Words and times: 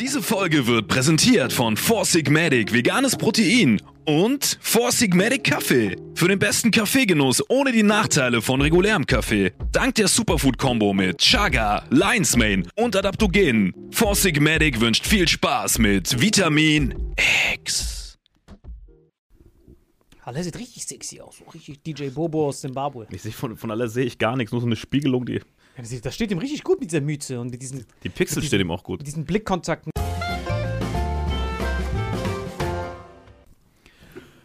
Diese 0.00 0.22
Folge 0.22 0.66
wird 0.66 0.88
präsentiert 0.88 1.52
von 1.52 1.76
Four 1.76 2.06
Sigmatic 2.06 2.72
Veganes 2.72 3.14
Protein 3.14 3.82
und 4.06 4.58
Four 4.62 4.92
Sigmatic 4.92 5.44
Kaffee. 5.44 5.94
Für 6.14 6.26
den 6.26 6.38
besten 6.38 6.70
Kaffeegenuss 6.70 7.44
ohne 7.50 7.70
die 7.70 7.82
Nachteile 7.82 8.40
von 8.40 8.62
regulärem 8.62 9.04
Kaffee. 9.04 9.52
Dank 9.72 9.96
der 9.96 10.08
Superfood-Kombo 10.08 10.94
mit 10.94 11.18
Chaga, 11.18 11.84
Lion's 11.90 12.34
Mane 12.34 12.62
und 12.76 12.96
Adaptogenen. 12.96 13.74
Four 13.90 14.14
Sigmatic 14.14 14.80
wünscht 14.80 15.06
viel 15.06 15.28
Spaß 15.28 15.78
mit 15.80 16.18
Vitamin 16.18 17.12
X. 17.52 18.16
Alle 20.22 20.42
sieht 20.42 20.58
richtig 20.58 20.86
sexy 20.86 21.20
aus. 21.20 21.36
So 21.36 21.50
richtig 21.50 21.82
DJ 21.82 22.08
Bobo 22.08 22.48
aus 22.48 22.62
Zimbabwe. 22.62 23.06
Ich 23.10 23.20
sehe 23.20 23.32
von, 23.32 23.54
von 23.54 23.70
aller 23.70 23.88
sehe 23.88 24.06
ich 24.06 24.16
gar 24.16 24.34
nichts, 24.34 24.52
nur 24.52 24.62
so 24.62 24.66
eine 24.66 24.76
Spiegelung, 24.76 25.26
die, 25.26 25.40
das 25.76 26.14
steht 26.14 26.30
ihm 26.30 26.38
richtig 26.38 26.62
gut 26.64 26.80
mit 26.80 26.90
dieser 26.90 27.00
Mütze 27.00 27.40
und 27.40 27.50
mit 27.50 27.62
diesen, 27.62 27.84
die 28.02 28.08
Pixel 28.08 28.40
Mit 28.40 28.46
steht 28.48 28.60
ihm 28.60 28.70
auch 28.70 28.82
gut. 28.82 29.00
mit 29.00 29.06
diesen 29.06 29.24
Blickkontakten. 29.24 29.90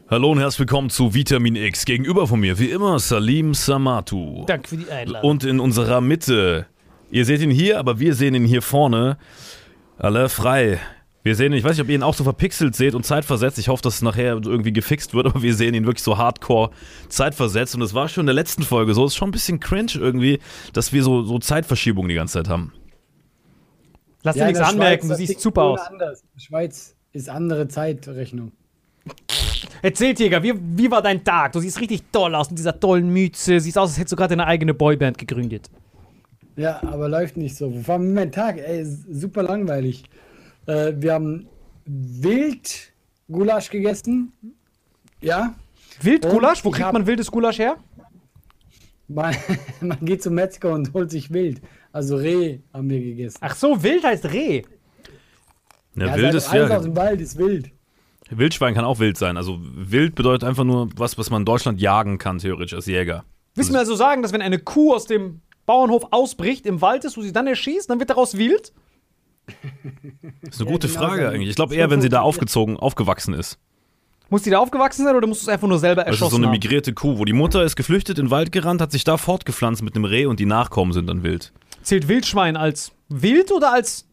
Hallo 0.07 0.31
und 0.31 0.39
herzlich 0.39 0.59
willkommen 0.59 0.89
zu 0.89 1.13
Vitamin 1.13 1.55
X. 1.55 1.83
Gegenüber 1.85 2.27
von 2.27 2.39
mir, 2.39 2.59
wie 2.59 2.69
immer, 2.69 2.99
Salim 2.99 3.53
Samatu. 3.53 4.45
Danke 4.45 4.69
für 4.69 4.77
die 4.77 4.89
Einladung. 4.89 5.29
Und 5.29 5.43
in 5.43 5.59
unserer 5.59 5.99
Mitte, 5.99 6.67
ihr 7.09 7.25
seht 7.25 7.41
ihn 7.41 7.49
hier, 7.51 7.79
aber 7.79 7.99
wir 7.99 8.13
sehen 8.13 8.35
ihn 8.35 8.45
hier 8.45 8.61
vorne. 8.61 9.17
Alle 9.97 10.29
frei. 10.29 10.79
Wir 11.25 11.33
sehen 11.35 11.53
ihn, 11.53 11.57
ich 11.57 11.63
weiß 11.63 11.71
nicht, 11.71 11.81
ob 11.81 11.89
ihr 11.89 11.95
ihn 11.95 12.03
auch 12.03 12.13
so 12.13 12.23
verpixelt 12.23 12.75
seht 12.75 12.93
und 12.93 13.03
zeitversetzt. 13.03 13.57
Ich 13.57 13.67
hoffe, 13.67 13.81
dass 13.81 13.95
es 13.95 14.01
nachher 14.03 14.33
irgendwie 14.33 14.71
gefixt 14.71 15.15
wird, 15.15 15.25
aber 15.25 15.41
wir 15.41 15.55
sehen 15.55 15.73
ihn 15.73 15.87
wirklich 15.87 16.03
so 16.03 16.19
hardcore 16.19 16.69
zeitversetzt. 17.09 17.73
Und 17.73 17.81
es 17.81 17.95
war 17.95 18.07
schon 18.07 18.21
in 18.21 18.27
der 18.27 18.35
letzten 18.35 18.61
Folge 18.61 18.93
so. 18.93 19.05
Es 19.05 19.13
ist 19.13 19.15
schon 19.15 19.29
ein 19.29 19.31
bisschen 19.31 19.59
cringe 19.59 19.93
irgendwie, 19.95 20.39
dass 20.73 20.93
wir 20.93 21.01
so, 21.01 21.23
so 21.23 21.39
Zeitverschiebungen 21.39 22.09
die 22.09 22.15
ganze 22.15 22.33
Zeit 22.33 22.47
haben. 22.47 22.73
Lass 24.21 24.35
dir 24.35 24.45
nichts 24.45 24.59
anmerken, 24.59 25.07
Schweiz, 25.07 25.17
du 25.17 25.23
das 25.23 25.27
siehst 25.29 25.41
super 25.41 25.63
aus. 25.63 25.79
Anders. 25.79 26.21
In 26.21 26.27
der 26.35 26.41
Schweiz 26.41 26.95
ist 27.11 27.27
andere 27.27 27.67
Zeitrechnung. 27.69 28.51
Erzähl, 29.81 30.13
Jäger, 30.15 30.43
wie, 30.43 30.53
wie 30.77 30.91
war 30.91 31.01
dein 31.01 31.23
Tag? 31.23 31.53
Du 31.53 31.59
siehst 31.59 31.81
richtig 31.81 32.03
toll 32.11 32.35
aus 32.35 32.51
mit 32.51 32.59
dieser 32.59 32.79
tollen 32.79 33.09
Mütze. 33.09 33.59
Siehst 33.59 33.79
aus, 33.79 33.89
als 33.89 33.97
hättest 33.97 34.11
du 34.11 34.15
gerade 34.15 34.33
eine 34.33 34.45
eigene 34.45 34.75
Boyband 34.75 35.17
gegründet. 35.17 35.71
Ja, 36.55 36.83
aber 36.83 37.09
läuft 37.09 37.35
nicht 37.35 37.55
so. 37.55 37.73
Wo 37.73 37.87
war 37.87 37.97
mein 37.97 38.31
Tag? 38.31 38.59
Ey, 38.59 38.81
ist 38.81 39.05
super 39.11 39.41
langweilig. 39.41 40.03
Äh, 40.67 40.93
wir 40.97 41.13
haben 41.13 41.47
Wildgulasch 41.85 43.69
gegessen. 43.69 44.33
Ja, 45.21 45.55
Wildgulasch? 46.01 46.63
Wo 46.65 46.71
kriegt 46.71 46.85
hab- 46.85 46.93
man 46.93 47.07
wildes 47.07 47.31
Gulasch 47.31 47.59
her? 47.59 47.77
man, 49.07 49.35
man 49.81 49.99
geht 50.01 50.23
zum 50.23 50.33
Metzger 50.35 50.73
und 50.73 50.93
holt 50.93 51.11
sich 51.11 51.31
Wild. 51.31 51.61
Also 51.91 52.17
Reh 52.17 52.59
haben 52.73 52.89
wir 52.89 52.99
gegessen. 52.99 53.37
Ach 53.41 53.55
so, 53.55 53.81
wild 53.83 54.03
heißt 54.03 54.25
Reh. 54.33 54.63
Ja, 55.95 56.07
Ja, 56.07 56.15
wild 56.15 56.25
also 56.25 56.37
ist 56.39 56.49
alles 56.49 56.69
ja. 56.69 56.77
aus 56.77 56.83
dem 56.83 56.95
Wald 56.95 57.21
ist 57.21 57.37
wild. 57.37 57.71
Wildschwein 58.31 58.73
kann 58.73 58.83
auch 58.85 58.99
wild 58.99 59.17
sein. 59.17 59.37
Also 59.37 59.59
wild 59.61 60.15
bedeutet 60.15 60.43
einfach 60.43 60.63
nur 60.63 60.89
was, 60.97 61.17
was 61.17 61.29
man 61.29 61.43
in 61.43 61.45
Deutschland 61.45 61.79
jagen 61.79 62.17
kann, 62.17 62.39
theoretisch 62.39 62.73
als 62.73 62.87
Jäger. 62.87 63.23
Willst 63.53 63.69
du 63.69 63.73
mir 63.73 63.79
also 63.79 63.95
sagen, 63.95 64.21
dass 64.23 64.33
wenn 64.33 64.41
eine 64.41 64.59
Kuh 64.59 64.93
aus 64.93 65.05
dem 65.05 65.41
Bauernhof 65.65 66.07
ausbricht, 66.11 66.65
im 66.65 66.81
Wald 66.81 67.05
ist, 67.05 67.15
wo 67.17 67.21
sie 67.21 67.31
dann 67.31 67.47
erschießt, 67.47 67.89
dann 67.89 67.99
wird 67.99 68.09
daraus 68.09 68.37
wild? 68.37 68.73
Das 70.41 70.55
ist 70.55 70.61
eine 70.61 70.69
Ja, 70.69 70.73
gute 70.73 70.87
genau 70.87 70.99
Frage 70.99 71.29
eigentlich. 71.29 71.49
Ich 71.49 71.55
glaube 71.55 71.75
eher, 71.75 71.89
wenn 71.89 72.01
sie 72.01 72.09
da 72.09 72.21
aufgezogen, 72.21 72.77
aufgewachsen 72.77 73.33
ist. 73.33 73.57
Muss 74.29 74.41
die 74.41 74.49
da 74.49 74.57
aufgewachsen 74.59 75.05
sein 75.05 75.15
oder 75.15 75.27
musst 75.27 75.41
du 75.41 75.45
es 75.45 75.49
einfach 75.49 75.67
nur 75.67 75.77
selber 75.77 76.03
Das 76.03 76.13
ist 76.13 76.19
so 76.19 76.25
erschossen 76.25 76.37
eine 76.43 76.47
haben? 76.47 76.51
migrierte 76.53 76.93
Kuh, 76.93 77.19
wo 77.19 77.25
die 77.25 77.33
Mutter 77.33 77.63
ist 77.63 77.75
geflüchtet, 77.75 78.17
in 78.17 78.25
den 78.25 78.31
Wald 78.31 78.51
gerannt, 78.51 78.81
hat 78.81 78.91
sich 78.91 79.03
da 79.03 79.17
fortgepflanzt 79.17 79.83
mit 79.83 79.95
einem 79.95 80.05
Reh 80.05 80.25
und 80.25 80.39
die 80.39 80.47
Nachkommen 80.47 80.93
sind 80.93 81.07
dann 81.07 81.21
wild. 81.23 81.53
Zählt 81.83 82.07
Wildschwein 82.07 82.57
als 82.57 82.91
wild 83.07 83.51
oder 83.51 83.71
als 83.71 84.07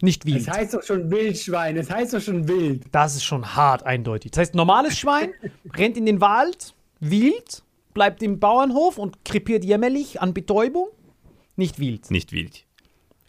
nicht 0.00 0.24
wild? 0.24 0.42
Es 0.42 0.48
heißt 0.48 0.74
doch 0.74 0.82
schon 0.84 1.10
Wildschwein, 1.10 1.76
es 1.76 1.90
heißt 1.90 2.14
doch 2.14 2.20
schon 2.20 2.46
wild. 2.46 2.84
Das 2.92 3.16
ist 3.16 3.24
schon 3.24 3.56
hart 3.56 3.84
eindeutig. 3.84 4.30
Das 4.30 4.38
heißt, 4.40 4.54
normales 4.54 4.96
Schwein 4.98 5.32
rennt 5.76 5.96
in 5.96 6.06
den 6.06 6.20
Wald, 6.20 6.74
wild, 7.00 7.64
bleibt 7.94 8.22
im 8.22 8.38
Bauernhof 8.38 8.98
und 8.98 9.24
krepiert 9.24 9.64
jämmerlich 9.64 10.20
an 10.20 10.32
Betäubung. 10.32 10.86
Nicht 11.56 11.80
wild. 11.80 12.10
Nicht 12.12 12.30
wild. 12.32 12.64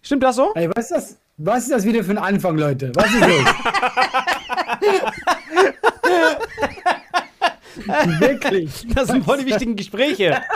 Stimmt 0.03 0.21
das 0.21 0.35
so? 0.35 0.51
Ey, 0.53 0.69
was 0.75 0.85
ist 0.85 0.91
das? 0.91 1.17
Was 1.37 1.63
ist 1.63 1.71
das 1.71 1.83
wieder 1.85 2.03
für 2.03 2.11
ein 2.11 2.17
Anfang, 2.19 2.57
Leute? 2.57 2.91
Was 2.93 3.05
ist 3.05 3.21
los? 3.21 3.45
Wirklich. 8.19 8.85
Das 8.93 9.07
sind 9.07 9.25
voll 9.25 9.39
die 9.39 9.45
wichtigen 9.47 9.75
Gespräche. 9.75 10.41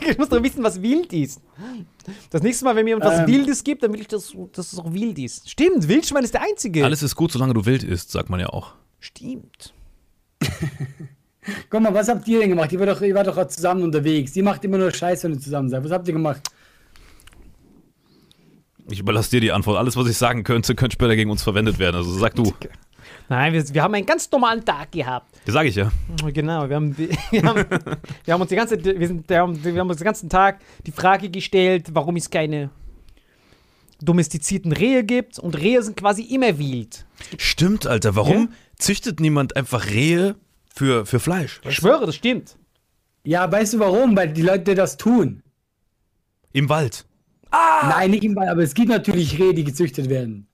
Ich 0.00 0.18
muss 0.18 0.28
doch 0.28 0.42
wissen, 0.42 0.64
was 0.64 0.82
wild 0.82 1.12
ist. 1.12 1.40
Das 2.30 2.42
nächste 2.42 2.64
Mal, 2.64 2.74
wenn 2.74 2.84
mir 2.84 2.96
etwas 2.96 3.20
Ähm. 3.20 3.26
Wildes 3.28 3.62
gibt, 3.62 3.84
dann 3.84 3.92
will 3.92 4.00
ich, 4.00 4.08
dass, 4.08 4.32
dass 4.52 4.72
es 4.72 4.78
auch 4.80 4.92
wild 4.92 5.16
ist. 5.16 5.48
Stimmt, 5.48 5.86
Wildschwein 5.86 6.24
ist 6.24 6.34
der 6.34 6.42
einzige. 6.42 6.84
Alles 6.84 7.04
ist 7.04 7.14
gut, 7.14 7.30
solange 7.30 7.54
du 7.54 7.64
wild 7.66 7.84
isst, 7.84 8.10
sagt 8.10 8.30
man 8.30 8.40
ja 8.40 8.48
auch. 8.48 8.72
Stimmt. 8.98 9.72
Guck 11.70 11.80
mal, 11.82 11.94
was 11.94 12.08
habt 12.08 12.26
ihr 12.26 12.40
denn 12.40 12.48
gemacht? 12.48 12.72
Ihr 12.72 12.80
wart 12.80 12.88
doch, 12.88 13.00
ihr 13.02 13.14
wart 13.14 13.28
doch 13.28 13.34
gerade 13.34 13.50
zusammen 13.50 13.84
unterwegs. 13.84 14.34
Ihr 14.34 14.42
macht 14.42 14.64
immer 14.64 14.78
nur 14.78 14.90
Scheiß, 14.90 15.22
wenn 15.22 15.34
ihr 15.34 15.40
zusammen 15.40 15.68
seid. 15.68 15.84
Was 15.84 15.92
habt 15.92 16.08
ihr 16.08 16.14
gemacht? 16.14 16.40
Ich 18.90 18.98
überlasse 18.98 19.30
dir 19.30 19.40
die 19.40 19.52
Antwort. 19.52 19.78
Alles, 19.78 19.96
was 19.96 20.08
ich 20.08 20.16
sagen 20.16 20.42
könnte, 20.42 20.74
könnte 20.74 20.94
später 20.94 21.14
gegen 21.14 21.30
uns 21.30 21.42
verwendet 21.42 21.78
werden. 21.78 21.96
Also 21.96 22.12
sag 22.12 22.34
du. 22.34 22.52
Nein, 23.28 23.52
wir, 23.52 23.74
wir 23.74 23.82
haben 23.82 23.94
einen 23.94 24.06
ganz 24.06 24.30
normalen 24.30 24.64
Tag 24.64 24.90
gehabt. 24.90 25.32
Das 25.44 25.54
sage 25.54 25.68
ich 25.68 25.76
ja. 25.76 25.92
Genau, 26.32 26.68
wir 26.68 26.76
haben, 26.76 26.98
wir 27.30 27.42
haben, 27.42 27.64
wir 28.24 28.34
haben 28.34 28.40
uns 28.40 28.48
die 28.48 28.56
ganze, 28.56 28.84
wir 28.84 29.06
sind, 29.06 29.28
wir 29.28 29.38
haben, 29.38 29.64
wir 29.64 29.80
haben 29.80 29.88
uns 29.88 29.98
den 29.98 30.04
ganzen 30.04 30.28
Tag 30.28 30.60
die 30.84 30.90
Frage 30.90 31.30
gestellt, 31.30 31.88
warum 31.92 32.16
es 32.16 32.28
keine 32.28 32.70
domestizierten 34.02 34.72
Rehe 34.72 35.04
gibt 35.04 35.38
und 35.38 35.56
Rehe 35.56 35.82
sind 35.82 35.96
quasi 35.96 36.22
immer 36.22 36.58
wild. 36.58 37.06
Stimmt, 37.38 37.86
Alter. 37.86 38.16
Warum 38.16 38.52
züchtet 38.76 39.20
niemand 39.20 39.54
einfach 39.56 39.86
Rehe 39.86 40.34
für, 40.74 41.06
für 41.06 41.20
Fleisch? 41.20 41.60
Ich 41.68 41.76
schwöre, 41.76 42.06
das 42.06 42.16
stimmt. 42.16 42.56
Ja, 43.22 43.50
weißt 43.50 43.74
du 43.74 43.78
warum? 43.78 44.16
Weil 44.16 44.32
die 44.32 44.42
Leute 44.42 44.74
das 44.74 44.96
tun. 44.96 45.42
Im 46.52 46.68
Wald. 46.68 47.06
Nein, 47.52 48.10
nicht 48.10 48.24
im 48.24 48.34
Ball, 48.34 48.48
aber 48.48 48.62
es 48.62 48.74
gibt 48.74 48.88
natürlich 48.88 49.38
Rehe, 49.38 49.54
die 49.54 49.64
gezüchtet 49.64 50.08
werden. 50.08 50.46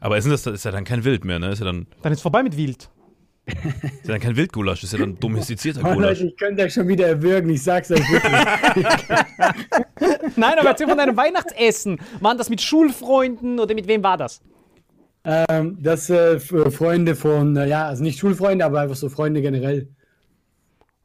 Aber 0.00 0.18
ist, 0.18 0.28
das, 0.28 0.46
ist 0.46 0.64
ja 0.64 0.70
dann 0.70 0.84
kein 0.84 1.04
Wild 1.04 1.24
mehr, 1.24 1.38
ne? 1.38 1.50
Ist 1.50 1.60
ja 1.60 1.64
dann, 1.64 1.86
Dann 2.02 2.12
ist 2.12 2.20
vorbei 2.20 2.42
mit 2.42 2.56
wild. 2.56 2.90
ist 3.46 3.54
ja 4.04 4.12
dann 4.12 4.20
kein 4.20 4.36
Wildgulasch, 4.36 4.84
ist 4.84 4.92
ja 4.92 4.98
dann 4.98 5.18
domestizierter 5.18 5.80
Oh, 5.84 5.94
Gulasch. 5.94 6.18
Leute, 6.18 6.30
ich 6.30 6.36
könnte 6.36 6.62
euch 6.64 6.74
schon 6.74 6.88
wieder 6.88 7.06
erwürgen, 7.06 7.48
ich 7.50 7.62
sag's 7.62 7.90
euch 7.90 8.08
wirklich. 8.10 8.32
Nein, 10.36 10.58
aber 10.58 10.70
erzähl 10.70 10.88
von 10.88 10.98
deinem 10.98 11.16
Weihnachtsessen. 11.16 11.98
Waren 12.20 12.38
das 12.38 12.50
mit 12.50 12.60
Schulfreunden 12.60 13.58
oder 13.58 13.74
mit 13.74 13.88
wem 13.88 14.02
war 14.02 14.16
das? 14.16 14.40
ähm, 15.26 15.76
das 15.80 16.08
äh, 16.08 16.38
Freunde 16.38 17.16
von, 17.16 17.56
äh, 17.56 17.68
ja, 17.68 17.88
also 17.88 18.02
nicht 18.02 18.18
Schulfreunde, 18.20 18.64
aber 18.64 18.80
einfach 18.80 18.96
so 18.96 19.08
Freunde 19.08 19.42
generell. 19.42 19.88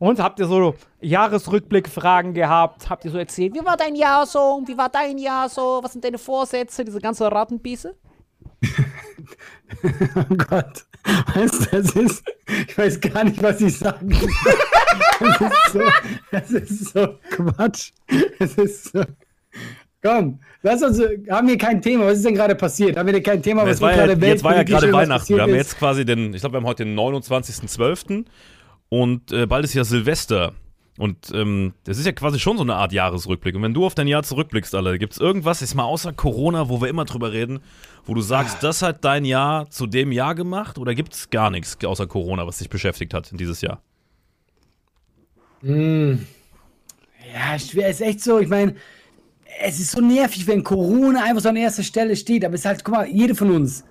Und 0.01 0.17
habt 0.19 0.39
ihr 0.39 0.47
so 0.47 0.73
Jahresrückblick-Fragen 1.01 2.33
gehabt? 2.33 2.89
Habt 2.89 3.05
ihr 3.05 3.11
so 3.11 3.19
erzählt, 3.19 3.53
wie 3.53 3.63
war 3.63 3.77
dein 3.77 3.93
Jahr 3.93 4.25
so? 4.25 4.63
Wie 4.65 4.75
war 4.75 4.89
dein 4.89 5.19
Jahr 5.19 5.47
so? 5.47 5.79
Was 5.83 5.93
sind 5.93 6.03
deine 6.03 6.17
Vorsätze? 6.17 6.83
Diese 6.83 6.99
ganze 6.99 7.31
Rattenbisse? 7.31 7.95
Oh 9.83 10.35
Gott. 10.35 10.85
Weißt 11.33 11.71
du, 11.71 11.81
das 11.81 11.91
ist, 11.95 12.23
ich 12.67 12.77
weiß 12.77 12.99
gar 12.99 13.23
nicht, 13.23 13.41
was 13.41 13.61
ich 13.61 13.77
sagen 13.77 14.11
soll. 14.11 14.29
Das 15.21 15.39
ist 15.39 15.71
so, 15.71 15.81
das 16.31 16.51
ist 16.51 16.93
so 16.93 17.07
Quatsch. 17.29 17.91
Das 18.37 18.53
ist 18.55 18.91
so. 18.91 19.03
Komm, 20.03 20.39
lass 20.61 20.83
uns, 20.83 20.99
haben 21.29 21.47
wir 21.47 21.57
kein 21.57 21.81
Thema. 21.81 22.05
Was 22.07 22.17
ist 22.17 22.25
denn 22.25 22.35
gerade 22.35 22.55
passiert? 22.55 22.97
Haben 22.97 23.05
wir 23.05 23.13
denn 23.13 23.23
kein 23.23 23.41
Thema, 23.41 23.61
was 23.61 23.79
Jetzt 23.79 23.81
war, 23.81 23.91
geht 23.91 23.99
ja, 23.99 24.05
gerade 24.07 24.25
jetzt 24.27 24.43
war 24.43 24.55
ja 24.57 24.63
gerade 24.63 24.91
Weihnachten. 24.91 25.35
Wir 25.35 25.41
haben 25.41 25.51
ist? 25.51 25.57
jetzt 25.57 25.79
quasi 25.79 26.03
den, 26.03 26.33
ich 26.33 26.41
glaube, 26.41 26.53
wir 26.53 26.57
haben 26.57 26.67
heute 26.67 26.83
den 26.83 26.99
29.12. 26.99 28.25
und 28.91 29.31
äh, 29.31 29.45
bald 29.45 29.63
ist 29.63 29.73
ja 29.73 29.85
Silvester. 29.85 30.51
Und 30.97 31.31
ähm, 31.33 31.73
das 31.85 31.97
ist 31.97 32.05
ja 32.05 32.11
quasi 32.11 32.39
schon 32.39 32.57
so 32.57 32.63
eine 32.63 32.75
Art 32.75 32.91
Jahresrückblick. 32.91 33.55
Und 33.55 33.61
wenn 33.61 33.73
du 33.73 33.85
auf 33.85 33.95
dein 33.95 34.07
Jahr 34.07 34.21
zurückblickst, 34.21 34.75
Alter, 34.75 34.97
gibt 34.97 35.13
es 35.13 35.19
irgendwas, 35.19 35.61
jetzt 35.61 35.75
mal 35.75 35.85
außer 35.85 36.11
Corona, 36.11 36.67
wo 36.67 36.81
wir 36.81 36.89
immer 36.89 37.05
drüber 37.05 37.31
reden, 37.31 37.61
wo 38.05 38.13
du 38.13 38.21
sagst, 38.21 38.61
das 38.61 38.81
hat 38.81 39.05
dein 39.05 39.23
Jahr 39.23 39.69
zu 39.69 39.87
dem 39.87 40.11
Jahr 40.11 40.35
gemacht? 40.35 40.77
Oder 40.77 40.93
gibt 40.93 41.13
es 41.13 41.29
gar 41.29 41.49
nichts 41.49 41.77
außer 41.83 42.05
Corona, 42.05 42.45
was 42.45 42.57
dich 42.57 42.69
beschäftigt 42.69 43.13
hat 43.13 43.31
in 43.31 43.37
dieses 43.37 43.61
Jahr? 43.61 43.81
Ja, 47.33 47.57
schwer 47.57 47.89
ist 47.89 48.01
echt 48.01 48.19
so. 48.19 48.39
Ich 48.39 48.49
meine, 48.49 48.75
es 49.61 49.79
ist 49.79 49.91
so 49.91 50.01
nervig, 50.01 50.47
wenn 50.47 50.65
Corona 50.65 51.23
einfach 51.23 51.41
so 51.41 51.49
an 51.49 51.55
erster 51.55 51.83
Stelle 51.83 52.17
steht. 52.17 52.43
Aber 52.43 52.55
es 52.55 52.61
ist 52.61 52.65
halt, 52.65 52.83
guck 52.83 52.95
mal, 52.95 53.07
jede 53.07 53.35
von 53.35 53.51
uns, 53.51 53.85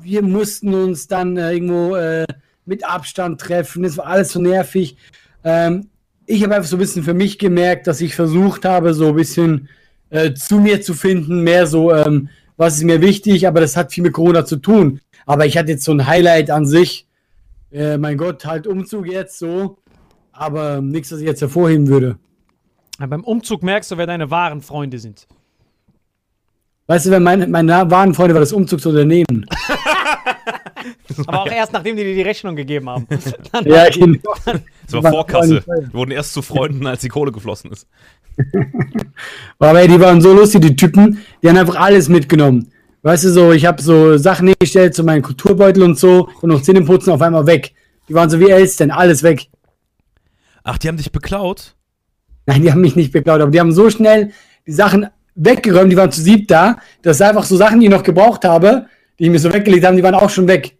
wir 0.00 0.22
mussten 0.22 0.72
uns 0.72 1.06
dann 1.06 1.36
äh, 1.36 1.52
irgendwo 1.52 1.96
äh, 1.96 2.24
mit 2.64 2.84
Abstand 2.84 3.40
treffen. 3.40 3.82
Das 3.82 3.96
war 3.96 4.06
alles 4.06 4.32
so 4.32 4.40
nervig. 4.40 4.96
Ähm, 5.44 5.88
ich 6.26 6.42
habe 6.42 6.54
einfach 6.54 6.68
so 6.68 6.76
ein 6.76 6.80
bisschen 6.80 7.02
für 7.02 7.14
mich 7.14 7.38
gemerkt, 7.38 7.86
dass 7.86 8.00
ich 8.00 8.14
versucht 8.14 8.64
habe, 8.64 8.94
so 8.94 9.08
ein 9.08 9.16
bisschen 9.16 9.68
äh, 10.10 10.34
zu 10.34 10.58
mir 10.58 10.80
zu 10.82 10.94
finden, 10.94 11.42
mehr 11.42 11.66
so, 11.66 11.92
ähm, 11.92 12.28
was 12.56 12.76
ist 12.76 12.84
mir 12.84 13.00
wichtig, 13.00 13.46
aber 13.46 13.60
das 13.60 13.76
hat 13.76 13.92
viel 13.92 14.04
mit 14.04 14.12
Corona 14.12 14.44
zu 14.44 14.56
tun. 14.56 15.00
Aber 15.26 15.46
ich 15.46 15.56
hatte 15.56 15.70
jetzt 15.70 15.84
so 15.84 15.92
ein 15.92 16.06
Highlight 16.06 16.50
an 16.50 16.66
sich. 16.66 17.06
Äh, 17.72 17.98
mein 17.98 18.16
Gott, 18.16 18.44
halt 18.44 18.66
Umzug 18.66 19.10
jetzt 19.10 19.38
so. 19.38 19.78
Aber 20.32 20.80
nichts, 20.80 21.12
was 21.12 21.20
ich 21.20 21.26
jetzt 21.26 21.40
hervorheben 21.40 21.88
würde. 21.88 22.18
Ja, 23.00 23.06
beim 23.06 23.24
Umzug 23.24 23.62
merkst 23.62 23.90
du, 23.90 23.96
wer 23.98 24.06
deine 24.06 24.30
wahren 24.30 24.60
Freunde 24.60 24.98
sind. 24.98 25.26
Weißt 26.86 27.06
du, 27.06 27.10
wenn 27.10 27.22
mein, 27.22 27.50
meine 27.50 27.90
wahren 27.90 28.14
Freunde 28.14 28.34
war 28.34 28.40
das 28.40 28.52
Umzugsunternehmen. 28.52 29.46
Aber 31.26 31.42
auch 31.42 31.50
erst, 31.50 31.72
nachdem 31.72 31.96
die 31.96 32.04
dir 32.04 32.14
die 32.14 32.22
Rechnung 32.22 32.56
gegeben 32.56 32.88
haben. 32.88 33.06
Dann 33.52 33.64
ja, 33.64 33.88
genau. 33.88 34.18
Das 34.84 34.94
war 34.94 35.04
War 35.04 35.12
Vorkasse. 35.12 35.64
Wir 35.66 35.92
wurden 35.92 36.10
erst 36.10 36.34
zu 36.34 36.42
Freunden, 36.42 36.86
als 36.86 37.00
die 37.00 37.08
Kohle 37.08 37.32
geflossen 37.32 37.70
ist. 37.70 37.86
Aber 39.58 39.80
ey, 39.80 39.88
die 39.88 40.00
waren 40.00 40.20
so 40.20 40.32
lustig, 40.32 40.62
die 40.62 40.76
Typen. 40.76 41.18
Die 41.42 41.48
haben 41.48 41.56
einfach 41.56 41.76
alles 41.76 42.08
mitgenommen. 42.08 42.72
Weißt 43.02 43.24
du, 43.24 43.30
so, 43.30 43.52
ich 43.52 43.64
habe 43.64 43.82
so 43.82 44.16
Sachen 44.16 44.48
hingestellt, 44.48 44.94
so 44.94 45.02
meinen 45.02 45.22
Kulturbeutel 45.22 45.82
und 45.82 45.98
so, 45.98 46.28
und 46.40 46.50
noch 46.50 46.62
Zähneputzen 46.62 47.12
auf 47.12 47.22
einmal 47.22 47.46
weg. 47.46 47.72
Die 48.08 48.14
waren 48.14 48.30
so 48.30 48.38
wie 48.38 48.50
Elstern, 48.50 48.90
alles 48.90 49.22
weg. 49.22 49.48
Ach, 50.62 50.78
die 50.78 50.88
haben 50.88 50.96
dich 50.96 51.10
beklaut? 51.10 51.74
Nein, 52.46 52.62
die 52.62 52.70
haben 52.70 52.80
mich 52.80 52.96
nicht 52.96 53.12
beklaut, 53.12 53.40
aber 53.40 53.50
die 53.50 53.60
haben 53.60 53.72
so 53.72 53.90
schnell 53.90 54.32
die 54.66 54.72
Sachen 54.72 55.08
weggeräumt, 55.34 55.90
die 55.90 55.96
waren 55.96 56.12
zu 56.12 56.20
sieb 56.20 56.48
da, 56.48 56.76
dass 57.02 57.20
einfach 57.20 57.44
so 57.44 57.56
Sachen, 57.56 57.80
die 57.80 57.86
ich 57.86 57.92
noch 57.92 58.02
gebraucht 58.02 58.44
habe, 58.44 58.86
die 59.22 59.26
ich 59.26 59.30
mir 59.32 59.38
so 59.38 59.52
weggelegt 59.52 59.84
haben, 59.86 59.96
die 59.96 60.02
waren 60.02 60.16
auch 60.16 60.30
schon 60.30 60.48
weg. 60.48 60.76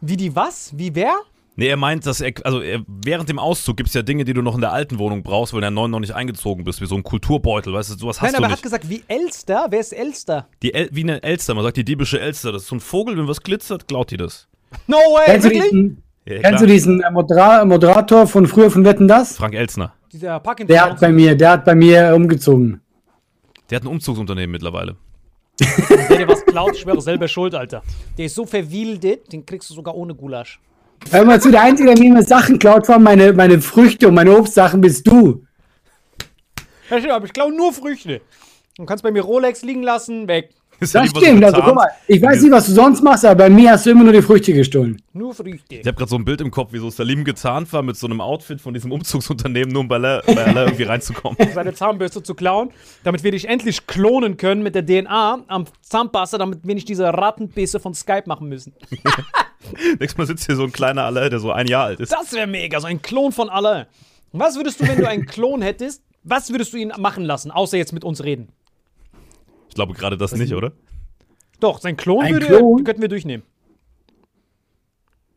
Wie 0.00 0.16
die 0.16 0.34
was? 0.34 0.72
Wie 0.74 0.94
wer? 0.94 1.14
Nee, 1.56 1.66
er 1.68 1.76
meint, 1.76 2.06
dass 2.06 2.22
er, 2.22 2.32
also 2.44 2.62
er, 2.62 2.80
während 2.86 3.28
dem 3.28 3.38
Auszug 3.38 3.76
gibt 3.76 3.88
es 3.90 3.94
ja 3.94 4.00
Dinge, 4.00 4.24
die 4.24 4.32
du 4.32 4.40
noch 4.40 4.54
in 4.54 4.62
der 4.62 4.72
alten 4.72 4.98
Wohnung 4.98 5.22
brauchst, 5.22 5.52
weil 5.52 5.60
du 5.60 5.66
in 5.66 5.74
der 5.74 5.82
neuen 5.82 5.90
noch 5.90 6.00
nicht 6.00 6.14
eingezogen 6.14 6.64
bist, 6.64 6.80
wie 6.80 6.86
so 6.86 6.94
ein 6.94 7.02
Kulturbeutel, 7.02 7.74
weißt 7.74 7.90
du, 7.90 7.98
sowas 7.98 8.16
hast 8.16 8.22
Nein, 8.22 8.32
du 8.32 8.36
aber 8.38 8.46
er 8.46 8.48
nicht. 8.48 8.56
hat 8.56 8.62
gesagt, 8.62 8.88
wie 8.88 9.02
Elster? 9.08 9.66
Wer 9.68 9.80
ist 9.80 9.92
Elster? 9.92 10.48
Die 10.62 10.72
El 10.72 10.88
wie 10.90 11.02
eine 11.02 11.22
Elster, 11.22 11.52
man 11.54 11.62
sagt 11.64 11.76
die 11.76 11.84
diebische 11.84 12.18
Elster, 12.18 12.50
das 12.50 12.62
ist 12.62 12.68
so 12.68 12.76
ein 12.76 12.80
Vogel, 12.80 13.18
wenn 13.18 13.28
was 13.28 13.42
glitzert, 13.42 13.88
klaut 13.88 14.10
die 14.10 14.16
das. 14.16 14.48
No 14.86 14.96
way, 14.96 15.24
Kennst, 15.26 15.44
du 15.46 15.50
wirklich? 15.50 15.70
diesen, 15.70 16.02
Ja, 16.24 16.38
kennst 16.40 16.62
du 16.62 16.66
diesen 16.66 17.00
äh, 17.02 17.10
Modera 17.10 17.62
Moderator 17.66 18.26
von 18.26 18.46
früher 18.46 18.70
von 18.70 18.86
Wetten 18.86 19.06
das? 19.06 19.36
Frank 19.36 19.52
Elstner. 19.54 19.92
Dieser 20.10 20.40
Parkinson. 20.40 20.68
Der 20.72 20.84
hat 20.86 20.98
bei 21.00 21.12
mir, 21.12 21.34
der 21.34 21.50
hat 21.50 21.66
bei 21.66 21.74
mir 21.74 22.14
umgezogen. 22.14 22.80
Der 23.68 23.76
hat 23.76 23.84
ein 23.84 23.88
Umzugsunternehmen 23.88 24.50
mittlerweile. 24.50 24.96
Der 25.60 26.18
dir 26.18 26.28
was 26.28 26.44
klaut, 26.44 26.74
ich 26.74 26.80
schwöre, 26.80 27.00
selber 27.00 27.28
schuld, 27.28 27.54
Alter. 27.54 27.82
Der 28.18 28.26
ist 28.26 28.34
so 28.34 28.46
verwildet, 28.46 29.32
den 29.32 29.44
kriegst 29.44 29.70
du 29.70 29.74
sogar 29.74 29.94
ohne 29.94 30.14
Gulasch. 30.14 30.60
Hör 31.10 31.24
mal 31.24 31.40
zu, 31.40 31.50
der 31.50 31.62
Einzige, 31.62 31.88
der 31.94 31.98
mir 31.98 32.10
immer 32.10 32.22
Sachen 32.22 32.58
klaut, 32.58 32.86
vor 32.86 32.96
allem 32.96 33.04
meine, 33.04 33.32
meine 33.32 33.60
Früchte 33.60 34.08
und 34.08 34.14
meine 34.14 34.36
Obstsachen 34.36 34.80
bist 34.80 35.06
du. 35.06 35.44
Ja, 36.90 36.98
stimmt, 36.98 37.12
aber 37.12 37.26
ich 37.26 37.32
klaue 37.32 37.54
nur 37.54 37.72
Früchte. 37.72 38.20
Du 38.76 38.84
kannst 38.84 39.02
bei 39.02 39.10
mir 39.10 39.22
Rolex 39.22 39.62
liegen 39.62 39.82
lassen, 39.82 40.28
weg. 40.28 40.50
Das 40.80 40.94
lieber 40.94 41.06
so 41.08 41.20
stimmt, 41.20 41.44
also 41.44 41.60
guck 41.60 41.74
mal, 41.74 41.88
ich 42.06 42.22
weiß 42.22 42.40
nicht, 42.40 42.52
was 42.52 42.66
du 42.66 42.72
sonst 42.72 43.02
machst, 43.02 43.24
aber 43.26 43.34
bei 43.34 43.50
mir 43.50 43.72
hast 43.72 43.84
du 43.84 43.90
immer 43.90 44.02
nur 44.02 44.14
die 44.14 44.22
Früchte 44.22 44.52
gestohlen. 44.54 45.00
Nur 45.12 45.34
Früchte. 45.34 45.74
Ich 45.76 45.86
habe 45.86 45.94
gerade 45.94 46.08
so 46.08 46.16
ein 46.16 46.24
Bild 46.24 46.40
im 46.40 46.50
Kopf, 46.50 46.72
wie 46.72 46.78
so 46.78 46.88
Salim 46.88 47.22
gezahnt 47.24 47.70
war 47.72 47.82
mit 47.82 47.96
so 47.96 48.06
einem 48.06 48.22
Outfit 48.22 48.60
von 48.60 48.72
diesem 48.72 48.90
Umzugsunternehmen, 48.90 49.72
nur 49.72 49.82
um 49.82 49.88
bei 49.88 49.96
Allah, 49.96 50.22
bei 50.26 50.42
Allah 50.44 50.64
irgendwie 50.64 50.84
reinzukommen. 50.84 51.36
Seine 51.54 51.74
Zahnbürste 51.74 52.22
zu 52.22 52.34
klauen, 52.34 52.70
damit 53.04 53.22
wir 53.22 53.32
dich 53.32 53.46
endlich 53.46 53.86
klonen 53.86 54.38
können 54.38 54.62
mit 54.62 54.74
der 54.74 54.86
DNA 54.86 55.44
am 55.46 55.66
Zahnpasta, 55.82 56.38
damit 56.38 56.60
wir 56.62 56.74
nicht 56.74 56.88
diese 56.88 57.04
Rattenbisse 57.04 57.78
von 57.78 57.92
Skype 57.92 58.24
machen 58.26 58.48
müssen. 58.48 58.72
Nächstes 59.98 60.16
Mal 60.16 60.26
sitzt 60.26 60.46
hier 60.46 60.56
so 60.56 60.64
ein 60.64 60.72
kleiner 60.72 61.04
Allah, 61.04 61.28
der 61.28 61.40
so 61.40 61.52
ein 61.52 61.66
Jahr 61.66 61.84
alt 61.84 62.00
ist. 62.00 62.10
Das 62.12 62.32
wäre 62.32 62.46
mega, 62.46 62.80
so 62.80 62.86
ein 62.86 63.02
Klon 63.02 63.32
von 63.32 63.50
alle. 63.50 63.86
Was 64.32 64.56
würdest 64.56 64.80
du, 64.80 64.88
wenn 64.88 64.98
du 64.98 65.08
einen 65.08 65.26
Klon 65.26 65.60
hättest, 65.60 66.02
was 66.22 66.50
würdest 66.50 66.72
du 66.72 66.76
ihn 66.76 66.92
machen 66.98 67.24
lassen, 67.24 67.50
außer 67.50 67.76
jetzt 67.76 67.92
mit 67.92 68.04
uns 68.04 68.22
reden? 68.24 68.48
Ich 69.70 69.74
glaube 69.74 69.94
gerade 69.94 70.16
das 70.18 70.32
nicht, 70.32 70.52
oder? 70.54 70.72
Doch, 71.60 71.80
sein 71.80 71.96
Klon, 71.96 72.22
Ein 72.24 72.34
würde, 72.34 72.46
Klon? 72.46 72.84
könnten 72.84 73.00
wir 73.02 73.08
durchnehmen. 73.08 73.44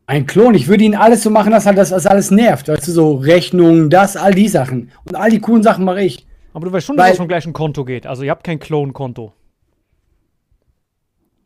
Ein 0.05 0.25
Klon, 0.25 0.53
ich 0.53 0.67
würde 0.67 0.83
ihn 0.83 0.95
alles 0.95 1.23
so 1.23 1.29
machen, 1.29 1.51
dass 1.51 1.65
halt 1.65 1.77
das, 1.77 1.89
das 1.89 2.05
alles 2.05 2.29
nervt. 2.29 2.67
Weißt 2.67 2.87
du, 2.87 2.91
so 2.91 3.15
Rechnungen, 3.15 3.89
das, 3.89 4.17
all 4.17 4.33
die 4.33 4.49
Sachen. 4.49 4.91
Und 5.05 5.15
all 5.15 5.29
die 5.29 5.39
coolen 5.39 5.63
Sachen 5.63 5.85
mache 5.85 6.01
ich. 6.01 6.25
Aber 6.53 6.65
du 6.65 6.73
weißt 6.73 6.85
schon, 6.85 6.97
dass 6.97 7.05
Weil- 7.05 7.11
es 7.13 7.17
vom 7.17 7.27
gleichen 7.27 7.53
Konto 7.53 7.85
geht. 7.85 8.05
Also 8.05 8.23
ihr 8.23 8.31
habt 8.31 8.43
kein 8.43 8.59
Klon-Konto. 8.59 9.33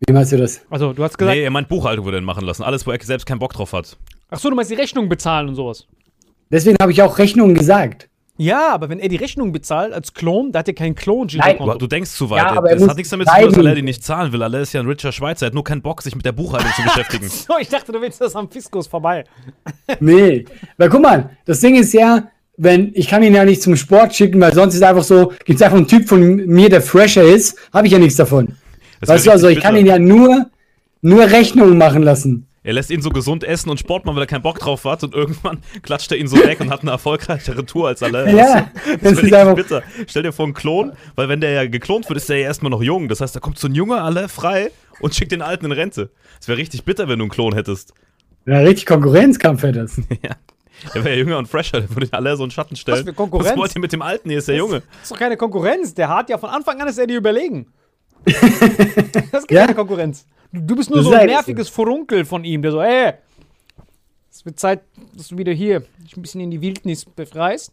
Wie 0.06 0.14
meinst 0.14 0.32
du 0.32 0.38
das? 0.38 0.62
Also 0.70 0.94
du 0.94 1.04
hast 1.04 1.18
gesagt, 1.18 1.36
Nee, 1.36 1.44
er 1.44 1.52
meint 1.52 1.70
Buchhaltung 1.70 2.06
würde 2.06 2.18
er 2.18 2.22
machen 2.22 2.46
lassen. 2.46 2.64
Alles, 2.64 2.86
wo 2.86 2.92
er 2.92 3.02
selbst 3.02 3.26
keinen 3.26 3.40
Bock 3.40 3.54
drauf 3.54 3.74
hat. 3.74 3.98
ach 4.30 4.40
so, 4.40 4.50
du 4.50 4.56
meinst 4.56 4.72
die 4.72 4.76
Rechnung 4.76 5.10
bezahlen 5.10 5.50
und 5.50 5.56
sowas. 5.56 5.88
Deswegen 6.52 6.78
habe 6.80 6.92
ich 6.92 7.02
auch 7.02 7.18
Rechnungen 7.18 7.56
gesagt. 7.56 8.10
Ja, 8.38 8.70
aber 8.72 8.90
wenn 8.90 9.00
er 9.00 9.10
die 9.10 9.16
Rechnung 9.16 9.52
bezahlt 9.52 9.94
als 9.94 10.14
Klon, 10.14 10.52
da 10.52 10.60
hat 10.60 10.68
er 10.68 10.76
keinen 10.76 10.94
klon 10.94 11.28
Nein. 11.34 11.58
Du, 11.58 11.74
du 11.74 11.88
denkst 11.88 12.12
zu 12.12 12.30
weit. 12.30 12.44
Ja, 12.44 12.52
aber 12.52 12.70
das 12.70 12.88
hat 12.88 12.96
nichts 12.96 13.10
damit 13.10 13.28
zu 13.28 13.34
tun, 13.34 13.50
dass. 13.50 13.58
Alain 13.58 13.76
die 13.76 13.82
nicht 13.82 14.04
zahlen 14.04 14.32
will. 14.32 14.44
Alain 14.44 14.62
ist 14.62 14.74
ja 14.74 14.82
ein 14.82 14.88
richer 14.88 15.12
Schweizer, 15.12 15.46
er 15.46 15.48
hat 15.48 15.54
nur 15.56 15.64
keinen 15.64 15.82
Bock, 15.82 16.02
sich 16.04 16.16
mit 16.16 16.26
der 16.26 16.32
Buchhaltung 16.32 16.72
zu 16.76 16.84
beschäftigen. 16.84 17.28
So, 17.28 17.56
ich 17.60 17.70
dachte, 17.70 17.92
du 17.92 18.00
willst 18.00 18.22
das 18.22 18.36
am 18.36 18.50
Fiskus 18.50 18.88
vorbei. 18.88 19.24
Nee. 20.00 20.46
Weil 20.78 20.90
guck 20.90 21.02
mal, 21.02 21.32
das 21.46 21.62
Ding 21.62 21.76
ist 21.76 21.94
ja, 21.94 22.28
wenn, 22.58 22.92
ich 22.94 23.08
kann 23.08 23.24
ihn 23.24 23.34
ja 23.34 23.46
nicht 23.46 23.62
zum 23.62 23.76
Sport 23.76 24.14
schicken, 24.14 24.40
weil 24.42 24.54
sonst 24.54 24.76
ist 24.76 24.84
einfach 24.84 25.04
so, 25.04 25.32
gibt 25.46 25.60
es 25.60 25.62
einfach 25.62 25.78
einen 25.78 25.88
Typ 25.88 26.08
von 26.08 26.20
mir, 26.46 26.70
der 26.70 26.82
fresher 26.82 27.24
ist, 27.24 27.58
habe 27.74 27.88
ich 27.88 27.94
ja 27.94 28.00
nichts 28.00 28.18
davon. 28.18 28.56
Das 29.00 29.10
weißt 29.10 29.28
du, 29.28 29.32
also 29.32 29.48
ich 29.48 29.58
richtig 29.58 29.64
kann 29.64 29.76
bitter. 29.76 29.98
ihn 29.98 30.08
ja 30.10 30.16
nur, 30.16 30.48
nur 31.02 31.24
Rechnungen 31.24 31.78
machen 31.78 32.04
lassen. 32.04 32.47
Er 32.68 32.74
lässt 32.74 32.92
ihn 32.92 33.02
so 33.02 33.10
gesund 33.12 33.46
essen 33.46 33.70
und 33.70 33.80
Sport 33.80 34.04
machen, 34.06 34.18
weil 34.18 34.24
er 34.24 34.28
keinen 34.28 34.42
Bock 34.42 34.60
drauf 34.60 34.84
hat 34.84 35.02
und 35.02 35.16
irgendwann 35.16 35.60
klatscht 35.84 36.12
er 36.12 36.18
ihn 36.18 36.28
so 36.28 36.36
weg 36.36 36.60
und 36.60 36.70
hat 36.70 36.82
eine 36.82 36.92
erfolgreichere 36.92 37.66
Tour 37.66 37.88
als 37.88 38.04
Alain. 38.04 38.36
Ja, 38.36 38.70
das 38.86 39.02
das 39.02 39.12
ist 39.14 39.24
ist 39.24 39.34
einfach, 39.34 39.56
bitter. 39.56 39.84
Stell 40.06 40.24
dir 40.24 40.34
vor, 40.34 40.44
einen 40.46 40.54
Klon, 40.54 40.92
weil 41.16 41.30
wenn 41.30 41.40
der 41.40 41.52
ja 41.52 41.66
geklont 41.66 42.10
wird, 42.10 42.18
ist 42.18 42.28
der 42.28 42.40
ja 42.40 42.44
erstmal 42.48 42.70
noch 42.70 42.84
jung. 42.84 43.08
Das 43.08 43.22
heißt, 43.22 43.34
da 43.34 43.40
kommt 43.40 43.58
so 43.58 43.70
ein 43.70 43.74
junger 43.74 44.04
Alain 44.04 44.28
frei 44.28 44.70
und 45.00 45.16
schickt 45.16 45.32
den 45.32 45.42
alten 45.42 45.66
in 45.66 45.72
Rente. 45.72 46.10
Das 46.40 46.50
wäre 46.50 46.58
richtig 46.58 46.84
bitter, 46.84 47.08
wenn 47.08 47.20
du 47.20 47.24
einen 47.24 47.32
Klon 47.32 47.54
hättest. 47.54 47.94
ja, 48.46 48.60
richtig 48.60 48.86
Konkurrenzkampf 48.86 49.64
wäre 49.64 49.74
das. 49.74 50.02
Ja. 50.22 50.36
Der 50.94 51.04
wäre 51.06 51.16
ja 51.16 51.22
jünger 51.22 51.38
und 51.38 51.48
fresher, 51.48 51.80
der 51.80 51.90
würde 51.96 52.12
Alain 52.12 52.36
so 52.38 52.44
einen 52.44 52.52
Schatten 52.52 52.76
stellen. 52.76 53.04
für 53.06 53.14
Konkurrenz? 53.14 53.50
Was 53.52 53.58
wollt 53.58 53.76
ihr 53.76 53.82
mit 53.82 53.94
dem 53.94 54.02
Alten? 54.04 54.30
Hier 54.30 54.38
ist 54.40 54.48
der 54.50 54.58
Junge. 54.58 54.82
Das 54.82 55.04
ist 55.04 55.12
doch 55.12 55.18
keine 55.18 55.38
Konkurrenz. 55.38 55.94
Der 55.96 56.10
hat 56.10 56.30
ja 56.30 56.38
von 56.38 56.50
Anfang 56.50 56.80
an 56.82 56.88
ist 56.90 57.00
er 57.00 57.08
dir 57.08 57.18
überlegen. 57.18 57.68
das 58.26 59.44
ist 59.44 59.52
Ja? 59.52 59.62
keine 59.62 59.74
Konkurrenz. 59.74 60.26
Du, 60.52 60.62
du 60.62 60.76
bist 60.76 60.90
nur 60.90 61.00
Das 61.00 61.06
so 61.08 61.14
ein 61.14 61.26
nerviges 61.26 61.70
Furunkel 61.70 62.26
von 62.26 62.44
ihm, 62.44 62.62
der 62.62 62.72
so, 62.72 62.82
ey, 62.82 63.14
es 64.32 64.46
wird 64.46 64.60
Zeit, 64.60 64.82
dass 65.16 65.30
du 65.30 65.38
wieder 65.38 65.52
hier 65.52 65.84
dich 66.04 66.16
ein 66.16 66.22
bisschen 66.22 66.42
in 66.42 66.52
die 66.52 66.62
Wildnis 66.62 67.06
befreist. 67.06 67.72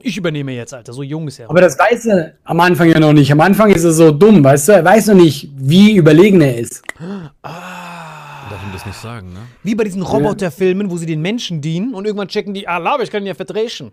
Ich 0.00 0.16
übernehme 0.16 0.52
jetzt, 0.52 0.72
Alter. 0.72 0.92
So 0.92 1.02
jung 1.02 1.26
ist 1.26 1.40
er. 1.40 1.50
Aber 1.50 1.60
das 1.60 1.78
weiß 1.78 2.06
er 2.06 2.34
am 2.44 2.60
Anfang 2.60 2.88
ja 2.88 3.00
noch 3.00 3.12
nicht. 3.12 3.32
Am 3.32 3.40
Anfang 3.40 3.70
ist 3.70 3.84
er 3.84 3.92
so 3.92 4.12
dumm, 4.12 4.44
weißt 4.44 4.68
du? 4.68 4.72
Er 4.72 4.84
weiß 4.84 5.08
noch 5.08 5.16
nicht, 5.16 5.50
wie 5.56 5.96
überlegen 5.96 6.40
er 6.40 6.56
ist. 6.56 6.82
Darf 7.00 8.62
ihm 8.62 8.72
das 8.72 8.86
nicht 8.86 8.98
sagen, 8.98 9.32
ne? 9.32 9.40
Wie 9.64 9.74
bei 9.74 9.84
diesen 9.84 10.02
Roboterfilmen, 10.02 10.90
wo 10.90 10.96
sie 10.96 11.06
den 11.06 11.20
Menschen 11.20 11.60
dienen 11.60 11.94
und 11.94 12.04
irgendwann 12.04 12.28
checken 12.28 12.54
die, 12.54 12.68
ah, 12.68 12.78
Laber, 12.78 13.02
ich 13.02 13.10
kann 13.10 13.22
ihn 13.24 13.26
ja 13.26 13.34
verdreschen. 13.34 13.90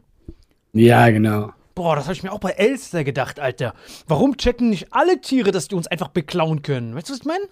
Ja, 0.74 1.10
genau. 1.10 1.52
Boah, 1.74 1.96
das 1.96 2.06
habe 2.06 2.14
ich 2.14 2.24
mir 2.24 2.32
auch 2.32 2.40
bei 2.40 2.52
Elster 2.52 3.04
gedacht, 3.04 3.40
Alter. 3.40 3.74
Warum 4.08 4.38
checken 4.38 4.70
nicht 4.70 4.88
alle 4.92 5.20
Tiere, 5.22 5.52
dass 5.52 5.68
die 5.68 5.76
uns 5.76 5.88
einfach 5.88 6.10
beklauen 6.10 6.62
können? 6.62 6.96
Weißt 6.96 7.10
du, 7.10 7.14
was 7.14 7.20
ich 7.20 7.26
meine? 7.26 7.46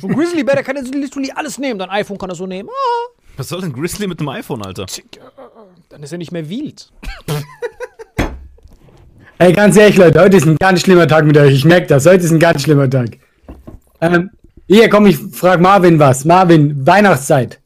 So 0.00 0.08
ein 0.08 0.14
Grizzly 0.14 0.42
Bear, 0.44 0.56
der 0.56 0.64
kann 0.64 0.76
ja 0.76 0.84
so 0.84 0.92
literally 0.92 1.30
alles 1.34 1.58
nehmen. 1.58 1.78
Dein 1.78 1.90
iPhone 1.90 2.18
kann 2.18 2.30
er 2.30 2.34
so 2.36 2.46
nehmen. 2.46 2.68
Ah, 2.70 3.08
Was 3.36 3.48
soll 3.48 3.60
denn 3.60 3.72
Grizzly 3.72 4.06
mit 4.06 4.20
dem 4.20 4.28
iPhone, 4.28 4.62
Alter? 4.64 4.86
dann 5.88 6.02
ist 6.02 6.12
er 6.12 6.18
nicht 6.18 6.32
mehr 6.32 6.48
wild. 6.48 6.90
Ey, 9.38 9.52
ganz 9.52 9.76
ehrlich, 9.76 9.96
Leute, 9.96 10.20
heute 10.20 10.36
ist 10.36 10.46
ein 10.46 10.56
ganz 10.56 10.80
schlimmer 10.80 11.06
Tag 11.06 11.24
mit 11.24 11.36
euch. 11.38 11.54
Ich 11.54 11.64
merke 11.64 11.86
das. 11.86 12.06
Heute 12.06 12.24
ist 12.24 12.32
ein 12.32 12.40
ganz 12.40 12.62
schlimmer 12.62 12.90
Tag. 12.90 13.18
Ähm, 14.00 14.30
hier, 14.66 14.88
komm, 14.88 15.06
ich 15.06 15.16
frag 15.16 15.60
Marvin 15.60 15.98
was. 15.98 16.24
Marvin, 16.24 16.84
Weihnachtszeit. 16.86 17.60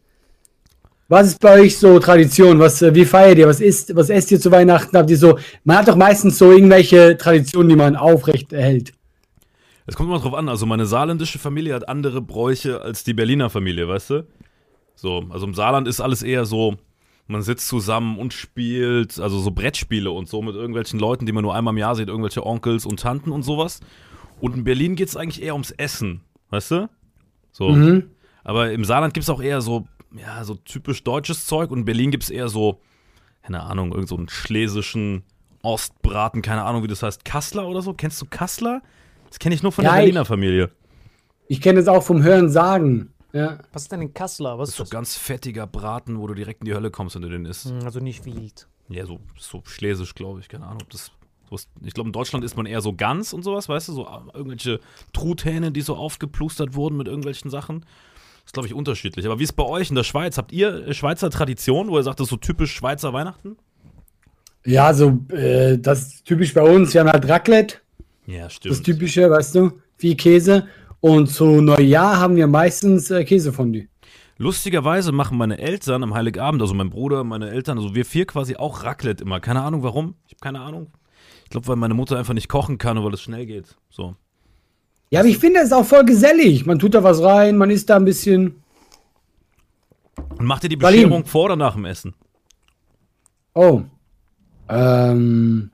Was 1.08 1.28
ist 1.28 1.40
bei 1.40 1.60
euch 1.60 1.78
so 1.78 1.98
Tradition? 1.98 2.58
Was, 2.58 2.80
äh, 2.82 2.94
wie 2.94 3.04
feiert 3.06 3.38
ihr? 3.38 3.48
Was 3.48 3.60
isst, 3.60 3.94
was 3.96 4.10
esst 4.10 4.30
ihr 4.32 4.40
zu 4.40 4.50
Weihnachten? 4.50 4.96
Habt 4.96 5.10
ihr 5.10 5.16
so, 5.16 5.38
man 5.64 5.78
hat 5.78 5.88
doch 5.88 5.96
meistens 5.96 6.38
so 6.38 6.52
irgendwelche 6.52 7.16
Traditionen, 7.16 7.70
die 7.70 7.76
man 7.76 7.96
aufrecht 7.96 8.52
erhält. 8.52 8.92
Es 9.86 9.96
kommt 9.96 10.08
immer 10.08 10.20
drauf 10.20 10.34
an. 10.34 10.48
Also, 10.48 10.66
meine 10.66 10.86
saarländische 10.86 11.38
Familie 11.38 11.74
hat 11.74 11.88
andere 11.88 12.22
Bräuche 12.22 12.80
als 12.80 13.04
die 13.04 13.14
Berliner 13.14 13.50
Familie, 13.50 13.88
weißt 13.88 14.10
du? 14.10 14.26
So, 14.94 15.24
also 15.30 15.46
im 15.46 15.54
Saarland 15.54 15.88
ist 15.88 16.00
alles 16.00 16.22
eher 16.22 16.44
so, 16.44 16.76
man 17.26 17.42
sitzt 17.42 17.68
zusammen 17.68 18.18
und 18.18 18.32
spielt, 18.32 19.18
also 19.18 19.38
so 19.38 19.50
Brettspiele 19.50 20.10
und 20.10 20.28
so 20.28 20.42
mit 20.42 20.54
irgendwelchen 20.54 21.00
Leuten, 21.00 21.26
die 21.26 21.32
man 21.32 21.42
nur 21.42 21.54
einmal 21.54 21.72
im 21.72 21.78
Jahr 21.78 21.94
sieht, 21.94 22.08
irgendwelche 22.08 22.44
Onkels 22.44 22.86
und 22.86 23.00
Tanten 23.00 23.30
und 23.30 23.42
sowas. 23.42 23.80
Und 24.40 24.54
in 24.54 24.64
Berlin 24.64 24.96
geht 24.96 25.08
es 25.08 25.16
eigentlich 25.16 25.42
eher 25.42 25.54
ums 25.54 25.70
Essen, 25.70 26.20
weißt 26.50 26.70
du? 26.72 26.90
So. 27.52 27.70
Mhm. 27.70 28.10
Aber 28.44 28.72
im 28.72 28.84
Saarland 28.84 29.14
gibt 29.14 29.22
es 29.22 29.30
auch 29.30 29.40
eher 29.40 29.60
so, 29.60 29.86
ja, 30.16 30.44
so 30.44 30.54
typisch 30.56 31.04
deutsches 31.04 31.46
Zeug 31.46 31.70
und 31.70 31.80
in 31.80 31.84
Berlin 31.84 32.10
gibt 32.10 32.24
es 32.24 32.30
eher 32.30 32.48
so, 32.48 32.80
keine 33.42 33.62
Ahnung, 33.62 33.92
irgend 33.92 34.08
so 34.08 34.16
einen 34.16 34.28
schlesischen 34.28 35.22
Ostbraten, 35.62 36.42
keine 36.42 36.64
Ahnung, 36.64 36.82
wie 36.82 36.88
das 36.88 37.02
heißt, 37.02 37.24
Kassler 37.24 37.66
oder 37.68 37.82
so. 37.82 37.94
Kennst 37.94 38.20
du 38.20 38.26
Kassler? 38.28 38.82
Das 39.32 39.38
kenne 39.38 39.54
ich 39.54 39.62
nur 39.62 39.72
von 39.72 39.82
Ja, 39.84 39.92
der 39.92 40.00
ich- 40.00 40.04
Berliner 40.08 40.24
Familie. 40.26 40.70
Ich 41.48 41.62
kenne 41.62 41.80
es 41.80 41.88
auch 41.88 42.02
vom 42.02 42.22
Hören 42.22 42.50
sagen. 42.50 43.14
Ja. 43.32 43.58
Was 43.72 43.82
ist 43.84 43.92
denn 43.92 44.00
ein 44.02 44.12
Kassler? 44.12 44.58
Was 44.58 44.68
Das 44.68 44.74
ist 44.74 44.76
so 44.76 44.82
das? 44.84 44.90
ganz 44.90 45.16
fettiger 45.16 45.66
Braten, 45.66 46.18
wo 46.20 46.26
du 46.26 46.34
direkt 46.34 46.60
in 46.60 46.66
die 46.66 46.74
Hölle 46.74 46.90
kommst, 46.90 47.14
wenn 47.14 47.22
du 47.22 47.30
den 47.30 47.46
isst. 47.46 47.64
Hm, 47.70 47.80
Also 47.82 47.98
nicht 48.00 48.26
wild. 48.26 48.68
Ja, 48.90 49.06
so, 49.06 49.20
so 49.38 49.62
schlesisch, 49.64 50.14
glaube 50.14 50.40
ich. 50.40 50.50
Keine 50.50 50.66
Ahnung, 50.66 50.80
ob 50.82 50.90
das. 50.90 51.12
Ich 51.82 51.94
glaube, 51.94 52.08
in 52.08 52.12
Deutschland 52.12 52.44
isst 52.44 52.56
man 52.58 52.66
eher 52.66 52.82
so 52.82 52.92
Gans 52.94 53.32
und 53.32 53.42
sowas, 53.42 53.68
weißt 53.70 53.88
du? 53.88 53.92
So 53.94 54.02
äh, 54.06 54.36
irgendwelche 54.36 54.80
Truthähne, 55.14 55.72
die 55.72 55.80
so 55.80 55.96
aufgeplustert 55.96 56.74
wurden 56.74 56.96
mit 56.98 57.08
irgendwelchen 57.08 57.50
Sachen. 57.50 57.80
Das 57.80 58.46
ist, 58.48 58.52
glaube 58.52 58.68
ich, 58.68 58.74
unterschiedlich. 58.74 59.24
Aber 59.24 59.38
wie 59.38 59.44
ist 59.44 59.52
bei 59.54 59.64
euch 59.64 59.88
in 59.88 59.96
der 59.96 60.04
Schweiz? 60.04 60.36
Habt 60.36 60.52
ihr 60.52 60.86
äh, 60.88 60.92
Schweizer 60.94 61.30
Tradition, 61.30 61.88
wo 61.88 61.96
ihr 61.98 62.02
sagt, 62.02 62.20
das 62.20 62.26
ist 62.26 62.30
so 62.30 62.36
typisch 62.36 62.72
Schweizer 62.74 63.12
Weihnachten? 63.14 63.56
Ja, 64.64 64.92
so, 64.94 65.18
äh, 65.30 65.78
das 65.78 66.02
ist 66.02 66.24
typisch 66.26 66.52
bei 66.54 66.62
uns. 66.62 66.92
Wir 66.94 67.00
haben 67.02 67.10
halt 67.10 67.26
Raclette. 67.28 67.78
Ja, 68.26 68.48
stimmt. 68.50 68.74
Das 68.74 68.82
Typische, 68.82 69.30
weißt 69.30 69.54
du? 69.54 69.72
Viel 69.96 70.16
Käse. 70.16 70.66
Und 71.00 71.28
zu 71.28 71.60
Neujahr 71.60 72.18
haben 72.18 72.36
wir 72.36 72.46
meistens 72.46 73.10
äh, 73.10 73.24
Käsefondue. 73.24 73.88
Lustigerweise 74.38 75.12
machen 75.12 75.36
meine 75.36 75.58
Eltern 75.58 76.02
am 76.02 76.14
Heiligabend, 76.14 76.62
also 76.62 76.74
mein 76.74 76.90
Bruder, 76.90 77.22
meine 77.22 77.50
Eltern, 77.50 77.78
also 77.78 77.94
wir 77.94 78.04
vier 78.04 78.26
quasi 78.26 78.56
auch 78.56 78.82
Raclette 78.82 79.22
immer. 79.22 79.40
Keine 79.40 79.62
Ahnung 79.62 79.82
warum. 79.82 80.14
Ich 80.26 80.32
habe 80.32 80.40
keine 80.40 80.60
Ahnung. 80.60 80.88
Ich 81.44 81.50
glaube, 81.50 81.66
weil 81.68 81.76
meine 81.76 81.94
Mutter 81.94 82.18
einfach 82.18 82.34
nicht 82.34 82.48
kochen 82.48 82.78
kann 82.78 82.98
und 82.98 83.04
weil 83.04 83.14
es 83.14 83.20
schnell 83.20 83.46
geht. 83.46 83.76
So. 83.90 84.16
Ja, 85.10 85.20
aber 85.20 85.28
ich 85.28 85.38
finde, 85.38 85.60
es 85.60 85.66
ist 85.66 85.72
auch 85.72 85.84
voll 85.84 86.04
gesellig. 86.04 86.64
Man 86.66 86.78
tut 86.78 86.94
da 86.94 87.04
was 87.04 87.22
rein, 87.22 87.56
man 87.56 87.70
isst 87.70 87.90
da 87.90 87.96
ein 87.96 88.04
bisschen. 88.04 88.62
Und 90.38 90.46
macht 90.46 90.62
ihr 90.62 90.70
die 90.70 90.76
Berlin. 90.76 91.02
Bescherung 91.02 91.26
vor 91.26 91.44
oder 91.44 91.56
nach 91.56 91.74
dem 91.74 91.84
Essen? 91.84 92.14
Oh. 93.54 93.82
Ähm. 94.68 95.70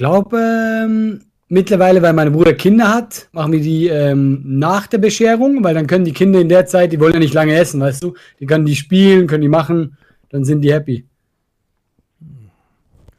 Glaube, 0.00 0.38
ähm, 0.38 1.26
mittlerweile, 1.48 2.00
weil 2.00 2.14
mein 2.14 2.32
Bruder 2.32 2.54
Kinder 2.54 2.88
hat, 2.88 3.28
machen 3.32 3.52
wir 3.52 3.60
die 3.60 3.86
ähm, 3.88 4.40
nach 4.46 4.86
der 4.86 4.96
Bescherung, 4.96 5.62
weil 5.62 5.74
dann 5.74 5.86
können 5.86 6.06
die 6.06 6.14
Kinder 6.14 6.40
in 6.40 6.48
der 6.48 6.64
Zeit, 6.64 6.90
die 6.90 6.98
wollen 6.98 7.12
ja 7.12 7.18
nicht 7.18 7.34
lange 7.34 7.54
essen, 7.54 7.82
weißt 7.82 8.02
du? 8.04 8.14
Die 8.38 8.46
können 8.46 8.64
die 8.64 8.76
spielen, 8.76 9.26
können 9.26 9.42
die 9.42 9.48
machen, 9.48 9.98
dann 10.30 10.46
sind 10.46 10.62
die 10.62 10.72
happy. 10.72 11.06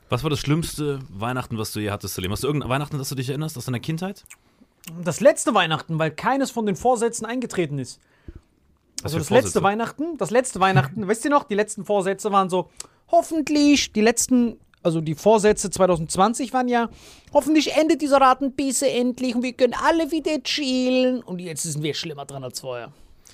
Was 0.09 0.23
war 0.23 0.31
das 0.31 0.39
schlimmste 0.39 0.97
Weihnachten, 1.07 1.59
was 1.59 1.71
du 1.71 1.81
je 1.81 1.91
hattest, 1.91 2.15
Salim? 2.15 2.31
Hast 2.31 2.41
du 2.41 2.47
irgendein 2.47 2.71
Weihnachten, 2.71 2.97
das 2.97 3.09
du 3.09 3.13
dich 3.13 3.29
erinnerst 3.29 3.59
aus 3.59 3.65
deiner 3.65 3.79
Kindheit? 3.79 4.23
Das 5.03 5.19
letzte 5.19 5.53
Weihnachten, 5.53 5.99
weil 5.99 6.09
keines 6.09 6.49
von 6.49 6.65
den 6.65 6.75
Vorsätzen 6.75 7.27
eingetreten 7.27 7.77
ist. 7.77 7.99
Also 9.03 9.19
das 9.19 9.29
letzte? 9.29 9.61
Weihnachten, 9.61 10.17
das 10.17 10.31
letzte 10.31 10.59
Weihnachten, 10.59 11.07
wisst 11.07 11.25
ihr 11.25 11.29
noch, 11.29 11.43
die 11.43 11.53
letzten 11.53 11.85
Vorsätze 11.85 12.31
waren 12.31 12.49
so, 12.49 12.71
hoffentlich, 13.11 13.93
die 13.93 14.01
letzten, 14.01 14.57
also 14.83 15.01
die 15.01 15.15
Vorsätze 15.15 15.69
2020 15.69 16.53
waren 16.53 16.67
ja, 16.67 16.89
hoffentlich 17.33 17.75
endet 17.75 18.01
dieser 18.01 18.19
Ratenbisse 18.21 18.89
endlich 18.89 19.35
und 19.35 19.43
wir 19.43 19.53
können 19.53 19.73
alle 19.73 20.11
wieder 20.11 20.41
chillen. 20.43 21.21
Und 21.23 21.39
jetzt 21.39 21.63
sind 21.63 21.83
wir 21.83 21.93
schlimmer 21.93 22.25
dran 22.25 22.43
als 22.43 22.59
vorher. 22.59 22.91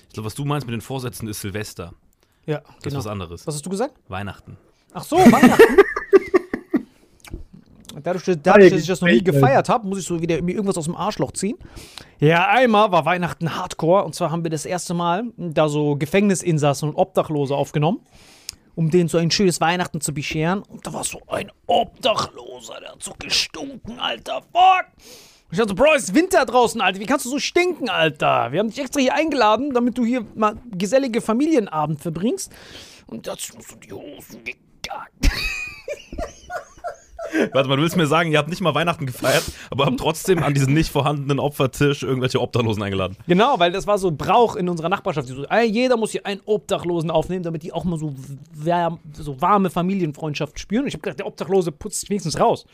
Ich 0.08 0.12
glaube, 0.14 0.26
was 0.26 0.34
du 0.34 0.44
meinst 0.44 0.66
mit 0.66 0.72
den 0.74 0.80
Vorsätzen 0.80 1.28
ist 1.28 1.40
Silvester. 1.40 1.92
Ja, 2.46 2.58
Das 2.60 2.66
genau. 2.82 2.98
ist 3.00 3.04
was 3.04 3.10
anderes. 3.12 3.46
Was 3.46 3.54
hast 3.56 3.66
du 3.66 3.70
gesagt? 3.70 3.94
Weihnachten. 4.08 4.56
Ach 4.94 5.04
so, 5.04 5.16
Weihnachten. 5.18 5.62
Dadurch, 8.02 8.24
dass- 8.24 8.36
dadurch, 8.42 8.70
dass 8.70 8.80
ich 8.82 8.86
das 8.86 9.00
noch 9.00 9.08
nie 9.08 9.22
gefeiert 9.24 9.68
habe, 9.68 9.86
muss 9.88 9.98
ich 9.98 10.04
so 10.06 10.20
wieder 10.20 10.40
mir 10.40 10.52
irgendwas 10.52 10.76
aus 10.78 10.84
dem 10.84 10.94
Arschloch 10.94 11.32
ziehen. 11.32 11.56
Ja, 12.20 12.46
einmal 12.48 12.92
war 12.92 13.04
Weihnachten 13.04 13.56
Hardcore 13.56 14.04
und 14.04 14.14
zwar 14.14 14.30
haben 14.30 14.44
wir 14.44 14.50
das 14.50 14.66
erste 14.66 14.94
Mal 14.94 15.24
da 15.36 15.68
so 15.68 15.96
Gefängnisinsassen 15.96 16.90
und 16.90 16.94
Obdachlose 16.96 17.56
aufgenommen, 17.56 18.00
um 18.78 18.90
denen 18.90 19.08
so 19.08 19.18
ein 19.18 19.32
schönes 19.32 19.60
Weihnachten 19.60 20.00
zu 20.00 20.14
bescheren. 20.14 20.62
Und 20.62 20.86
da 20.86 20.92
war 20.92 21.02
so 21.02 21.20
ein 21.26 21.50
Obdachloser, 21.66 22.78
der 22.80 22.92
hat 22.92 23.02
so 23.02 23.12
gestunken, 23.18 23.98
Alter, 23.98 24.40
fuck! 24.52 24.86
Und 24.94 25.52
ich 25.52 25.58
dachte 25.58 25.74
Bro, 25.74 25.94
es 25.96 26.04
ist 26.04 26.14
Winter 26.14 26.46
draußen, 26.46 26.80
Alter, 26.80 27.00
wie 27.00 27.06
kannst 27.06 27.24
du 27.24 27.28
so 27.28 27.40
stinken, 27.40 27.88
Alter? 27.88 28.52
Wir 28.52 28.60
haben 28.60 28.68
dich 28.68 28.78
extra 28.78 29.00
hier 29.00 29.14
eingeladen, 29.14 29.74
damit 29.74 29.98
du 29.98 30.04
hier 30.04 30.24
mal 30.36 30.54
gesellige 30.70 31.20
Familienabend 31.20 32.00
verbringst. 32.00 32.52
Und 33.08 33.26
dazu 33.26 33.54
so 33.60 33.74
die 33.74 33.92
Hosen 33.92 34.44
gekackt. 34.44 35.28
Warte 37.52 37.68
mal, 37.68 37.76
du 37.76 37.82
willst 37.82 37.96
mir 37.96 38.06
sagen, 38.06 38.32
ihr 38.32 38.38
habt 38.38 38.48
nicht 38.48 38.60
mal 38.60 38.74
Weihnachten 38.74 39.06
gefeiert, 39.06 39.44
aber 39.70 39.86
habt 39.86 39.98
trotzdem 39.98 40.42
an 40.42 40.54
diesen 40.54 40.74
nicht 40.74 40.90
vorhandenen 40.90 41.38
Opfertisch 41.38 42.02
irgendwelche 42.02 42.40
Obdachlosen 42.40 42.82
eingeladen. 42.82 43.16
Genau, 43.26 43.58
weil 43.58 43.72
das 43.72 43.86
war 43.86 43.98
so 43.98 44.10
Brauch 44.10 44.56
in 44.56 44.68
unserer 44.68 44.88
Nachbarschaft. 44.88 45.28
So, 45.28 45.44
jeder 45.64 45.96
muss 45.96 46.12
hier 46.12 46.26
einen 46.26 46.40
Obdachlosen 46.44 47.10
aufnehmen, 47.10 47.42
damit 47.42 47.62
die 47.62 47.72
auch 47.72 47.84
mal 47.84 47.98
so, 47.98 48.14
wärm, 48.52 48.98
so 49.12 49.40
warme 49.40 49.70
Familienfreundschaft 49.70 50.58
spüren. 50.58 50.82
Und 50.82 50.88
ich 50.88 50.94
habe 50.94 51.02
gedacht, 51.02 51.18
der 51.18 51.26
Obdachlose 51.26 51.72
putzt 51.72 52.00
sich 52.00 52.10
wenigstens 52.10 52.38
raus. 52.38 52.66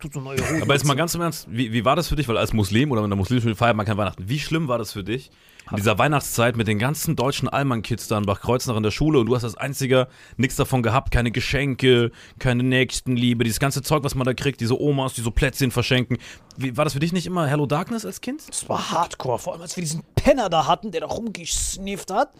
Tut 0.00 0.12
so 0.12 0.20
neue. 0.20 0.38
Aber 0.60 0.74
jetzt 0.74 0.84
mal 0.84 0.94
ganz 0.94 1.14
im 1.14 1.20
Ernst, 1.20 1.46
wie, 1.50 1.72
wie 1.72 1.84
war 1.84 1.94
das 1.94 2.08
für 2.08 2.16
dich? 2.16 2.26
Weil 2.26 2.36
als 2.36 2.52
Muslim 2.52 2.90
oder 2.90 3.04
in 3.04 3.10
der 3.10 3.16
muslimischen 3.16 3.44
Familie 3.44 3.56
feiert 3.56 3.76
man 3.76 3.86
kein 3.86 3.96
Weihnachten. 3.96 4.28
Wie 4.28 4.40
schlimm 4.40 4.66
war 4.66 4.78
das 4.78 4.92
für 4.92 5.04
dich, 5.04 5.30
in 5.70 5.76
dieser 5.76 5.98
Weihnachtszeit 5.98 6.56
mit 6.56 6.68
den 6.68 6.78
ganzen 6.78 7.16
deutschen 7.16 7.48
Allmann-Kids 7.48 8.08
da 8.08 8.18
in 8.18 8.24
Bach 8.24 8.40
Kreuznach 8.40 8.76
in 8.76 8.82
der 8.82 8.90
Schule 8.90 9.18
und 9.18 9.26
du 9.26 9.34
hast 9.34 9.44
als 9.44 9.56
einziger 9.56 10.08
nichts 10.36 10.56
davon 10.56 10.82
gehabt, 10.82 11.10
keine 11.10 11.30
Geschenke, 11.30 12.10
keine 12.38 12.62
Nächstenliebe, 12.62 13.44
dieses 13.44 13.60
ganze 13.60 13.82
Zeug, 13.82 14.04
was 14.04 14.14
man 14.14 14.24
da 14.24 14.34
kriegt, 14.34 14.60
diese 14.60 14.80
Omas, 14.80 15.14
die 15.14 15.20
so 15.20 15.30
Plätzchen 15.30 15.70
verschenken. 15.70 16.18
Wie, 16.56 16.76
war 16.76 16.84
das 16.84 16.94
für 16.94 17.00
dich 17.00 17.12
nicht 17.12 17.26
immer 17.26 17.46
Hello 17.46 17.66
Darkness 17.66 18.04
als 18.04 18.20
Kind? 18.20 18.42
Das 18.48 18.68
war 18.68 18.90
hardcore, 18.90 19.38
vor 19.38 19.52
allem 19.52 19.62
als 19.62 19.76
wir 19.76 19.82
diesen 19.82 20.02
Penner 20.14 20.48
da 20.48 20.66
hatten, 20.66 20.90
der 20.90 21.02
da 21.02 21.06
rumgesnifft 21.06 22.10
hat. 22.10 22.30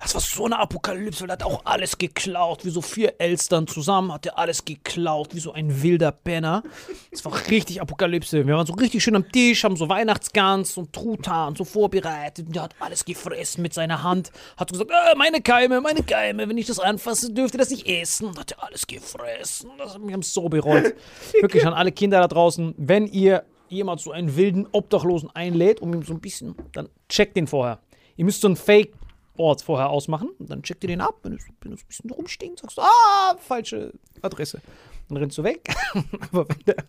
Das 0.00 0.14
war 0.14 0.20
so 0.20 0.46
eine 0.46 0.58
Apokalypse, 0.58 1.26
der 1.26 1.34
hat 1.34 1.42
auch 1.42 1.64
alles 1.64 1.98
geklaut, 1.98 2.64
wie 2.64 2.70
so 2.70 2.80
vier 2.80 3.14
Elstern 3.18 3.66
zusammen, 3.66 4.12
hat 4.12 4.24
er 4.26 4.38
alles 4.38 4.64
geklaut, 4.64 5.34
wie 5.34 5.40
so 5.40 5.52
ein 5.52 5.82
wilder 5.82 6.12
Penner. 6.12 6.62
Das 7.10 7.24
war 7.24 7.32
richtig 7.48 7.80
Apokalypse. 7.80 8.46
Wir 8.46 8.56
waren 8.56 8.66
so 8.66 8.74
richtig 8.74 9.02
schön 9.02 9.16
am 9.16 9.30
Tisch, 9.30 9.64
haben 9.64 9.76
so 9.76 9.88
Weihnachtsgans 9.88 10.76
und 10.76 10.92
Truthahn 10.92 11.54
so 11.54 11.64
vorbereitet. 11.64 12.54
Der 12.54 12.67
hat 12.68 12.74
alles 12.80 13.04
gefressen 13.04 13.62
mit 13.62 13.74
seiner 13.74 14.02
Hand. 14.02 14.30
Hat 14.56 14.70
gesagt, 14.70 14.90
äh, 14.90 15.16
meine 15.16 15.40
Keime, 15.40 15.80
meine 15.80 16.02
Keime, 16.02 16.48
wenn 16.48 16.58
ich 16.58 16.66
das 16.66 16.78
anfasse, 16.78 17.32
dürft 17.32 17.54
ihr 17.54 17.58
das 17.58 17.70
nicht 17.70 17.86
essen. 17.86 18.36
Hat 18.38 18.52
er 18.52 18.62
alles 18.62 18.86
gefressen. 18.86 19.70
Das, 19.78 19.94
haben 19.94 20.20
es 20.20 20.34
so 20.34 20.48
bereut. 20.48 20.94
Wirklich 21.40 21.66
an 21.66 21.72
alle 21.72 21.92
Kinder 21.92 22.20
da 22.20 22.28
draußen, 22.28 22.74
wenn 22.76 23.06
ihr 23.06 23.44
jemand 23.68 24.00
so 24.00 24.12
einen 24.12 24.36
wilden 24.36 24.66
Obdachlosen 24.72 25.30
einlädt, 25.34 25.80
um 25.80 25.92
ihm 25.92 26.02
so 26.02 26.14
ein 26.14 26.20
bisschen, 26.20 26.54
dann 26.72 26.88
checkt 27.08 27.36
den 27.36 27.46
vorher. 27.46 27.80
Ihr 28.16 28.24
müsst 28.24 28.40
so 28.40 28.48
einen 28.48 28.56
Fake-Ort 28.56 29.62
vorher 29.62 29.90
ausmachen 29.90 30.30
und 30.38 30.50
dann 30.50 30.62
checkt 30.62 30.84
ihr 30.84 30.88
den 30.88 31.00
ab. 31.00 31.16
Wenn 31.22 31.34
es 31.34 31.42
es 31.42 31.48
ein 31.48 31.86
bisschen 31.86 32.10
rumstinkt, 32.10 32.60
sagst 32.60 32.78
du, 32.78 32.82
ah, 32.82 33.36
falsche 33.38 33.92
Adresse. 34.22 34.60
Dann 35.08 35.18
rennst 35.18 35.38
du 35.38 35.44
weg. 35.44 35.68
Aber 36.32 36.48
wenn 36.48 36.64
der, 36.66 36.84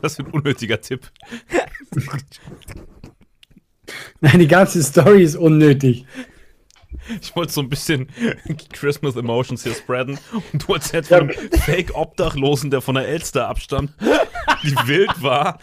Das 0.00 0.12
ist 0.12 0.20
ein 0.20 0.26
unnötiger 0.26 0.80
Tipp. 0.80 1.10
Nein, 4.32 4.38
die 4.38 4.48
ganze 4.48 4.82
Story 4.82 5.22
ist 5.22 5.36
unnötig. 5.36 6.04
Ich 7.20 7.34
wollte 7.34 7.52
so 7.52 7.60
ein 7.60 7.68
bisschen 7.68 8.08
Christmas 8.72 9.16
Emotions 9.16 9.62
hier 9.62 9.74
spreaden 9.74 10.18
und 10.52 10.68
du 10.68 10.74
erzählst 10.74 11.08
von 11.08 11.20
einem 11.20 11.30
Fake-Obdachlosen, 11.64 12.70
der 12.70 12.80
von 12.80 12.94
der 12.96 13.08
Elster 13.08 13.48
abstammt, 13.48 13.92
die 14.62 14.74
wild 14.86 15.22
war 15.22 15.58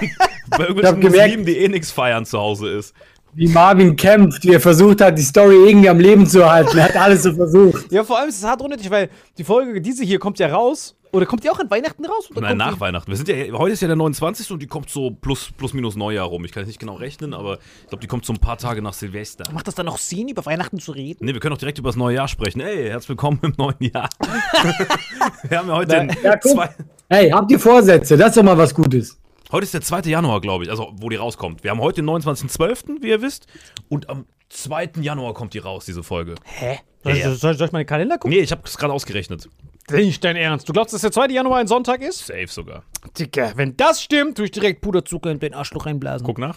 und 0.00 0.10
bei 0.50 0.58
irgendwelchen 0.66 1.00
gemerkt- 1.00 1.22
Muslimen, 1.38 1.46
die 1.46 1.56
eh 1.58 1.68
nichts 1.68 1.90
feiern, 1.90 2.24
zu 2.26 2.38
Hause 2.38 2.68
ist. 2.70 2.94
Wie 3.34 3.46
Marvin 3.48 3.94
kämpft, 3.96 4.44
wie 4.44 4.52
er 4.54 4.60
versucht 4.60 5.00
hat, 5.00 5.16
die 5.18 5.22
Story 5.22 5.54
irgendwie 5.68 5.88
am 5.88 6.00
Leben 6.00 6.26
zu 6.26 6.48
halten. 6.50 6.76
Er 6.78 6.84
hat 6.84 6.96
alles 6.96 7.22
so 7.24 7.32
versucht. 7.34 7.90
ja, 7.92 8.02
vor 8.04 8.18
allem 8.18 8.28
ist 8.28 8.38
es 8.38 8.44
hart 8.44 8.60
unnötig, 8.62 8.90
weil 8.90 9.10
die 9.36 9.44
Folge, 9.44 9.80
diese 9.80 10.04
hier, 10.04 10.18
kommt 10.18 10.38
ja 10.38 10.48
raus. 10.48 10.96
Oder 11.12 11.24
kommt 11.26 11.42
die 11.42 11.50
auch 11.50 11.58
an 11.58 11.70
Weihnachten 11.70 12.04
raus? 12.04 12.30
Oder 12.30 12.42
Nein, 12.42 12.56
nach 12.58 12.74
die- 12.74 12.80
Weihnachten. 12.80 13.10
Wir 13.10 13.16
sind 13.16 13.28
ja, 13.28 13.36
heute 13.58 13.72
ist 13.72 13.80
ja 13.80 13.86
der 13.88 13.96
29. 13.96 14.50
und 14.52 14.60
die 14.60 14.66
kommt 14.66 14.90
so 14.90 15.10
plus, 15.10 15.50
plus 15.56 15.72
minus 15.72 15.96
Neujahr 15.96 16.26
rum. 16.26 16.44
Ich 16.44 16.52
kann 16.52 16.62
jetzt 16.62 16.68
nicht 16.68 16.78
genau 16.80 16.94
rechnen, 16.96 17.32
aber 17.34 17.58
ich 17.82 17.88
glaube, 17.88 18.00
die 18.02 18.06
kommt 18.06 18.26
so 18.26 18.32
ein 18.32 18.38
paar 18.38 18.58
Tage 18.58 18.82
nach 18.82 18.92
Silvester. 18.92 19.50
Macht 19.52 19.66
das 19.66 19.74
dann 19.74 19.88
auch 19.88 19.96
Sinn, 19.98 20.28
über 20.28 20.44
Weihnachten 20.44 20.78
zu 20.78 20.92
reden? 20.92 21.24
Nee, 21.24 21.32
wir 21.32 21.40
können 21.40 21.54
auch 21.54 21.58
direkt 21.58 21.78
über 21.78 21.88
das 21.88 21.96
neue 21.96 22.16
Jahr 22.16 22.28
sprechen. 22.28 22.60
Ey, 22.60 22.88
herzlich 22.88 23.08
willkommen 23.10 23.38
im 23.42 23.54
neuen 23.56 23.76
Jahr. 23.80 24.08
wir 25.48 25.58
haben 25.58 25.68
ja 25.68 25.74
heute 25.74 25.96
den 26.06 26.16
Ja, 26.22 26.38
zwei, 26.40 26.68
Hey, 27.08 27.30
habt 27.30 27.50
ihr 27.50 27.58
Vorsätze? 27.58 28.16
Das 28.18 28.28
ist 28.30 28.36
doch 28.36 28.42
mal 28.42 28.58
was 28.58 28.74
Gutes. 28.74 29.18
Heute 29.50 29.64
ist 29.64 29.72
der 29.72 29.80
2. 29.80 30.00
Januar, 30.10 30.42
glaube 30.42 30.64
ich, 30.64 30.70
also 30.70 30.92
wo 30.96 31.08
die 31.08 31.16
rauskommt. 31.16 31.64
Wir 31.64 31.70
haben 31.70 31.80
heute 31.80 32.02
den 32.02 32.10
29.12., 32.10 33.00
wie 33.00 33.08
ihr 33.08 33.22
wisst. 33.22 33.46
Und 33.88 34.10
am 34.10 34.26
2. 34.50 34.90
Januar 35.00 35.32
kommt 35.32 35.54
die 35.54 35.58
raus, 35.58 35.86
diese 35.86 36.02
Folge. 36.02 36.34
Hä? 36.44 36.80
Soll, 37.02 37.16
Ja. 37.16 37.34
soll, 37.34 37.54
soll 37.54 37.66
ich 37.68 37.72
mal 37.72 37.78
den 37.82 37.86
Kalender 37.86 38.18
gucken? 38.18 38.30
Nee, 38.36 38.40
ich 38.42 38.52
habe 38.52 38.60
es 38.66 38.76
gerade 38.76 38.92
ausgerechnet. 38.92 39.48
Nicht 39.90 40.24
dein 40.24 40.36
Ernst. 40.36 40.68
Du 40.68 40.72
glaubst, 40.72 40.92
dass 40.94 41.00
der 41.00 41.12
2. 41.12 41.26
Januar 41.28 41.58
ein 41.58 41.66
Sonntag 41.66 42.02
ist? 42.02 42.26
Safe 42.26 42.46
sogar. 42.48 42.82
Dicker, 43.18 43.52
wenn 43.56 43.76
das 43.76 44.02
stimmt, 44.02 44.36
tue 44.36 44.46
ich 44.46 44.50
direkt 44.50 44.80
Puderzucker 44.80 45.30
in 45.30 45.38
den 45.40 45.54
Arschloch 45.54 45.86
reinblasen. 45.86 46.26
Guck 46.26 46.38
nach. 46.38 46.56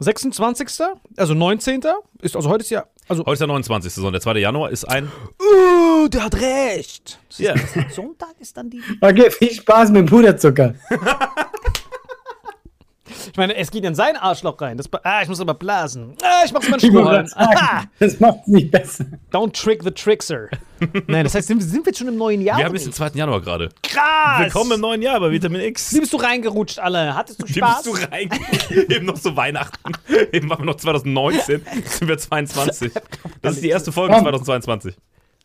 26. 0.00 0.68
Also 1.16 1.34
19. 1.34 1.82
ist, 2.20 2.36
also 2.36 2.48
heute 2.48 2.62
ist 2.64 2.70
ja. 2.70 2.86
Also, 3.06 3.22
Heute 3.22 3.34
ist 3.34 3.38
der 3.40 3.48
29. 3.48 3.92
Sonntag. 3.92 4.12
Der 4.12 4.20
2. 4.22 4.38
Januar 4.38 4.70
ist 4.70 4.84
ein. 4.86 5.04
uh, 5.04 6.08
der 6.08 6.24
hat 6.24 6.34
recht. 6.40 7.18
Ja. 7.36 7.54
Sonntag 7.90 8.34
ist 8.40 8.56
dann 8.56 8.70
die. 8.70 8.82
Okay, 9.00 9.30
viel 9.30 9.52
Spaß 9.52 9.90
mit 9.90 10.00
dem 10.00 10.06
Puderzucker. 10.06 10.74
Ich 13.30 13.36
meine, 13.36 13.56
es 13.56 13.70
geht 13.70 13.84
in 13.84 13.94
sein 13.94 14.16
Arschloch 14.16 14.60
rein. 14.60 14.76
Das, 14.76 14.88
ah, 15.02 15.22
ich 15.22 15.28
muss 15.28 15.40
aber 15.40 15.54
blasen. 15.54 16.14
Ah, 16.22 16.42
ich 16.44 16.52
mach's 16.52 16.68
mal 16.68 16.78
sagen, 16.80 17.90
das 17.98 18.20
macht 18.20 18.38
es 18.42 18.46
nicht 18.46 18.70
besser. 18.70 19.04
don't 19.32 19.52
trick 19.52 19.82
the 19.82 19.90
trickster. 19.90 20.48
Nein, 21.06 21.24
das 21.24 21.34
heißt, 21.34 21.48
sind, 21.48 21.62
sind 21.62 21.84
wir 21.84 21.90
jetzt 21.90 21.98
schon 21.98 22.08
im 22.08 22.16
neuen 22.16 22.40
Jahr? 22.40 22.58
Wir 22.58 22.64
haben 22.64 22.74
jetzt 22.74 22.84
den 22.84 22.90
nicht? 22.90 22.96
2. 23.14 23.18
Januar 23.18 23.40
gerade. 23.40 23.68
Krass. 23.82 24.40
Willkommen 24.40 24.72
im 24.72 24.80
neuen 24.80 25.02
Jahr 25.02 25.18
bei 25.20 25.30
Vitamin 25.30 25.60
X. 25.60 25.94
Wie 25.94 26.00
bist 26.00 26.12
du 26.12 26.16
reingerutscht, 26.16 26.78
alle? 26.78 27.14
Hattest 27.14 27.42
du 27.42 27.48
Wie 27.48 27.52
Spaß? 27.54 27.82
bist 27.84 27.86
du 27.86 28.06
rein? 28.10 28.28
Eben 28.90 29.06
noch 29.06 29.16
so 29.16 29.36
Weihnachten. 29.36 29.92
Eben 30.32 30.50
waren 30.50 30.60
wir 30.60 30.66
noch 30.66 30.76
2019. 30.76 31.62
Jetzt 31.76 31.98
sind 31.98 32.08
wir 32.08 32.18
22. 32.18 32.92
Das 33.42 33.54
ist 33.54 33.62
die 33.64 33.70
erste 33.70 33.92
Folge 33.92 34.14
Komm. 34.14 34.24
2022. 34.24 34.94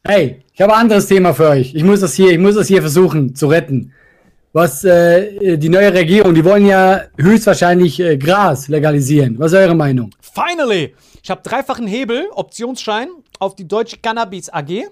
Hey, 0.03 0.43
ich 0.53 0.61
habe 0.61 0.73
ein 0.73 0.81
anderes 0.81 1.07
Thema 1.07 1.33
für 1.33 1.49
euch. 1.49 1.75
Ich 1.75 1.83
muss 1.83 1.99
das 1.99 2.13
hier, 2.15 2.31
ich 2.31 2.39
muss 2.39 2.55
das 2.55 2.67
hier 2.67 2.81
versuchen 2.81 3.35
zu 3.35 3.47
retten. 3.47 3.93
Was 4.51 4.83
äh, 4.83 5.57
die 5.57 5.69
neue 5.69 5.93
Regierung, 5.93 6.33
die 6.33 6.43
wollen 6.43 6.65
ja 6.65 7.03
höchstwahrscheinlich 7.17 7.99
äh, 7.99 8.17
Gras 8.17 8.67
legalisieren. 8.67 9.37
Was 9.37 9.51
ist 9.51 9.59
eure 9.59 9.75
Meinung? 9.75 10.09
Finally! 10.21 10.95
Ich 11.21 11.29
habe 11.29 11.41
dreifachen 11.43 11.85
Hebel, 11.85 12.27
Optionsschein, 12.33 13.09
auf 13.39 13.55
die 13.55 13.67
Deutsche 13.67 13.97
Cannabis 14.01 14.49
AG. 14.49 14.89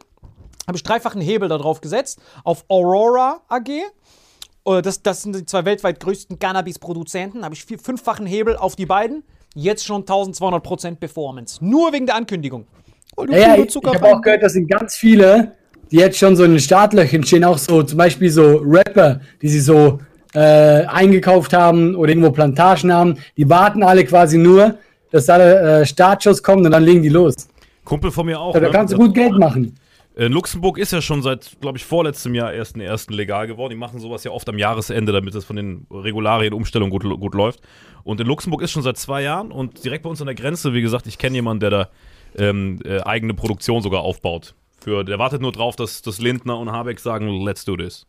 Habe 0.68 0.76
ich 0.76 0.84
dreifachen 0.84 1.22
Hebel 1.22 1.50
da 1.50 1.58
drauf 1.58 1.82
gesetzt. 1.82 2.20
Auf 2.44 2.66
Aurora 2.68 3.42
AG. 3.48 3.70
Äh, 3.70 4.82
Das, 4.84 5.02
das 5.02 5.24
sind 5.24 5.36
die 5.36 5.46
zwei 5.46 5.66
weltweit 5.66 6.00
größten 6.02 6.38
Cannabis-Produzenten. 6.38 7.44
Habe 7.44 7.56
ich 7.56 7.66
vier, 7.66 7.80
fünffachen 7.80 8.28
Hebel 8.28 8.58
auf 8.58 8.76
die 8.76 8.86
beiden. 8.86 9.24
Jetzt 9.56 9.86
schon 9.86 10.04
1200% 10.04 10.98
Performance. 10.98 11.66
Nur 11.66 11.94
wegen 11.94 12.06
der 12.06 12.16
Ankündigung. 12.16 12.68
Du 13.16 13.34
Ja, 13.34 13.56
ich, 13.56 13.76
ich 13.76 13.84
habe 13.84 14.06
auch 14.06 14.22
gehört, 14.22 14.44
das 14.44 14.54
sind 14.54 14.70
ganz 14.70 14.96
viele, 14.96 15.54
die 15.92 15.98
jetzt 15.98 16.18
schon 16.18 16.36
so 16.36 16.44
in 16.44 16.52
den 16.52 16.60
Startlöchern 16.60 17.24
stehen, 17.24 17.44
auch 17.44 17.58
so 17.58 17.84
zum 17.84 17.98
Beispiel 17.98 18.30
so 18.30 18.58
Rapper, 18.58 19.22
die 19.42 19.50
sie 19.50 19.60
so 19.60 20.00
äh, 20.34 20.86
eingekauft 20.86 21.54
haben 21.54 21.96
oder 21.96 22.10
irgendwo 22.10 22.32
Plantagen 22.32 22.92
haben. 22.92 23.16
Die 23.38 23.50
warten 23.50 23.84
alle 23.84 24.06
quasi 24.06 24.38
nur, 24.38 24.76
dass 25.12 25.26
da 25.26 25.38
der 25.38 25.82
äh, 25.82 25.86
Startschuss 25.86 26.44
kommt 26.44 26.66
und 26.66 26.72
dann 26.72 26.84
legen 26.84 27.02
die 27.02 27.10
los. 27.10 27.36
Kumpel 27.84 28.12
von 28.12 28.26
mir 28.26 28.40
auch. 28.40 28.54
Da 28.54 28.60
ne? 28.60 28.70
kannst 28.72 28.94
du 28.94 28.98
gut 28.98 29.14
Geld 29.14 29.38
machen. 29.38 29.78
In 30.16 30.32
Luxemburg 30.32 30.80
ist 30.80 30.92
ja 30.92 31.00
schon 31.00 31.22
seit, 31.22 31.58
glaube 31.62 31.78
ich, 31.78 31.86
vorletztem 31.86 32.34
Jahr 32.34 32.52
erst 32.52 32.76
den 32.76 32.82
ersten 32.82 33.14
legal 33.14 33.46
geworden. 33.46 33.70
Die 33.70 33.78
machen 33.78 34.00
sowas 34.00 34.24
ja 34.24 34.32
oft 34.32 34.50
am 34.50 34.58
Jahresende, 34.58 35.12
damit 35.12 35.36
das 35.36 35.46
von 35.46 35.56
den 35.56 35.86
Regularien, 35.92 36.54
Umstellungen 36.54 36.90
gut, 36.90 37.04
gut 37.04 37.36
läuft. 37.36 37.62
Und 38.04 38.20
in 38.20 38.26
Luxemburg 38.26 38.64
ist 38.64 38.72
schon 38.72 38.82
seit 38.82 38.98
zwei 38.98 39.22
Jahren 39.22 39.52
und 39.52 39.84
direkt 39.86 40.04
bei 40.04 40.10
uns 40.10 40.20
an 40.20 40.26
der 40.26 40.34
Grenze, 40.34 40.74
wie 40.74 40.82
gesagt, 40.82 41.06
ich 41.06 41.20
kenne 41.20 41.36
jemanden, 41.36 41.60
der 41.60 41.70
da 41.70 41.90
ähm, 42.36 42.80
äh, 42.84 43.00
eigene 43.02 43.36
Produktion 43.36 43.84
sogar 43.84 44.02
aufbaut. 44.02 44.56
Für, 44.88 45.04
der 45.04 45.20
wartet 45.20 45.42
nur 45.42 45.52
drauf, 45.52 45.76
dass, 45.76 46.02
dass 46.02 46.20
Lindner 46.20 46.58
und 46.58 46.72
Habeck 46.72 47.02
sagen, 47.02 47.42
let's 47.42 47.66
do 47.66 47.76
this. 47.76 48.06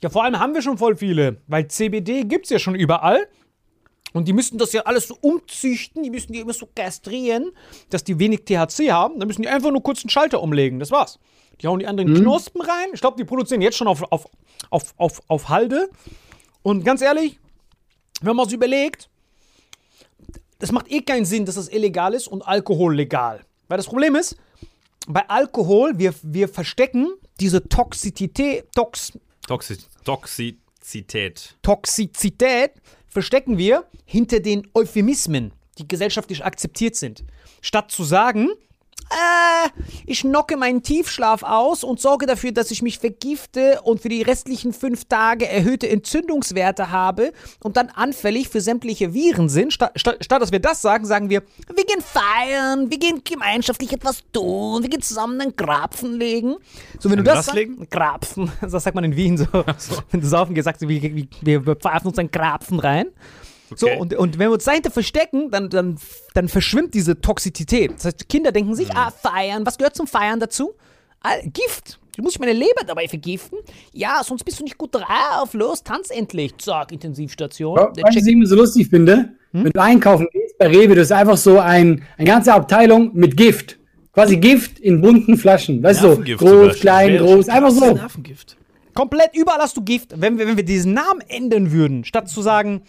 Ja, 0.00 0.08
vor 0.08 0.24
allem 0.24 0.38
haben 0.38 0.54
wir 0.54 0.62
schon 0.62 0.78
voll 0.78 0.96
viele, 0.96 1.42
weil 1.46 1.68
CBD 1.68 2.24
gibt's 2.24 2.48
ja 2.48 2.58
schon 2.58 2.74
überall. 2.74 3.28
Und 4.14 4.26
die 4.26 4.32
müssten 4.32 4.56
das 4.56 4.72
ja 4.72 4.80
alles 4.84 5.08
so 5.08 5.18
umzüchten, 5.20 6.02
die 6.02 6.08
müssen 6.08 6.32
die 6.32 6.40
immer 6.40 6.54
so 6.54 6.66
kastrieren, 6.74 7.52
dass 7.90 8.02
die 8.02 8.18
wenig 8.18 8.46
THC 8.46 8.92
haben. 8.92 9.18
Dann 9.18 9.28
müssen 9.28 9.42
die 9.42 9.48
einfach 9.48 9.70
nur 9.70 9.82
kurz 9.82 10.04
einen 10.04 10.08
Schalter 10.08 10.42
umlegen, 10.42 10.78
das 10.78 10.90
war's. 10.90 11.18
Die 11.60 11.66
hauen 11.66 11.80
die 11.80 11.86
anderen 11.86 12.14
Knospen 12.14 12.62
rein. 12.62 12.88
Ich 12.94 13.02
glaube, 13.02 13.18
die 13.18 13.24
produzieren 13.24 13.60
jetzt 13.60 13.76
schon 13.76 13.86
auf, 13.86 14.02
auf, 14.10 14.24
auf, 14.70 14.94
auf, 14.96 15.20
auf 15.28 15.48
Halde. 15.50 15.90
Und 16.62 16.82
ganz 16.82 17.02
ehrlich, 17.02 17.38
wenn 18.22 18.36
man 18.36 18.46
es 18.46 18.54
überlegt, 18.54 19.10
das 20.60 20.72
macht 20.72 20.90
eh 20.90 21.02
keinen 21.02 21.26
Sinn, 21.26 21.44
dass 21.44 21.56
das 21.56 21.68
illegal 21.68 22.14
ist 22.14 22.26
und 22.26 22.40
Alkohol 22.40 22.94
legal. 22.94 23.44
Weil 23.68 23.76
das 23.76 23.86
Problem 23.86 24.14
ist, 24.14 24.38
bei 25.06 25.28
Alkohol, 25.28 25.98
wir, 25.98 26.14
wir 26.22 26.48
verstecken 26.48 27.08
diese 27.40 27.68
Toxizität, 27.68 28.66
Tox, 28.74 29.12
Toxi 29.46 29.78
Toxizität. 30.04 31.56
Toxizität 31.62 32.72
verstecken 33.06 33.58
wir 33.58 33.86
hinter 34.04 34.40
den 34.40 34.68
Euphemismen, 34.74 35.52
die 35.78 35.88
gesellschaftlich 35.88 36.44
akzeptiert 36.44 36.96
sind. 36.96 37.24
Statt 37.62 37.90
zu 37.90 38.04
sagen, 38.04 38.50
äh, 39.10 39.68
ich 40.04 40.22
knocke 40.22 40.56
meinen 40.56 40.82
Tiefschlaf 40.82 41.42
aus 41.42 41.84
und 41.84 42.00
sorge 42.00 42.26
dafür, 42.26 42.52
dass 42.52 42.70
ich 42.70 42.82
mich 42.82 42.98
vergifte 42.98 43.80
und 43.82 44.00
für 44.00 44.08
die 44.08 44.22
restlichen 44.22 44.72
fünf 44.72 45.04
Tage 45.04 45.48
erhöhte 45.48 45.88
Entzündungswerte 45.88 46.90
habe 46.90 47.32
und 47.62 47.76
dann 47.76 47.88
anfällig 47.88 48.48
für 48.48 48.60
sämtliche 48.60 49.14
Viren 49.14 49.48
sind. 49.48 49.72
Statt, 49.72 49.92
statt, 49.96 50.16
statt 50.22 50.42
dass 50.42 50.50
wir 50.50 50.60
das 50.60 50.82
sagen, 50.82 51.06
sagen 51.06 51.30
wir, 51.30 51.42
wir 51.74 51.84
gehen 51.84 52.02
feiern, 52.02 52.90
wir 52.90 52.98
gehen 52.98 53.22
gemeinschaftlich 53.22 53.92
etwas 53.92 54.24
tun, 54.32 54.82
wir 54.82 54.90
gehen 54.90 55.02
zusammen 55.02 55.40
einen 55.40 55.56
Grapfen 55.56 56.18
legen. 56.18 56.56
So, 56.98 57.08
wenn 57.10 57.18
du 57.18 57.24
das 57.24 57.46
sagst? 57.46 57.90
Grapfen, 57.90 58.50
das 58.60 58.82
sagt 58.82 58.94
man 58.94 59.04
in 59.04 59.14
Wien 59.14 59.38
so. 59.38 59.46
Wenn 60.10 60.20
du 60.20 60.26
saufen 60.26 60.54
gehst, 60.54 60.64
sagst 60.64 60.82
du, 60.82 60.88
wir, 60.88 61.02
wir, 61.02 61.66
wir 61.66 61.76
pfeifen 61.76 62.08
uns 62.08 62.18
einen 62.18 62.30
Grapfen 62.30 62.80
rein. 62.80 63.06
So, 63.74 63.86
Okay. 63.86 63.98
und, 63.98 64.14
und 64.14 64.38
wenn 64.38 64.48
wir 64.48 64.52
uns 64.54 64.64
dahinter 64.64 64.90
verstecken, 64.90 65.50
dann, 65.50 65.68
dann, 65.70 65.98
dann 66.34 66.48
verschwimmt 66.48 66.94
diese 66.94 67.20
Toxizität. 67.20 67.92
Das 67.96 68.04
heißt, 68.04 68.28
Kinder 68.28 68.52
denken 68.52 68.74
sich, 68.74 68.88
Mhm. 68.88 68.96
ah, 68.96 69.10
feiern, 69.10 69.66
was 69.66 69.76
gehört 69.78 69.96
zum 69.96 70.06
Feiern 70.06 70.38
dazu? 70.40 70.74
Ah, 71.20 71.34
Gift. 71.42 71.98
Du 72.16 72.22
musst 72.22 72.38
meine 72.40 72.52
Leber 72.52 72.82
dabei 72.86 73.08
vergiften. 73.08 73.58
Ja, 73.92 74.22
sonst 74.24 74.44
bist 74.44 74.58
du 74.60 74.64
nicht 74.64 74.78
gut 74.78 74.94
drauf. 74.94 75.52
Los, 75.52 75.82
tanz 75.82 76.10
endlich. 76.10 76.56
Zack, 76.58 76.92
Intensivstation. 76.92 77.76
Ja, 77.76 77.92
was 78.02 78.16
ich 78.16 78.26
immer 78.26 78.46
so 78.46 78.56
lustig 78.56 78.88
finde? 78.88 79.30
Wenn 79.52 79.70
du 79.70 79.80
einkaufen 79.82 80.26
gehst, 80.32 80.56
bei 80.58 80.66
Rewe, 80.68 80.94
das 80.94 81.06
ist 81.06 81.12
einfach 81.12 81.36
so 81.36 81.58
ein, 81.58 82.02
eine 82.16 82.26
ganze 82.26 82.52
Abteilung 82.54 83.10
mit 83.14 83.36
Gift. 83.36 83.78
Quasi 84.12 84.38
Gift 84.38 84.78
in 84.78 85.00
bunten 85.02 85.36
Flaschen. 85.36 85.82
Weißt 85.82 86.02
du, 86.02 86.14
so, 86.14 86.22
groß, 86.36 86.76
klein, 86.80 87.18
groß, 87.18 87.48
einfach 87.50 87.70
so. 87.70 87.92
Nervengift. 87.94 88.56
Komplett 88.94 89.36
überall 89.36 89.58
hast 89.58 89.76
du 89.76 89.82
Gift. 89.82 90.14
Wenn 90.18 90.38
wir, 90.38 90.46
wenn 90.46 90.56
wir 90.56 90.64
diesen 90.64 90.94
Namen 90.94 91.20
ändern 91.28 91.70
würden, 91.70 92.04
statt 92.04 92.30
zu 92.30 92.40
sagen, 92.40 92.80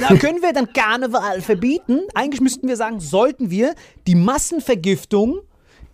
na, 0.00 0.16
können 0.16 0.42
wir 0.42 0.52
dann 0.52 0.72
Karneval 0.72 1.40
verbieten? 1.40 2.00
Eigentlich 2.14 2.40
müssten 2.40 2.68
wir 2.68 2.76
sagen, 2.76 3.00
sollten 3.00 3.50
wir 3.50 3.74
die 4.06 4.14
Massenvergiftung, 4.14 5.40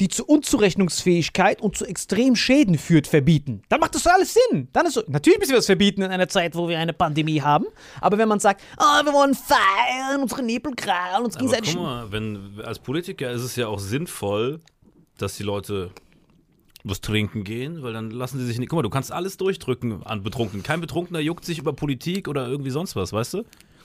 die 0.00 0.08
zu 0.08 0.24
Unzurechnungsfähigkeit 0.24 1.60
und 1.62 1.76
zu 1.76 1.84
extremen 1.84 2.36
Schäden 2.36 2.78
führt, 2.78 3.06
verbieten. 3.06 3.62
Dann 3.68 3.80
macht 3.80 3.94
das 3.94 4.02
doch 4.02 4.12
alles 4.12 4.34
Sinn. 4.34 4.68
Dann 4.72 4.86
ist 4.86 4.94
so, 4.94 5.02
natürlich 5.06 5.38
müssen 5.38 5.52
wir 5.52 5.58
das 5.58 5.66
verbieten 5.66 6.02
in 6.02 6.10
einer 6.10 6.28
Zeit, 6.28 6.56
wo 6.56 6.68
wir 6.68 6.78
eine 6.78 6.92
Pandemie 6.92 7.40
haben. 7.40 7.66
Aber 8.00 8.18
wenn 8.18 8.28
man 8.28 8.40
sagt, 8.40 8.62
oh, 8.76 9.04
wir 9.04 9.12
wollen 9.12 9.34
feiern, 9.34 10.22
unsere 10.22 10.42
Nebel 10.42 10.74
krallen, 10.74 11.24
uns 11.24 11.36
gegenseitig. 11.36 11.74
guck 11.74 11.82
mal, 11.82 12.10
wenn, 12.10 12.60
als 12.64 12.80
Politiker 12.80 13.30
ist 13.30 13.42
es 13.42 13.56
ja 13.56 13.68
auch 13.68 13.78
sinnvoll, 13.78 14.60
dass 15.18 15.36
die 15.36 15.44
Leute 15.44 15.90
was 16.82 17.00
trinken 17.00 17.44
gehen, 17.44 17.82
weil 17.82 17.92
dann 17.92 18.10
lassen 18.10 18.38
sie 18.38 18.46
sich 18.46 18.58
nicht. 18.58 18.68
Guck 18.68 18.78
mal, 18.78 18.82
du 18.82 18.90
kannst 18.90 19.10
alles 19.10 19.36
durchdrücken 19.36 20.02
an 20.04 20.22
Betrunkenen. 20.22 20.62
Kein 20.62 20.80
Betrunkener 20.80 21.20
juckt 21.20 21.44
sich 21.44 21.58
über 21.58 21.72
Politik 21.72 22.28
oder 22.28 22.46
irgendwie 22.46 22.70
sonst 22.70 22.94
was, 22.96 23.12
weißt 23.12 23.34
du? 23.34 23.44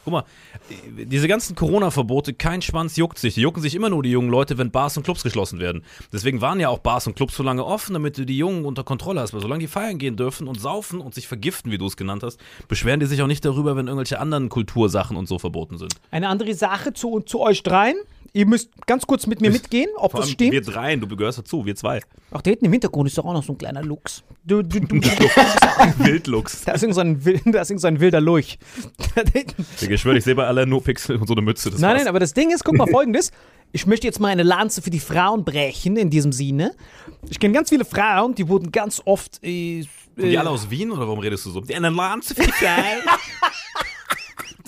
Guck 0.10 0.26
mal, 0.26 1.06
diese 1.06 1.28
ganzen 1.28 1.56
Corona-Verbote, 1.56 2.34
kein 2.34 2.64
Schwanz 2.64 2.96
juckt 2.96 3.20
sich. 3.20 3.36
Die 3.36 3.42
jucken 3.42 3.62
sich 3.62 3.76
immer 3.76 3.90
nur 3.90 4.02
die 4.02 4.10
jungen 4.10 4.32
Leute, 4.32 4.58
wenn 4.58 4.72
Bars 4.72 4.98
und 4.98 5.04
Clubs 5.04 5.22
geschlossen 5.22 5.60
werden. 5.60 5.84
Deswegen 6.12 6.42
waren 6.42 6.60
ja 6.60 6.70
auch 6.70 6.80
Bars 6.80 7.06
und 7.06 7.16
Clubs 7.16 7.36
so 7.36 7.44
lange 7.44 7.64
offen, 7.64 7.94
damit 7.94 8.18
du 8.18 8.26
die 8.26 8.38
Jungen 8.38 8.66
unter 8.66 8.84
Kontrolle 8.84 9.22
hast. 9.22 9.34
Weil 9.34 9.42
solange 9.42 9.60
die 9.60 9.68
feiern 9.68 10.00
gehen 10.00 10.18
dürfen 10.18 10.48
und 10.48 10.60
saufen 10.60 11.00
und 11.00 11.14
sich 11.14 11.28
vergiften, 11.28 11.72
wie 11.72 11.78
du 11.78 11.86
es 11.86 11.96
genannt 11.96 12.24
hast, 12.24 12.40
beschweren 12.68 13.00
die 13.00 13.06
sich 13.06 13.22
auch 13.22 13.28
nicht 13.28 13.46
darüber, 13.46 13.76
wenn 13.76 13.86
irgendwelche 13.86 14.20
anderen 14.20 14.50
Kultursachen 14.50 15.16
und 15.16 15.28
so 15.28 15.38
verboten 15.38 15.78
sind. 15.78 15.94
Eine 16.10 16.30
andere 16.30 16.56
Sache 16.56 16.92
zu, 16.94 17.20
zu 17.20 17.40
euch 17.42 17.62
dreien. 17.62 17.98
Ihr 18.34 18.46
müsst 18.46 18.70
ganz 18.86 19.06
kurz 19.08 19.26
mit 19.28 19.42
mir 19.42 19.52
mitgehen, 19.52 19.90
ob 19.98 20.12
Vor 20.12 20.20
das 20.22 20.30
allem 20.30 20.34
stimmt. 20.34 20.52
wir 20.52 20.62
dreien, 20.62 21.02
du 21.02 21.08
gehörst 21.16 21.40
dazu, 21.40 21.66
wir 21.66 21.76
zwei. 21.76 22.02
Ach, 22.32 22.42
da 22.42 22.50
hinten 22.52 22.66
im 22.66 22.72
Hintergrund 22.72 23.08
ist 23.10 23.18
doch 23.18 23.26
auch 23.26 23.34
noch 23.34 23.44
so 23.44 23.54
ein 23.54 23.58
kleiner 23.58 23.82
Lux. 23.84 24.24
Du, 24.44 24.62
du, 24.62 24.80
du, 24.80 24.96
Wildlux. 25.98 26.62
da 26.66 26.74
ist 26.74 26.84
irgend 26.84 26.96
so 26.96 27.02
ein, 27.02 27.24
Wil- 27.26 27.42
da 27.52 27.62
ist 27.62 27.70
irgend 27.72 27.82
so 27.82 27.88
ein 27.88 28.00
wilder 28.00 28.22
Lurch. 28.22 28.60
Ich 29.90 30.02
schwöre, 30.02 30.18
ich 30.18 30.24
sehe 30.24 30.36
bei 30.36 30.46
alle 30.46 30.66
nur 30.68 30.84
Pixel 30.84 31.18
und 31.18 31.28
so 31.28 31.34
eine 31.34 31.42
Mütze. 31.42 31.70
Das 31.72 31.80
nein, 31.80 31.92
war's. 31.92 32.00
nein, 32.02 32.08
aber 32.10 32.20
das 32.20 32.34
Ding 32.34 32.52
ist, 32.52 32.64
guck 32.64 32.76
mal 32.78 32.88
folgendes. 32.88 33.32
Ich 33.72 33.86
möchte 33.86 34.08
jetzt 34.08 34.20
mal 34.20 34.30
eine 34.30 34.44
Lanze 34.44 34.82
für 34.82 34.90
die 34.90 35.00
Frauen 35.00 35.44
brechen 35.46 35.96
in 35.98 36.10
diesem 36.10 36.32
Sinne. 36.32 36.74
Ich 37.30 37.40
kenne 37.40 37.54
ganz 37.54 37.70
viele 37.70 37.86
Frauen, 37.86 38.34
die 38.36 38.48
wurden 38.48 38.72
ganz 38.72 39.02
oft. 39.06 39.38
Äh, 39.44 39.86
die 40.18 40.34
äh, 40.34 40.38
alle 40.38 40.50
aus 40.50 40.70
Wien 40.70 40.92
oder 40.92 41.02
warum 41.02 41.20
redest 41.20 41.46
du 41.46 41.52
so? 41.52 41.62
Die 41.62 41.76
einen 41.76 41.94
Lanze 41.96 42.34
für 42.36 42.44
die 42.44 42.52
Frauen. 42.52 43.04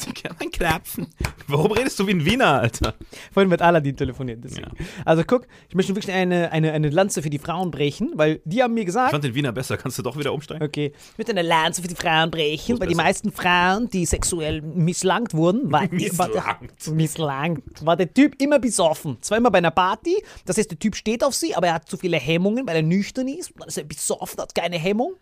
Die 0.05 0.13
können 0.13 0.35
einen 0.39 0.51
krapfen. 0.51 1.07
Warum 1.47 1.71
redest 1.71 1.99
du 1.99 2.07
wie 2.07 2.11
ein 2.11 2.25
Wiener, 2.25 2.59
Alter? 2.61 2.95
vorhin 3.31 3.49
mit 3.49 3.61
Aladdin 3.61 3.95
telefoniert. 3.95 4.43
Deswegen. 4.43 4.71
Also 5.05 5.23
guck, 5.25 5.47
ich 5.69 5.75
möchte 5.75 5.95
wirklich 5.95 6.13
eine, 6.13 6.51
eine, 6.51 6.71
eine 6.71 6.89
Lanze 6.89 7.21
für 7.21 7.29
die 7.29 7.39
Frauen 7.39 7.71
brechen, 7.71 8.11
weil 8.15 8.41
die 8.45 8.63
haben 8.63 8.73
mir 8.73 8.81
Ich 8.81 8.85
gesagt. 8.87 9.11
fand 9.11 9.23
den 9.23 9.35
Wiener 9.35 9.51
besser. 9.51 9.77
Kannst 9.77 9.97
du 9.99 10.03
doch 10.03 10.17
wieder 10.17 10.33
umsteigen? 10.33 10.63
Okay, 10.63 10.93
ich 11.11 11.17
möchte 11.17 11.31
eine 11.31 11.41
Lanze 11.41 11.81
für 11.81 11.87
die 11.87 11.95
Frauen 11.95 12.31
brechen, 12.31 12.79
weil 12.79 12.87
die 12.87 12.93
besser. 12.95 13.03
meisten 13.03 13.31
Frauen, 13.31 13.89
die 13.89 14.05
sexuell 14.05 14.61
misslangt 14.61 15.33
wurden, 15.33 15.71
war, 15.71 15.87
Misslangt. 15.91 16.35
War, 16.35 16.93
misslangt, 16.93 17.85
war 17.85 17.97
der 17.97 18.13
Typ 18.13 18.41
immer 18.41 18.59
besoffen. 18.59 19.17
Zwar 19.21 19.37
immer 19.37 19.51
bei 19.51 19.59
einer 19.59 19.71
Party, 19.71 20.15
das 20.45 20.57
heißt, 20.57 20.71
der 20.71 20.79
Typ 20.79 20.95
steht 20.95 21.23
auf 21.23 21.35
sie, 21.35 21.55
aber 21.55 21.67
er 21.67 21.73
hat 21.75 21.87
zu 21.89 21.97
viele 21.97 22.17
Hemmungen, 22.17 22.65
weil 22.67 22.77
er 22.77 22.81
nüchtern 22.83 23.27
ist. 23.27 23.51
Dann 23.57 23.67
ist 23.67 23.77
er 23.77 23.83
besoffen, 23.83 24.39
hat 24.41 24.55
keine 24.55 24.77
Hemmung. 24.77 25.13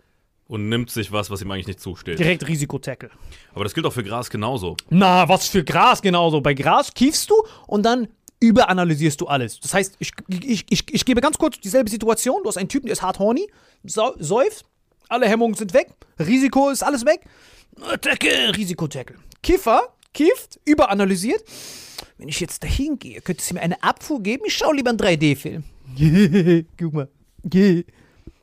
Und 0.50 0.68
nimmt 0.68 0.90
sich 0.90 1.12
was, 1.12 1.30
was 1.30 1.42
ihm 1.44 1.52
eigentlich 1.52 1.68
nicht 1.68 1.80
zusteht. 1.80 2.18
Direkt 2.18 2.46
Risikotackle. 2.48 3.12
Aber 3.54 3.64
das 3.64 3.76
gilt 3.76 3.86
auch 3.86 3.94
für 3.94 4.04
Gras 4.04 4.32
genauso. 4.32 4.76
Na, 4.90 5.30
was 5.30 5.48
für 5.48 5.64
Gras 5.64 6.02
genauso. 6.02 6.42
Bei 6.42 6.56
Gras 6.56 6.92
kiefst 6.94 7.30
du 7.30 7.36
und 7.68 7.84
dann 7.84 8.08
überanalysierst 8.40 9.22
du 9.22 9.28
alles. 9.28 9.60
Das 9.60 9.76
heißt, 9.76 9.96
ich, 10.00 10.12
ich, 10.28 10.66
ich, 10.68 10.84
ich 10.92 11.06
gebe 11.06 11.22
ganz 11.22 11.38
kurz 11.38 11.60
dieselbe 11.60 11.90
Situation. 11.90 12.42
Du 12.42 12.50
hast 12.50 12.58
einen 12.58 12.68
Typen, 12.68 12.88
der 12.88 12.94
ist 12.94 13.04
hart 13.04 13.20
horny, 13.20 13.48
säuft, 13.84 14.66
alle 15.08 15.28
Hemmungen 15.28 15.56
sind 15.56 15.74
weg, 15.74 15.90
Risiko 16.20 16.72
ist 16.72 16.82
alles 16.84 17.06
weg. 17.06 17.22
Tackle, 18.02 18.56
Risikotackle. 18.56 19.18
Kiffer, 19.44 19.94
kifft, 20.14 20.60
überanalysiert. 20.66 21.44
Wenn 22.18 22.28
ich 22.28 22.40
jetzt 22.40 22.64
dahin 22.64 22.98
gehe, 22.98 23.22
könnte 23.22 23.42
es 23.42 23.54
mir 23.54 23.62
eine 23.62 23.82
Abfuhr 23.84 24.22
geben? 24.22 24.44
Ich 24.48 24.58
schaue 24.58 24.76
lieber 24.76 24.90
einen 24.90 25.00
3D-Film. 25.00 25.64
Guck 26.78 26.94
mal. 26.94 27.08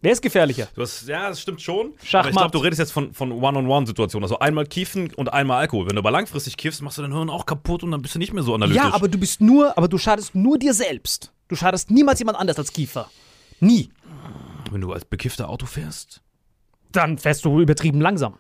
Wer 0.07 0.13
ist 0.13 0.23
gefährlicher? 0.23 0.69
Du 0.77 0.83
hast, 0.83 1.09
ja, 1.09 1.29
das 1.31 1.41
stimmt 1.41 1.61
schon. 1.61 1.87
Aber 1.87 1.95
ich 2.01 2.09
Schachmatt. 2.09 2.33
glaube, 2.35 2.51
du 2.53 2.59
redest 2.59 2.79
jetzt 2.79 2.93
von, 2.93 3.13
von 3.13 3.33
One-on-One-Situationen. 3.33 4.23
Also 4.23 4.39
einmal 4.39 4.65
kiffen 4.65 5.13
und 5.15 5.33
einmal 5.33 5.59
Alkohol. 5.59 5.89
Wenn 5.89 5.97
du 5.97 5.99
aber 6.01 6.13
langfristig 6.13 6.57
kiffst, 6.57 6.81
machst 6.81 6.99
du 6.99 7.03
dein 7.03 7.13
Hirn 7.13 7.29
auch 7.29 7.45
kaputt 7.45 7.83
und 7.83 7.91
dann 7.91 8.03
bist 8.03 8.15
du 8.15 8.21
nicht 8.21 8.33
mehr 8.33 8.45
so 8.45 8.55
analytisch. 8.55 8.81
Ja, 8.85 8.95
aber 8.95 9.09
du 9.09 9.19
bist 9.19 9.41
nur, 9.41 9.77
aber 9.77 9.89
du 9.89 9.99
schadest 9.99 10.37
nur 10.37 10.61
dir 10.61 10.75
selbst. 10.75 11.33
Du 11.49 11.57
schadest 11.57 11.91
niemals 11.91 12.21
jemand 12.21 12.39
anders 12.39 12.57
als 12.57 12.73
Kiefer. 12.73 13.11
Nie. 13.59 13.91
Wenn 14.71 14.81
du 14.81 14.93
als 14.93 15.05
bekiffter 15.05 15.49
Auto 15.49 15.67
fährst, 15.67 16.21
Dann 16.93 17.19
fährst 17.19 17.45
du 17.45 17.61
übertrieben 17.61 18.01
langsam. 18.01 18.35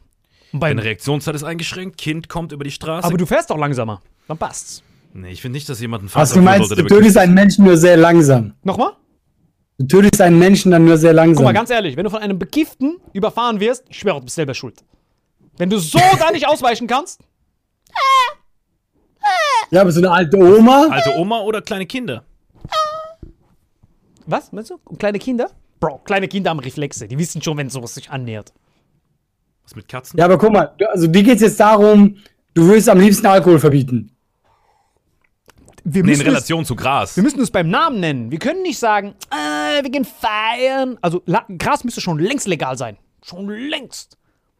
Deine 0.52 0.84
Reaktionszeit 0.84 1.34
ist 1.34 1.42
eingeschränkt, 1.42 1.98
Kind 1.98 2.28
kommt 2.28 2.52
über 2.52 2.62
die 2.62 2.70
Straße. 2.70 3.08
aber 3.08 3.16
du 3.16 3.26
fährst 3.26 3.50
auch 3.50 3.58
langsamer. 3.58 4.02
Dann 4.28 4.38
passt's. 4.38 4.84
nee, 5.14 5.30
ich 5.32 5.42
finde 5.42 5.56
nicht, 5.56 5.68
dass 5.68 5.80
jemand 5.80 6.02
einen 6.02 6.14
Was 6.14 6.30
Vater 6.30 6.40
du 6.40 6.44
meinst, 6.44 6.68
sollte, 6.68 6.82
du 6.84 6.88
der 6.88 6.96
tötest 6.98 7.18
einen 7.18 7.34
Menschen 7.34 7.64
nur 7.64 7.76
sehr 7.76 7.96
langsam. 7.96 8.54
Nochmal? 8.62 8.92
Du 9.78 9.86
tötest 9.86 10.20
einen 10.22 10.38
Menschen 10.38 10.70
dann 10.70 10.84
nur 10.84 10.96
sehr 10.96 11.12
langsam. 11.12 11.44
Guck 11.44 11.44
mal, 11.44 11.52
ganz 11.52 11.70
ehrlich, 11.70 11.96
wenn 11.96 12.04
du 12.04 12.10
von 12.10 12.22
einem 12.22 12.38
Bekifften 12.38 12.98
überfahren 13.12 13.60
wirst, 13.60 13.84
ich 13.88 13.98
schwöre, 13.98 14.18
du 14.20 14.24
bist 14.24 14.36
selber 14.36 14.54
schuld. 14.54 14.82
Wenn 15.58 15.68
du 15.70 15.78
so 15.78 15.98
da 16.18 16.30
nicht 16.30 16.48
ausweichen 16.48 16.86
kannst, 16.86 17.20
ja, 19.70 19.80
aber 19.80 19.90
so 19.90 20.00
eine 20.00 20.10
alte 20.10 20.36
Oma. 20.36 20.86
Alte 20.90 21.18
Oma 21.18 21.40
oder 21.40 21.62
kleine 21.62 21.86
Kinder? 21.86 22.24
was, 24.26 24.52
meinst 24.52 24.70
du? 24.70 24.78
Und 24.84 24.98
kleine 24.98 25.18
Kinder? 25.18 25.50
Bro, 25.78 25.98
kleine 25.98 26.26
Kinder 26.26 26.50
haben 26.50 26.58
Reflexe. 26.58 27.06
Die 27.06 27.18
wissen 27.18 27.42
schon, 27.42 27.56
wenn 27.58 27.70
sowas 27.70 27.94
sich 27.94 28.10
annähert. 28.10 28.52
Was 29.62 29.76
mit 29.76 29.88
Katzen? 29.88 30.18
Ja, 30.18 30.24
aber 30.24 30.38
guck 30.38 30.52
mal, 30.52 30.74
also 30.90 31.06
dir 31.06 31.22
geht's 31.22 31.42
jetzt 31.42 31.60
darum, 31.60 32.16
du 32.54 32.68
willst 32.68 32.88
am 32.88 32.98
liebsten 32.98 33.26
Alkohol 33.26 33.58
verbieten. 33.58 34.15
Wir 35.88 36.02
Nee, 36.02 36.10
in 36.12 36.16
müssen, 36.18 36.20
es, 36.22 36.26
Relation 36.26 36.64
zu 36.64 36.74
Gras. 36.74 37.14
wir 37.16 37.22
müssen 37.22 37.40
es 37.40 37.50
beim 37.50 37.70
Namen 37.70 38.00
nennen. 38.00 38.30
Wir 38.32 38.40
können 38.40 38.62
nicht 38.62 38.78
sagen, 38.78 39.14
äh, 39.30 39.82
wir 39.84 39.90
gehen 39.90 40.04
feiern. 40.04 40.98
Also, 41.00 41.22
La 41.26 41.46
Gras 41.58 41.84
müsste 41.84 42.00
schon 42.00 42.18
längst 42.18 42.48
legal 42.48 42.76
sein. 42.76 42.96
Schon 43.24 43.48
längst. 43.48 44.18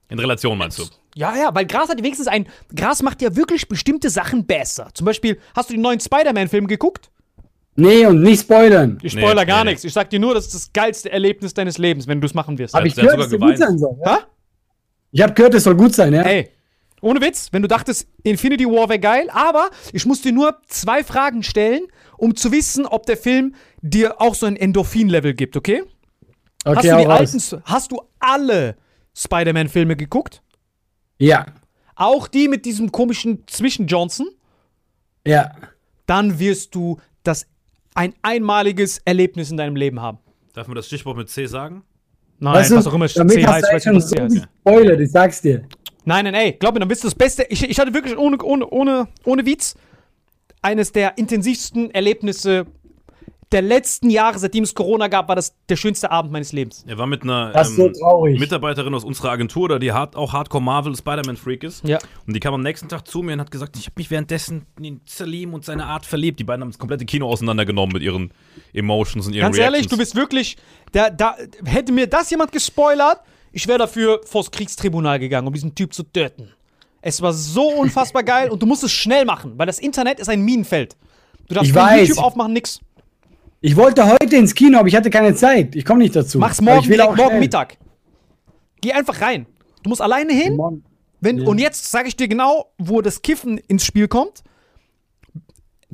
In 0.09 0.21
Relation 0.21 0.57
meinst 0.57 0.79
du? 0.79 0.85
Ja, 1.17 1.35
ja, 1.37 1.53
weil 1.53 1.67
Gras 1.67 1.89
hat 1.89 1.99
wenigstens 1.99 2.29
ein. 2.29 2.47
Gras 2.75 3.03
macht 3.03 3.23
ja 3.23 3.35
wirklich 3.35 3.67
bestimmte 3.69 4.09
Sachen 4.09 4.47
besser. 4.47 4.89
Zum 4.95 5.05
Beispiel, 5.05 5.39
hast 5.57 5.69
du 5.71 5.75
den 5.75 5.81
neuen 5.83 5.99
Spider-Man-Film 5.99 6.69
geguckt? 6.69 7.11
Nee, 7.75 8.07
und 8.07 8.23
nicht 8.23 8.43
spoilern. 8.43 8.99
Ich 9.03 9.15
Nee, 9.15 9.23
spoiler 9.23 9.45
gar 9.45 9.59
nee, 9.59 9.65
nee. 9.65 9.71
nichts. 9.73 9.85
Ich 9.85 9.93
sag 9.93 10.09
dir 10.11 10.21
nur, 10.21 10.33
das 10.35 10.47
ist 10.47 10.55
das 10.55 10.73
geilste 10.73 11.11
Erlebnis 11.11 11.55
deines 11.55 11.77
Lebens, 11.77 12.07
wenn 12.07 12.21
du 12.21 12.27
es 12.27 12.35
machen 12.35 12.57
wirst. 12.57 12.73
Hab 12.75 12.85
ich 12.85 12.95
gehört, 12.95 13.19
es 13.19 13.31
gut 13.31 13.41
geweint. 13.41 13.59
sein 13.59 13.77
soll. 13.79 13.97
Ja? 14.05 14.17
Hä? 14.19 14.23
Ich 15.11 15.23
hab 15.23 15.35
gehört, 15.35 15.55
es 15.55 15.65
soll 15.65 15.75
gut 15.75 15.93
sein, 15.95 16.13
ja? 16.15 16.23
Ey, 16.23 16.51
ohne 17.07 17.21
Witz, 17.21 17.49
wenn 17.53 17.63
du 17.63 17.69
dachtest, 17.69 18.09
Infinity 18.23 18.67
War 18.67 18.89
wäre 18.89 18.99
geil, 18.99 19.29
aber 19.31 19.71
ich 19.93 20.05
muss 20.07 20.23
dir 20.23 20.33
nur 20.33 20.59
zwei 20.67 21.05
Fragen 21.05 21.43
stellen, 21.43 21.87
um 22.19 22.35
zu 22.35 22.53
wissen, 22.53 22.87
ob 22.87 23.07
der 23.07 23.17
Film 23.17 23.55
dir 23.83 24.21
auch 24.21 24.35
so 24.35 24.47
ein 24.47 24.57
Endorphin-Level 24.57 25.35
gibt, 25.35 25.57
okay? 25.57 25.83
hast, 26.65 26.79
okay, 26.79 26.91
du 26.91 26.97
die 26.99 27.07
alten, 27.07 27.41
hast 27.65 27.93
du 27.93 28.01
alle 28.19 28.77
Spider-Man-Filme 29.15 29.97
geguckt? 29.97 30.43
Ja, 31.19 31.47
Auch 31.95 32.29
die 32.29 32.49
mit 32.49 32.65
diesem 32.67 32.93
komischen 32.93 33.45
Zwischen-Johnson? 33.47 34.29
ja. 35.27 35.51
Dann 36.07 36.39
wirst 36.39 36.73
du 36.77 37.01
das 37.25 37.47
ein 37.95 38.15
einmaliges 38.23 38.99
Erlebnis 39.05 39.51
in 39.51 39.57
deinem 39.57 39.75
Leben 39.75 40.01
haben. 40.01 40.19
Darf 40.53 40.69
man 40.69 40.77
das 40.77 40.87
Stichwort 40.87 41.17
mit 41.17 41.29
C 41.29 41.47
sagen? 41.47 41.83
Nein, 42.39 42.55
Weißt 42.55 42.71
du, 42.71 42.77
was 42.77 42.87
auch 42.87 42.95
immer 42.95 43.09
damit 43.09 43.35
C 43.35 43.45
hast 43.45 43.53
heißt, 43.55 43.65
du 43.65 43.69
ich 43.69 43.75
echt 43.75 43.75
weiß 43.75 43.85
schon 43.85 43.95
nicht, 43.95 44.05
was 44.05 44.11
C 44.11 44.17
so 44.17 44.23
heißt. 44.23 44.35
gespoilert, 44.35 45.01
ich 45.01 45.11
sag's 45.11 45.41
dir. 45.43 45.65
Nein, 46.07 46.25
nein, 46.25 46.35
ey, 46.35 46.53
glaub 46.53 46.73
mir, 46.73 46.81
dann 46.81 46.89
bist 46.89 47.03
du 47.03 47.09
das 47.09 47.15
Beste. 47.15 47.45
Ich, 47.51 47.69
ich 47.69 47.79
hatte 47.79 47.93
wirklich 47.93 48.17
ohne, 48.17 48.43
ohne, 48.43 48.67
ohne, 48.69 49.09
ohne 49.25 49.45
Witz 49.45 49.75
eines 50.63 50.93
der 50.93 51.19
intensivsten 51.19 51.91
Erlebnisse 51.91 52.67
der 53.53 53.63
letzten 53.63 54.11
Jahre, 54.11 54.39
seitdem 54.39 54.65
es 54.65 54.75
Corona 54.75 55.07
gab, 55.07 55.29
war 55.29 55.37
das 55.37 55.55
der 55.69 55.77
schönste 55.77 56.11
Abend 56.11 56.33
meines 56.33 56.53
Lebens. 56.53 56.85
Er 56.87 56.99
war 56.99 57.07
mit 57.07 57.23
einer 57.23 57.53
Das 57.53 57.71
ist 57.71 57.77
so 57.77 57.89
traurig. 57.89 58.41
Mitarbeiterin 58.41 58.93
aus 58.95 59.05
unserer 59.05 59.31
Agentur, 59.31 59.69
da 59.69 59.79
die 59.79 59.93
hart, 59.93 60.17
auch 60.17 60.33
Hardcore 60.33 60.63
Marvel 60.63 60.97
Spider-Man-Freak 60.97 61.63
ist. 61.63 61.87
Ja. 61.87 61.99
Und 62.27 62.35
die 62.35 62.41
kam 62.41 62.55
am 62.55 62.63
nächsten 62.63 62.89
Tag 62.89 63.07
zu 63.07 63.23
mir 63.23 63.35
und 63.35 63.41
hat 63.41 63.51
gesagt, 63.51 63.77
ich 63.77 63.87
habe 63.87 63.95
mich 63.97 64.11
währenddessen 64.11 64.67
in 64.81 65.01
Salim 65.05 65.55
und 65.55 65.65
seine 65.65 65.87
Art 65.87 66.07
verliebt. 66.07 66.41
Die 66.41 66.45
beiden 66.45 66.63
haben 66.63 66.71
das 66.71 66.79
komplette 66.79 67.05
Kino 67.05 67.29
auseinandergenommen 67.29 67.93
mit 67.93 68.03
ihren 68.03 68.33
Emotions 68.73 69.29
und 69.29 69.35
ihren 69.35 69.43
Ganz 69.43 69.57
Reactions. 69.57 69.75
ehrlich, 69.75 69.89
du 69.89 69.97
bist 69.97 70.17
wirklich, 70.17 70.57
da, 70.91 71.11
da, 71.11 71.37
hätte 71.65 71.93
mir 71.93 72.09
das 72.09 72.31
jemand 72.31 72.51
gespoilert, 72.51 73.21
ich 73.57 73.67
wäre 73.67 73.79
dafür 73.79 74.21
vors 74.25 74.51
Kriegstribunal 74.51 75.19
gegangen, 75.19 75.47
um 75.47 75.53
diesen 75.55 75.75
Typ 75.75 75.95
zu 75.95 76.03
töten. 76.03 76.53
Es 77.01 77.23
war 77.23 77.33
so 77.33 77.69
unfassbar 77.71 78.23
geil 78.23 78.51
und 78.51 78.61
du 78.63 78.67
musst 78.67 78.85
es 78.85 78.93
schnell 78.93 79.25
machen, 79.25 79.55
weil 79.57 79.67
das 79.67 79.79
Internet 79.79 80.21
ist 80.21 80.29
ein 80.29 80.43
Minenfeld. 80.43 80.95
Du 81.49 81.55
darfst 81.55 81.71
Ich 81.71 81.75
weiß. 81.75 82.09
YouTube 82.09 82.23
aufmachen, 82.25 82.53
nix. 82.53 82.81
Ich 83.63 83.75
wollte 83.75 84.07
heute 84.07 84.37
ins 84.37 84.55
Kino, 84.55 84.79
aber 84.79 84.89
ich 84.89 84.95
hatte 84.95 85.09
keine 85.09 85.35
Zeit. 85.35 85.75
Ich 85.75 85.87
komme 85.87 86.01
nicht 86.01 86.15
dazu. 86.15 86.39
Mach's 86.39 86.61
morgen, 86.61 86.81
ich 86.81 86.89
will 86.89 86.99
direkt 86.99 87.17
morgen. 87.17 87.39
Mittag. 87.39 87.79
Geh 88.83 88.93
einfach 88.93 89.23
rein. 89.23 89.47
Du 89.83 89.89
musst 89.89 90.03
alleine 90.03 90.35
hin. 90.35 90.61
Wenn, 91.21 91.41
Und 91.47 91.59
jetzt 91.59 91.91
sage 91.91 92.09
ich 92.09 92.17
dir 92.17 92.29
genau, 92.29 92.73
wo 92.77 93.01
das 93.01 93.23
Kiffen 93.23 93.57
ins 93.57 93.87
Spiel 93.87 94.07
kommt. 94.07 94.43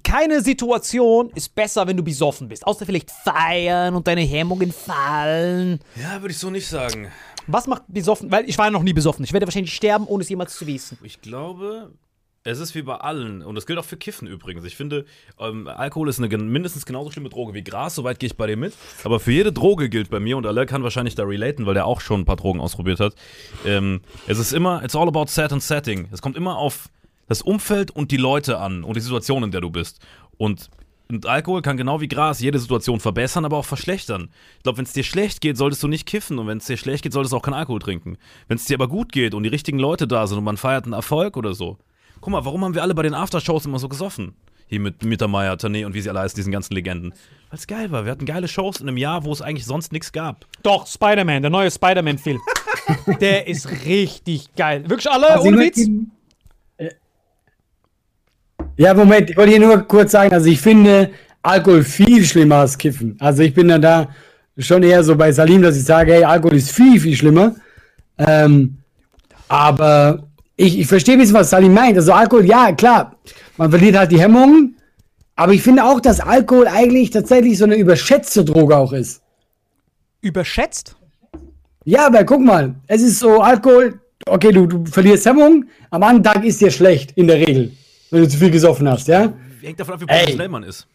keine 0.02 0.40
Situation 0.42 1.30
ist 1.36 1.54
besser, 1.54 1.86
wenn 1.86 1.96
du 1.96 2.02
besoffen 2.02 2.48
bist. 2.48 2.66
Außer 2.66 2.84
vielleicht 2.84 3.12
feiern 3.12 3.94
und 3.94 4.08
deine 4.08 4.22
Hemmungen 4.22 4.72
fallen. 4.72 5.78
Ja, 5.94 6.20
würde 6.20 6.32
ich 6.32 6.38
so 6.38 6.50
nicht 6.50 6.66
sagen. 6.66 7.06
Was 7.46 7.66
macht 7.66 7.82
besoffen? 7.88 8.30
Weil 8.30 8.48
ich 8.48 8.58
war 8.58 8.70
noch 8.70 8.82
nie 8.82 8.92
besoffen. 8.92 9.24
Ich 9.24 9.32
werde 9.32 9.46
wahrscheinlich 9.46 9.74
sterben, 9.74 10.06
ohne 10.06 10.22
es 10.22 10.28
jemals 10.28 10.56
zu 10.56 10.66
wissen. 10.66 10.98
Ich 11.02 11.20
glaube, 11.20 11.90
es 12.44 12.58
ist 12.58 12.74
wie 12.74 12.82
bei 12.82 12.96
allen, 12.96 13.42
und 13.42 13.54
das 13.54 13.66
gilt 13.66 13.78
auch 13.78 13.84
für 13.84 13.96
Kiffen 13.96 14.26
übrigens. 14.26 14.64
Ich 14.64 14.74
finde, 14.74 15.04
ähm, 15.38 15.68
Alkohol 15.68 16.08
ist 16.08 16.20
eine 16.20 16.36
mindestens 16.38 16.84
genauso 16.84 17.10
schlimme 17.10 17.28
Droge 17.28 17.54
wie 17.54 17.62
Gras, 17.62 17.94
soweit 17.94 18.18
gehe 18.18 18.26
ich 18.26 18.36
bei 18.36 18.48
dir 18.48 18.56
mit. 18.56 18.74
Aber 19.04 19.20
für 19.20 19.30
jede 19.30 19.52
Droge 19.52 19.88
gilt 19.88 20.10
bei 20.10 20.18
mir, 20.18 20.36
und 20.36 20.46
Alain 20.46 20.66
kann 20.66 20.82
wahrscheinlich 20.82 21.14
da 21.14 21.22
relaten, 21.22 21.66
weil 21.66 21.74
der 21.74 21.86
auch 21.86 22.00
schon 22.00 22.22
ein 22.22 22.24
paar 22.24 22.36
Drogen 22.36 22.60
ausprobiert 22.60 22.98
hat. 22.98 23.14
Ähm, 23.64 24.00
es 24.26 24.38
ist 24.38 24.52
immer, 24.52 24.82
it's 24.82 24.96
all 24.96 25.06
about 25.06 25.26
set 25.26 25.52
and 25.52 25.62
setting. 25.62 26.08
Es 26.10 26.20
kommt 26.20 26.36
immer 26.36 26.56
auf 26.58 26.88
das 27.28 27.42
Umfeld 27.42 27.92
und 27.92 28.10
die 28.10 28.16
Leute 28.16 28.58
an 28.58 28.82
und 28.82 28.96
die 28.96 29.00
Situation, 29.00 29.44
in 29.44 29.52
der 29.52 29.60
du 29.60 29.70
bist. 29.70 30.00
Und, 30.36 30.68
und 31.10 31.26
Alkohol 31.26 31.62
kann 31.62 31.76
genau 31.76 32.00
wie 32.00 32.08
Gras 32.08 32.40
jede 32.40 32.58
Situation 32.58 33.00
verbessern, 33.00 33.44
aber 33.44 33.56
auch 33.58 33.64
verschlechtern. 33.64 34.30
Ich 34.56 34.62
glaube, 34.62 34.78
wenn 34.78 34.84
es 34.84 34.92
dir 34.92 35.04
schlecht 35.04 35.40
geht, 35.40 35.56
solltest 35.56 35.82
du 35.82 35.88
nicht 35.88 36.06
kiffen 36.06 36.38
und 36.38 36.46
wenn 36.46 36.58
es 36.58 36.66
dir 36.66 36.76
schlecht 36.76 37.02
geht, 37.02 37.12
solltest 37.12 37.32
du 37.32 37.36
auch 37.36 37.42
keinen 37.42 37.54
Alkohol 37.54 37.80
trinken. 37.80 38.16
Wenn 38.48 38.56
es 38.56 38.64
dir 38.64 38.74
aber 38.74 38.88
gut 38.88 39.12
geht 39.12 39.34
und 39.34 39.42
die 39.42 39.48
richtigen 39.50 39.78
Leute 39.78 40.06
da 40.06 40.26
sind 40.26 40.38
und 40.38 40.44
man 40.44 40.56
feiert 40.56 40.84
einen 40.84 40.94
Erfolg 40.94 41.36
oder 41.36 41.54
so. 41.54 41.76
Guck 42.20 42.32
mal, 42.32 42.44
warum 42.44 42.64
haben 42.64 42.74
wir 42.74 42.82
alle 42.82 42.94
bei 42.94 43.02
den 43.02 43.14
Aftershows 43.14 43.66
immer 43.66 43.78
so 43.78 43.88
gesoffen? 43.88 44.34
Hier 44.68 44.80
mit 44.80 45.04
Mittermeier, 45.04 45.54
Tané 45.56 45.84
und 45.84 45.92
wie 45.92 46.00
sie 46.00 46.08
alle 46.08 46.20
heißen, 46.20 46.36
diesen 46.36 46.52
ganzen 46.52 46.72
Legenden. 46.72 47.10
Weil 47.50 47.58
es 47.58 47.66
geil 47.66 47.90
war. 47.90 48.04
Wir 48.06 48.12
hatten 48.12 48.24
geile 48.24 48.48
Shows 48.48 48.80
in 48.80 48.88
einem 48.88 48.96
Jahr, 48.96 49.24
wo 49.24 49.32
es 49.32 49.42
eigentlich 49.42 49.66
sonst 49.66 49.92
nichts 49.92 50.12
gab. 50.12 50.46
Doch, 50.62 50.86
Spider-Man, 50.86 51.42
der 51.42 51.50
neue 51.50 51.70
Spider-Man-Film. 51.70 52.40
der 53.20 53.48
ist 53.48 53.68
richtig 53.84 54.54
geil. 54.56 54.88
Wirklich 54.88 55.10
alle, 55.10 55.30
Also 55.30 55.48
ohne 55.48 55.58
Witz? 55.58 55.78
äh, 55.78 55.90
Ja, 58.76 58.94
Moment, 58.94 59.30
ich 59.30 59.36
wollte 59.36 59.50
hier 59.50 59.60
nur 59.60 59.78
kurz 59.82 60.12
sagen, 60.12 60.32
also 60.32 60.48
ich 60.48 60.60
finde 60.60 61.10
Alkohol 61.42 61.84
viel 61.84 62.24
schlimmer 62.24 62.56
als 62.56 62.78
Kiffen. 62.78 63.16
Also 63.20 63.42
ich 63.42 63.52
bin 63.52 63.68
dann 63.68 63.82
da 63.82 64.08
schon 64.58 64.82
eher 64.82 65.04
so 65.04 65.16
bei 65.16 65.30
Salim, 65.32 65.62
dass 65.62 65.76
ich 65.76 65.84
sage, 65.84 66.12
hey, 66.12 66.24
Alkohol 66.24 66.56
ist 66.56 66.72
viel, 66.72 66.98
viel 67.00 67.16
schlimmer. 67.16 67.54
Ähm, 68.18 68.78
aber 69.48 70.28
ich, 70.56 70.78
ich 70.78 70.86
verstehe 70.86 71.14
ein 71.14 71.20
bisschen, 71.20 71.34
was 71.34 71.50
Salim 71.50 71.74
meint. 71.74 71.96
Also 71.96 72.12
Alkohol, 72.12 72.46
ja, 72.46 72.72
klar, 72.72 73.16
man 73.56 73.70
verliert 73.70 73.96
halt 73.96 74.12
die 74.12 74.20
Hemmungen. 74.20 74.76
Aber 75.36 75.52
ich 75.52 75.62
finde 75.62 75.84
auch, 75.84 76.00
dass 76.00 76.20
Alkohol 76.20 76.68
eigentlich 76.68 77.10
tatsächlich 77.10 77.58
so 77.58 77.64
eine 77.64 77.76
überschätzte 77.76 78.44
Droge 78.44 78.76
auch 78.76 78.92
ist. 78.92 79.22
Überschätzt? 80.20 80.96
Ja, 81.84 82.12
weil 82.12 82.24
guck 82.24 82.40
mal, 82.40 82.74
es 82.86 83.02
ist 83.02 83.18
so 83.18 83.40
Alkohol, 83.40 84.00
okay, 84.26 84.52
du, 84.52 84.66
du 84.66 84.84
verlierst 84.86 85.26
Hemmung, 85.26 85.64
am 85.90 86.02
anderen 86.02 86.22
Tag 86.22 86.44
ist 86.44 86.60
dir 86.60 86.70
schlecht, 86.70 87.12
in 87.16 87.26
der 87.26 87.38
Regel, 87.38 87.72
wenn 88.12 88.22
du 88.22 88.28
zu 88.28 88.38
viel 88.38 88.50
gesoffen 88.50 88.88
hast, 88.88 89.08
ja? 89.08 89.32
Hängt 89.62 89.80
davon 89.80 89.94
ab, 89.94 90.00
wie 90.00 90.04
Ey. 90.08 90.18
professionell 90.18 90.48
man 90.48 90.62
ist. 90.62 90.86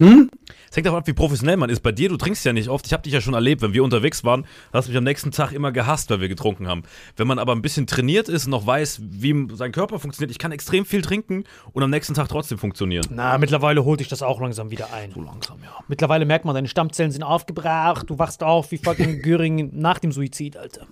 Hm? 0.00 0.30
Es 0.70 0.76
hängt 0.76 0.86
davon 0.86 1.00
ab, 1.00 1.06
wie 1.06 1.12
professionell 1.12 1.56
man 1.56 1.70
ist. 1.70 1.80
Bei 1.80 1.92
dir, 1.92 2.08
du 2.08 2.16
trinkst 2.16 2.44
ja 2.44 2.52
nicht 2.52 2.68
oft. 2.68 2.86
Ich 2.86 2.92
habe 2.92 3.02
dich 3.02 3.12
ja 3.12 3.20
schon 3.20 3.34
erlebt, 3.34 3.62
wenn 3.62 3.72
wir 3.72 3.82
unterwegs 3.82 4.22
waren, 4.22 4.44
hast 4.72 4.86
du 4.86 4.90
mich 4.90 4.98
am 4.98 5.04
nächsten 5.04 5.30
Tag 5.30 5.52
immer 5.52 5.72
gehasst, 5.72 6.10
weil 6.10 6.20
wir 6.20 6.28
getrunken 6.28 6.68
haben. 6.68 6.82
Wenn 7.16 7.26
man 7.26 7.38
aber 7.38 7.52
ein 7.52 7.62
bisschen 7.62 7.86
trainiert 7.86 8.28
ist 8.28 8.44
und 8.44 8.50
noch 8.50 8.66
weiß, 8.66 9.00
wie 9.02 9.48
sein 9.54 9.72
Körper 9.72 9.98
funktioniert, 9.98 10.30
ich 10.30 10.38
kann 10.38 10.52
extrem 10.52 10.84
viel 10.84 11.02
trinken 11.02 11.44
und 11.72 11.82
am 11.82 11.90
nächsten 11.90 12.14
Tag 12.14 12.28
trotzdem 12.28 12.58
funktionieren. 12.58 13.06
Na, 13.10 13.38
mittlerweile 13.38 13.84
holt 13.84 14.00
dich 14.00 14.08
das 14.08 14.22
auch 14.22 14.40
langsam 14.40 14.70
wieder 14.70 14.92
ein. 14.92 15.12
So 15.12 15.20
langsam, 15.20 15.58
ja. 15.62 15.70
Mittlerweile 15.88 16.26
merkt 16.26 16.44
man, 16.44 16.54
deine 16.54 16.68
Stammzellen 16.68 17.10
sind 17.10 17.22
aufgebraucht, 17.22 18.10
du 18.10 18.18
wachst 18.18 18.42
auf 18.42 18.70
wie 18.70 18.78
fucking 18.78 19.22
Göring 19.22 19.70
nach 19.72 19.98
dem 19.98 20.12
Suizid, 20.12 20.56
Alter. 20.56 20.86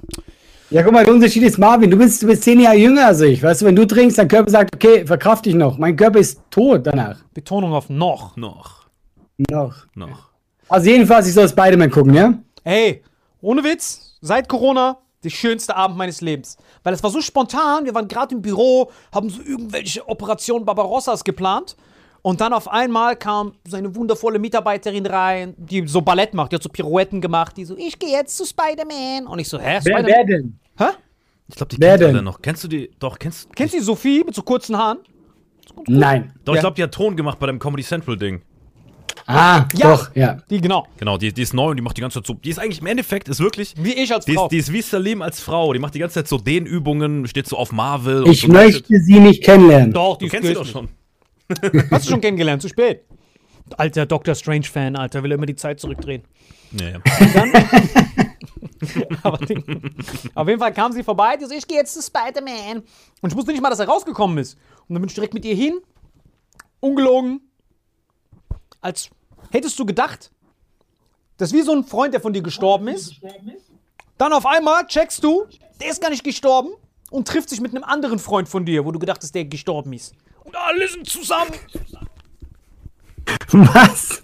Ja, 0.69 0.83
guck 0.83 0.93
mal, 0.93 1.05
der 1.05 1.15
Unterschied 1.15 1.45
ist, 1.45 1.59
Marvin, 1.59 1.91
du 1.91 1.97
bist, 1.97 2.23
du 2.23 2.27
bist 2.27 2.43
zehn 2.43 2.59
Jahre 2.59 2.77
jünger 2.77 3.07
als 3.07 3.21
ich, 3.21 3.41
weißt 3.41 3.61
du, 3.63 3.67
wenn 3.67 3.77
du 3.77 3.87
trinkst, 3.87 4.19
dein 4.19 4.27
Körper 4.27 4.51
sagt, 4.51 4.75
okay, 4.75 5.07
verkraft 5.07 5.47
dich 5.47 5.55
noch. 5.55 5.79
Mein 5.79 5.95
Körper 5.95 6.19
ist 6.19 6.41
tot 6.51 6.87
danach. 6.87 7.19
Betonung 7.33 7.73
auf 7.73 7.89
noch. 7.89 8.37
Noch, 8.37 8.87
Noch. 9.49 9.87
noch. 9.95 10.31
Also 10.69 10.91
jedenfalls, 10.91 11.29
ich 11.29 11.35
soll 11.35 11.49
Spider-Man 11.49 11.91
gucken, 11.91 12.15
ja? 12.15 12.35
Ey, 12.65 13.05
ohne 13.41 13.63
Witz, 13.63 14.19
seit 14.21 14.49
Corona 14.49 14.99
der 15.23 15.31
schönste 15.31 15.77
Abend 15.77 15.99
meines 15.99 16.21
Lebens. 16.21 16.57
Weil 16.83 16.95
es 16.95 17.03
war 17.03 17.11
so 17.11 17.21
spontan, 17.21 17.85
wir 17.85 17.95
waren 17.95 18.09
gerade 18.09 18.35
im 18.35 18.43
Büro, 18.43 18.91
haben 19.15 19.31
so 19.31 19.43
irgendwelche 19.43 20.09
Operationen 20.09 20.65
Barbarossas 20.65 21.23
geplant. 21.23 21.77
Und 22.27 22.41
dann 22.41 22.53
auf 22.53 22.67
einmal 22.67 23.15
kam 23.15 23.53
so 23.69 23.77
eine 23.77 23.95
wundervolle 23.95 24.41
Mitarbeiterin 24.41 25.07
rein, 25.07 25.55
die 25.59 25.87
so 25.87 26.01
Ballett 26.01 26.35
macht, 26.35 26.51
die 26.51 26.57
hat 26.57 26.62
so 26.65 26.69
Pirouetten 26.69 27.21
gemacht, 27.21 27.57
die 27.57 27.65
so, 27.65 27.77
ich 27.77 27.97
gehe 28.01 28.11
jetzt 28.11 28.37
zu 28.37 28.45
Spider-Man. 28.45 29.29
Und 29.29 29.39
ich 29.39 29.49
so, 29.49 29.61
hä, 29.61 29.65
Wer, 29.65 29.81
Spider-Man? 29.81 30.07
wer 30.07 30.25
denn? 30.25 30.59
Hä? 30.77 30.85
Ich 31.47 31.55
glaube, 31.55 31.73
die 31.73 31.81
Wer 31.81 31.91
kennt 31.91 32.01
denn? 32.03 32.11
alle 32.17 32.23
noch. 32.25 32.43
Kennst 32.43 32.65
du 32.65 32.69
die? 32.69 32.91
Doch, 32.99 33.17
kennst 33.17 33.55
Kennst 33.55 33.75
du 33.75 33.79
die 33.79 33.85
Sophie 33.85 34.25
mit 34.27 34.35
so 34.35 34.43
kurzen 34.43 34.77
Haaren? 34.77 34.99
Nein. 35.87 36.33
Doch, 36.45 36.55
ich 36.55 36.57
Ja. 36.57 36.61
glaube, 36.62 36.75
die 36.75 36.83
hat 36.83 36.91
Ton 36.93 37.15
gemacht 37.17 37.39
bei 37.39 37.47
dem 37.47 37.61
Comedy 37.61 37.85
Central 37.85 38.17
Ding. 38.17 38.43
Ah, 39.29 39.67
Ja. 39.77 39.93
doch, 39.93 40.11
ja. 40.17 40.39
Die, 40.51 40.61
genau. 40.61 40.85
Genau, 40.97 41.19
die, 41.19 41.33
die 41.33 41.43
ist 41.43 41.55
neu 41.55 41.71
und 41.71 41.77
die 41.77 41.83
macht 41.83 41.97
die 41.97 42.01
ganze 42.01 42.19
Zeit 42.21 42.27
so. 42.27 42.35
Die 42.35 42.51
ist 42.51 42.59
eigentlich 42.59 42.81
im 42.81 42.87
Endeffekt, 42.87 43.29
ist 43.29 43.39
wirklich. 43.39 43.73
Wie 43.79 43.93
ich 43.93 44.12
als 44.12 44.25
Die 44.25 44.35
Frau. 44.35 44.47
ist, 44.47 44.51
die 44.51 44.59
ist 44.59 44.73
wie 44.73 44.83
Salim 44.83 45.23
als 45.23 45.39
Frau. 45.39 45.73
Die 45.73 45.79
macht 45.79 45.95
die 45.95 46.01
ganze 46.01 46.15
Zeit 46.15 46.27
so 46.29 46.39
Dehnübungen, 46.39 47.29
steht 47.29 47.47
so 47.47 47.57
auf 47.57 47.71
Marvel. 47.71 48.25
und 48.25 48.33
Ich 48.33 48.41
so 48.41 48.49
möchte 48.49 48.99
sie 49.01 49.21
nicht 49.21 49.45
kennenlernen. 49.45 49.93
Doch, 49.93 50.17
die 50.19 50.25
Du 50.27 50.31
kennst 50.33 50.49
sie 50.49 50.55
doch 50.55 50.67
schon. 50.67 50.89
Hast 51.91 52.07
du 52.07 52.11
schon 52.11 52.21
kennengelernt, 52.21 52.63
zu 52.63 52.69
spät. 52.69 53.05
Alter 53.77 54.07
Doctor 54.07 54.35
Strange-Fan, 54.35 54.97
Alter, 54.97 55.23
will 55.23 55.33
immer 55.33 55.47
die 55.47 55.57
Zeit 55.57 55.81
zurückdrehen. 55.81 56.23
Ja, 56.73 56.91
ja. 56.91 57.01
Aber 59.23 59.39
die, 59.39 59.57
auf 60.35 60.49
jeden 60.49 60.61
Fall 60.61 60.73
kam 60.73 60.93
sie 60.93 61.03
vorbei, 61.03 61.37
die 61.37 61.47
so, 61.47 61.53
ich 61.53 61.67
gehe 61.67 61.79
jetzt 61.79 61.95
zu 61.95 62.03
Spider-Man. 62.03 62.83
Und 63.21 63.31
ich 63.31 63.37
wusste 63.37 63.53
nicht 63.53 63.63
mal, 63.63 63.71
dass 63.71 63.79
er 63.79 63.89
rausgekommen 63.89 64.39
ist. 64.39 64.59
Und 64.89 64.95
dann 64.95 65.03
bin 65.03 65.09
ich 65.09 65.15
direkt 65.15 65.35
mit 65.35 65.45
ihr 65.45 65.55
hin, 65.55 65.79
ungelogen, 66.81 67.41
als 68.81 69.11
hättest 69.51 69.79
du 69.79 69.87
gedacht, 69.87 70.31
das 71.39 71.53
ist 71.53 71.59
wie 71.59 71.63
so 71.63 71.73
ein 71.73 71.85
Freund, 71.85 72.15
der 72.15 72.21
von 72.21 72.33
dir 72.33 72.43
gestorben 72.43 72.89
ist. 72.89 73.21
Dann 74.19 74.33
auf 74.33 74.47
einmal 74.47 74.87
checkst 74.87 75.23
du, 75.23 75.47
der 75.81 75.91
ist 75.91 76.01
gar 76.01 76.11
nicht 76.11 76.25
gestorben 76.25 76.71
und 77.11 77.29
trifft 77.29 77.51
sich 77.51 77.61
mit 77.61 77.75
einem 77.75 77.85
anderen 77.85 78.19
Freund 78.19 78.49
von 78.49 78.65
dir, 78.65 78.85
wo 78.85 78.93
du 78.93 78.99
gedacht 78.99 79.23
hast, 79.23 79.35
der 79.35 79.45
gestorben 79.45 79.93
ist. 79.93 80.15
Und 80.47 80.57
alle 80.57 80.89
sind 80.89 81.09
zusammen. 81.09 81.53
Was? 83.53 84.23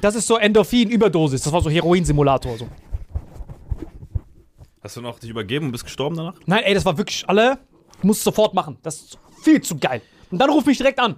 Das 0.00 0.14
ist 0.14 0.26
so 0.26 0.36
Endorphin-Überdosis. 0.36 1.42
Das 1.42 1.52
war 1.52 1.62
so 1.62 1.70
Heroin-Simulator. 1.70 2.58
So. 2.58 2.68
Hast 4.82 4.96
du 4.96 5.00
noch 5.00 5.18
dich 5.18 5.30
übergeben 5.30 5.66
und 5.66 5.72
bist 5.72 5.84
gestorben 5.84 6.16
danach? 6.16 6.34
Nein, 6.46 6.62
ey, 6.64 6.74
das 6.74 6.84
war 6.84 6.98
wirklich 6.98 7.26
alle. 7.28 7.58
Ich 7.98 8.04
muss 8.04 8.18
es 8.18 8.24
sofort 8.24 8.52
machen. 8.52 8.76
Das 8.82 8.96
ist 8.96 9.18
viel 9.42 9.62
zu 9.62 9.78
geil. 9.78 10.02
Und 10.30 10.38
dann 10.38 10.50
ruf 10.50 10.66
mich 10.66 10.76
direkt 10.76 10.98
an. 10.98 11.16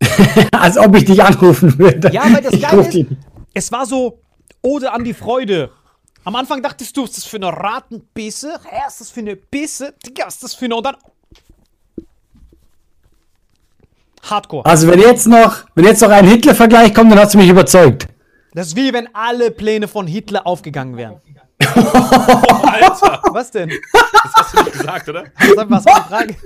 Als 0.52 0.76
ob 0.76 0.96
ich 0.96 1.04
dich 1.04 1.22
anrufen 1.22 1.78
würde. 1.78 2.10
Ja, 2.12 2.24
weil 2.32 2.42
das 2.42 2.60
Geile 2.60 2.80
ist, 2.82 2.90
dich- 2.92 3.06
es 3.52 3.70
war 3.70 3.86
so 3.86 4.20
Ode 4.62 4.90
an 4.90 5.04
die 5.04 5.14
Freude. 5.14 5.70
Am 6.24 6.34
Anfang 6.34 6.62
dachtest 6.62 6.96
du, 6.96 7.02
was 7.02 7.10
ist 7.10 7.18
das 7.18 7.24
für 7.26 7.36
eine 7.36 7.48
Ratenbisse? 7.48 8.58
Hä, 8.68 8.80
ist 8.88 9.00
das 9.00 9.10
für 9.10 9.20
eine 9.20 9.36
Bisse? 9.36 9.94
Digga, 10.04 10.26
ist 10.26 10.42
das 10.42 10.54
für 10.54 10.64
eine... 10.64 10.74
Und 10.76 10.86
dann... 10.86 10.96
Hardcore. 14.30 14.64
Also 14.66 14.88
wenn 14.88 15.00
jetzt 15.00 15.26
noch, 15.26 15.64
wenn 15.74 15.84
jetzt 15.84 16.00
noch 16.02 16.10
ein 16.10 16.26
Hitler-Vergleich 16.26 16.94
kommt, 16.94 17.12
dann 17.12 17.18
hast 17.18 17.34
du 17.34 17.38
mich 17.38 17.48
überzeugt. 17.48 18.08
Das 18.52 18.68
ist 18.68 18.76
wie 18.76 18.92
wenn 18.92 19.08
alle 19.14 19.50
Pläne 19.50 19.88
von 19.88 20.06
Hitler 20.06 20.46
aufgegangen 20.46 20.96
wären. 20.96 21.20
Alter, 21.58 23.22
Was 23.32 23.50
denn? 23.50 23.68
das 23.92 24.32
hast 24.34 24.54
du 24.54 24.62
nicht 24.62 24.72
gesagt, 24.72 25.08
oder? 25.08 25.24
Was, 25.56 25.70
was 25.70 25.84
war 25.86 26.00
die 26.02 26.08
Frage? 26.08 26.36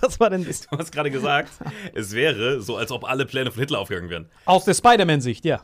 Was 0.00 0.20
war 0.20 0.30
denn 0.30 0.44
das? 0.44 0.62
Du 0.62 0.76
hast 0.76 0.92
gerade 0.92 1.10
gesagt, 1.10 1.50
es 1.94 2.12
wäre 2.12 2.60
so, 2.60 2.76
als 2.76 2.90
ob 2.90 3.08
alle 3.08 3.24
Pläne 3.26 3.50
von 3.50 3.60
Hitler 3.60 3.78
aufgegangen 3.80 4.10
wären. 4.10 4.28
Aus 4.44 4.64
der 4.64 4.74
Spider-Man-Sicht, 4.74 5.44
ja. 5.44 5.60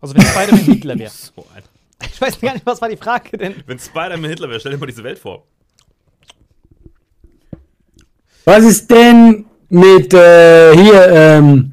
Also 0.00 0.14
wenn 0.14 0.22
Spider-Man 0.22 0.64
Hitler 0.64 0.98
wäre. 0.98 1.10
So 1.10 1.46
ein. 1.54 1.62
Ich 2.10 2.20
weiß 2.20 2.40
gar 2.40 2.52
nicht, 2.54 2.66
was 2.66 2.80
war 2.80 2.88
die 2.88 2.96
Frage 2.96 3.36
denn? 3.38 3.54
Wenn 3.66 3.78
Spider-Man 3.78 4.30
Hitler 4.30 4.48
wäre, 4.48 4.60
stell 4.60 4.72
dir 4.72 4.78
mal 4.78 4.86
diese 4.86 5.04
Welt 5.04 5.18
vor. 5.18 5.44
Was 8.44 8.64
ist 8.64 8.90
denn 8.90 9.46
mit 9.68 10.12
äh, 10.14 10.74
hier, 10.76 11.08
ähm, 11.08 11.72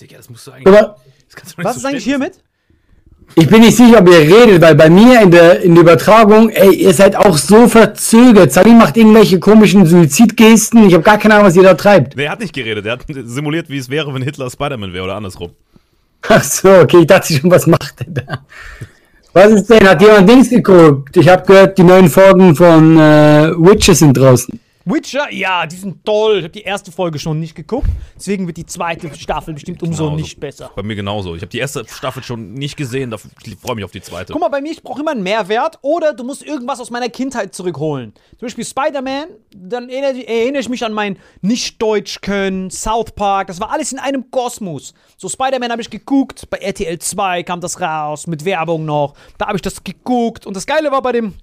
Digga, 0.00 0.16
das 0.16 0.30
musst 0.30 0.46
du 0.46 0.52
eigentlich. 0.52 0.66
aber 0.66 0.96
Das 1.26 1.36
kannst 1.36 1.56
du 1.56 1.60
nicht 1.60 1.66
Was 1.66 1.74
so 1.74 1.78
ist 1.80 1.84
eigentlich 1.86 2.04
hiermit? 2.04 2.32
ich 3.36 3.48
bin 3.48 3.60
nicht 3.62 3.76
sicher, 3.76 3.98
ob 3.98 4.08
ihr 4.08 4.20
redet, 4.20 4.60
weil 4.62 4.74
bei 4.76 4.88
mir 4.88 5.20
in 5.22 5.30
der, 5.30 5.60
in 5.62 5.74
der 5.74 5.82
Übertragung, 5.82 6.50
ey, 6.50 6.74
ihr 6.74 6.92
seid 6.94 7.16
auch 7.16 7.36
so 7.36 7.66
verzögert. 7.68 8.52
Salim 8.52 8.78
macht 8.78 8.96
irgendwelche 8.96 9.40
komischen 9.40 9.86
Suizidgesten. 9.86 10.86
Ich 10.86 10.94
habe 10.94 11.02
gar 11.02 11.18
keine 11.18 11.34
Ahnung, 11.34 11.46
was 11.48 11.56
ihr 11.56 11.64
da 11.64 11.74
treibt. 11.74 12.16
Nee, 12.16 12.24
er 12.24 12.32
hat 12.32 12.40
nicht 12.40 12.54
geredet. 12.54 12.86
Er 12.86 12.92
hat 12.92 13.04
simuliert, 13.24 13.68
wie 13.68 13.78
es 13.78 13.90
wäre, 13.90 14.14
wenn 14.14 14.22
Hitler 14.22 14.48
Spider-Man 14.50 14.92
wäre 14.92 15.04
oder 15.04 15.16
andersrum. 15.16 15.50
Ach 16.28 16.44
so, 16.44 16.70
okay, 16.70 16.98
ich 17.00 17.06
dachte 17.06 17.34
schon, 17.34 17.50
was 17.50 17.66
macht 17.66 17.94
er 18.06 18.22
da? 18.22 18.38
Was 19.32 19.50
ist 19.52 19.68
denn? 19.68 19.86
Hat 19.88 20.00
jemand 20.00 20.28
Dings 20.28 20.48
geguckt? 20.48 21.16
Ich 21.16 21.28
habe 21.28 21.44
gehört, 21.44 21.76
die 21.76 21.82
neuen 21.82 22.08
Folgen 22.08 22.54
von 22.54 22.96
äh, 22.96 23.50
Witcher 23.56 23.94
sind 23.94 24.16
draußen. 24.16 24.60
Witcher, 24.86 25.32
ja, 25.32 25.66
die 25.66 25.76
sind 25.76 26.04
toll. 26.04 26.38
Ich 26.38 26.44
habe 26.44 26.52
die 26.52 26.62
erste 26.62 26.92
Folge 26.92 27.18
schon 27.18 27.40
nicht 27.40 27.54
geguckt. 27.54 27.88
Deswegen 28.16 28.46
wird 28.46 28.58
die 28.58 28.66
zweite 28.66 29.14
Staffel 29.14 29.54
bestimmt 29.54 29.82
umso 29.82 30.04
Genauso. 30.04 30.22
nicht 30.22 30.38
besser. 30.38 30.70
Bei 30.76 30.82
mir 30.82 30.94
genauso. 30.94 31.34
Ich 31.34 31.40
habe 31.40 31.50
die 31.50 31.58
erste 31.58 31.86
Staffel 31.88 32.22
schon 32.22 32.52
nicht 32.52 32.76
gesehen, 32.76 33.10
da 33.10 33.16
freue 33.16 33.76
mich 33.76 33.84
auf 33.84 33.92
die 33.92 34.02
zweite. 34.02 34.32
Guck 34.32 34.42
mal, 34.42 34.48
bei 34.48 34.60
mir, 34.60 34.72
ich 34.72 34.82
brauche 34.82 35.00
immer 35.00 35.12
einen 35.12 35.22
Mehrwert 35.22 35.78
oder 35.80 36.12
du 36.12 36.22
musst 36.24 36.44
irgendwas 36.44 36.80
aus 36.80 36.90
meiner 36.90 37.08
Kindheit 37.08 37.54
zurückholen. 37.54 38.12
Zum 38.38 38.46
Beispiel 38.46 38.64
Spider-Man, 38.64 39.28
dann 39.56 39.88
erinnere, 39.88 40.26
erinnere 40.26 40.60
ich 40.60 40.68
mich 40.68 40.84
an 40.84 40.92
mein 40.92 41.18
Nicht-Deutsch 41.40 42.20
können, 42.20 42.70
South 42.70 43.12
Park, 43.12 43.46
das 43.46 43.60
war 43.60 43.70
alles 43.70 43.92
in 43.92 43.98
einem 43.98 44.30
Kosmos. 44.30 44.92
So 45.16 45.28
Spider-Man 45.30 45.70
habe 45.70 45.80
ich 45.80 45.88
geguckt, 45.88 46.48
bei 46.50 46.58
RTL 46.58 46.98
2 46.98 47.42
kam 47.44 47.60
das 47.60 47.80
raus, 47.80 48.26
mit 48.26 48.44
Werbung 48.44 48.84
noch. 48.84 49.14
Da 49.38 49.46
habe 49.46 49.56
ich 49.56 49.62
das 49.62 49.82
geguckt 49.82 50.46
und 50.46 50.54
das 50.54 50.66
Geile 50.66 50.90
war 50.92 51.00
bei 51.00 51.12
dem 51.12 51.34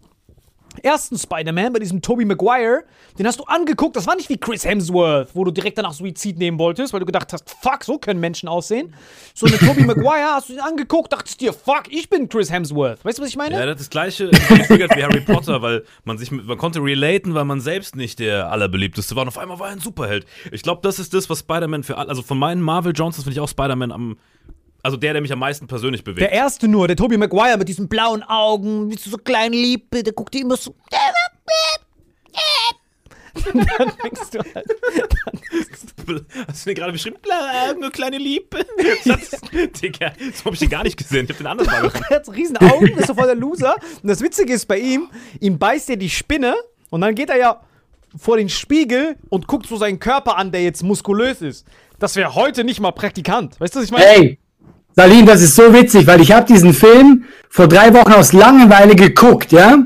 ersten 0.80 1.18
Spider-Man, 1.18 1.74
bei 1.74 1.80
diesem 1.80 2.02
Tobey 2.02 2.26
Maguire, 2.26 2.84
den 3.18 3.28
hast 3.28 3.40
du 3.40 3.44
angeguckt, 3.44 3.96
das 3.96 4.08
war 4.08 4.16
nicht 4.16 4.30
wie 4.30 4.38
Chris 4.38 4.66
Hemsworth, 4.66 5.30
wo 5.34 5.44
du 5.44 5.52
direkt 5.52 5.78
danach 5.78 5.94
Suizid 5.94 6.38
nehmen 6.38 6.58
wolltest, 6.60 6.94
weil 6.94 7.00
du 7.00 7.06
gedacht 7.06 7.34
hast, 7.34 7.50
fuck, 7.62 7.84
so 7.84 7.98
können 7.98 8.20
Menschen 8.20 8.48
aussehen. 8.48 8.94
So 9.34 9.46
eine 9.48 9.58
Tobey 9.58 9.84
Maguire 9.84 10.34
hast 10.34 10.50
du 10.50 10.54
ihn 10.54 10.60
angeguckt, 10.60 11.12
dachtest 11.14 11.42
dir, 11.42 11.54
fuck, 11.54 11.84
ich 11.90 12.10
bin 12.10 12.30
Chris 12.30 12.52
Hemsworth. 12.52 13.04
Weißt 13.04 13.18
du, 13.18 13.24
was 13.24 13.30
ich 13.30 13.38
meine? 13.38 13.56
Ja, 13.56 13.66
das 13.66 13.82
ist 13.82 13.88
das 13.88 13.90
gleiche 13.90 14.32
wie 14.32 15.04
Harry 15.04 15.22
Potter, 15.22 15.62
weil 15.62 15.84
man 16.06 16.18
sich 16.18 16.32
mit, 16.32 16.46
man 16.46 16.58
konnte 16.58 16.82
relaten, 16.82 17.34
weil 17.34 17.46
man 17.46 17.62
selbst 17.62 17.96
nicht 17.96 18.20
der 18.20 18.52
allerbeliebteste 18.52 19.16
war 19.16 19.24
und 19.24 19.28
auf 19.28 19.38
einmal 19.38 19.60
war 19.60 19.68
er 19.68 19.74
ein 19.74 19.80
Superheld. 19.80 20.26
Ich 20.52 20.64
glaube, 20.64 20.82
das 20.84 21.00
ist 21.00 21.14
das, 21.14 21.30
was 21.30 21.40
Spider-Man 21.40 21.84
für 21.84 21.98
alle, 21.98 22.10
also 22.10 22.22
von 22.22 22.38
meinen 22.38 22.62
Marvel 22.62 22.94
Johnsons 22.96 23.24
finde 23.24 23.34
ich 23.34 23.40
auch 23.40 23.50
Spider-Man 23.50 23.92
am, 23.92 24.18
also 24.84 24.98
der, 24.98 25.14
der 25.14 25.22
mich 25.22 25.32
am 25.32 25.40
meisten 25.40 25.68
persönlich 25.68 26.04
bewegt. 26.04 26.22
Der 26.22 26.32
erste 26.32 26.68
nur, 26.68 26.88
der 26.88 26.98
Tobey 26.98 27.18
Maguire 27.18 27.58
mit 27.58 27.68
diesen 27.68 27.88
blauen 27.88 28.24
Augen, 28.24 28.88
mit 28.88 29.00
so 29.00 29.18
kleinen 29.18 29.54
Liebe, 29.54 30.04
der 30.04 30.14
guckt 30.14 30.34
dir 30.34 30.42
immer 30.42 30.58
so. 30.58 30.76
Und 33.54 33.56
dann 33.78 33.92
denkst 34.04 34.30
du 34.32 34.40
halt, 34.40 34.66
Hast 36.48 36.66
du 36.66 36.70
mir 36.70 36.74
gerade 36.74 36.92
beschrieben? 36.92 37.18
Bla, 37.22 37.74
nur 37.80 37.92
kleine 37.92 38.18
Liebe. 38.18 38.66
Das, 39.06 39.42
Digga, 39.82 40.12
so 40.34 40.46
hab 40.46 40.54
ich 40.54 40.60
den 40.60 40.70
gar 40.70 40.84
nicht 40.84 40.98
gesehen. 40.98 41.26
Ich 41.26 41.32
hab 41.32 41.38
den 41.38 41.48
anders 41.48 41.68
mal 41.68 41.78
gemacht. 41.82 42.02
er 42.10 42.18
hat 42.18 42.30
riesen 42.30 42.58
Augen, 42.58 42.88
ist 42.88 43.08
so 43.08 43.14
voll 43.14 43.26
der 43.26 43.36
Loser. 43.36 43.76
Und 44.02 44.08
das 44.08 44.22
Witzige 44.22 44.54
ist 44.54 44.68
bei 44.68 44.80
ihm, 44.80 45.10
ihm 45.40 45.58
beißt 45.58 45.90
er 45.90 45.98
die 45.98 46.10
Spinne 46.10 46.56
und 46.90 47.02
dann 47.02 47.16
geht 47.16 47.30
er 47.30 47.38
ja 47.38 47.62
vor 48.18 48.38
den 48.38 48.50
Spiegel 48.50 49.16
und 49.30 49.48
guckt 49.48 49.68
so 49.68 49.78
seinen 49.78 50.00
Körper 50.00 50.38
an, 50.38 50.52
der 50.52 50.64
jetzt 50.64 50.84
muskulös 50.84 51.42
ist. 51.42 51.66
Das 52.00 52.16
wäre 52.16 52.36
heute 52.36 52.64
nicht 52.64 52.80
mal 52.80 52.92
Praktikant. 52.92 53.60
Weißt 53.60 53.76
du, 53.76 53.80
was 53.80 53.86
ich 53.86 53.92
meine? 53.92 54.06
Ey, 54.06 54.40
Salim, 54.96 55.26
das 55.26 55.42
ist 55.42 55.56
so 55.56 55.74
witzig, 55.74 56.06
weil 56.08 56.22
ich 56.22 56.32
habe 56.32 56.46
diesen 56.46 56.74
Film 56.74 57.24
vor 57.50 57.68
drei 57.68 57.94
Wochen 57.94 58.12
aus 58.14 58.34
Langeweile 58.34 58.96
geguckt, 58.96 59.52
ja? 59.52 59.78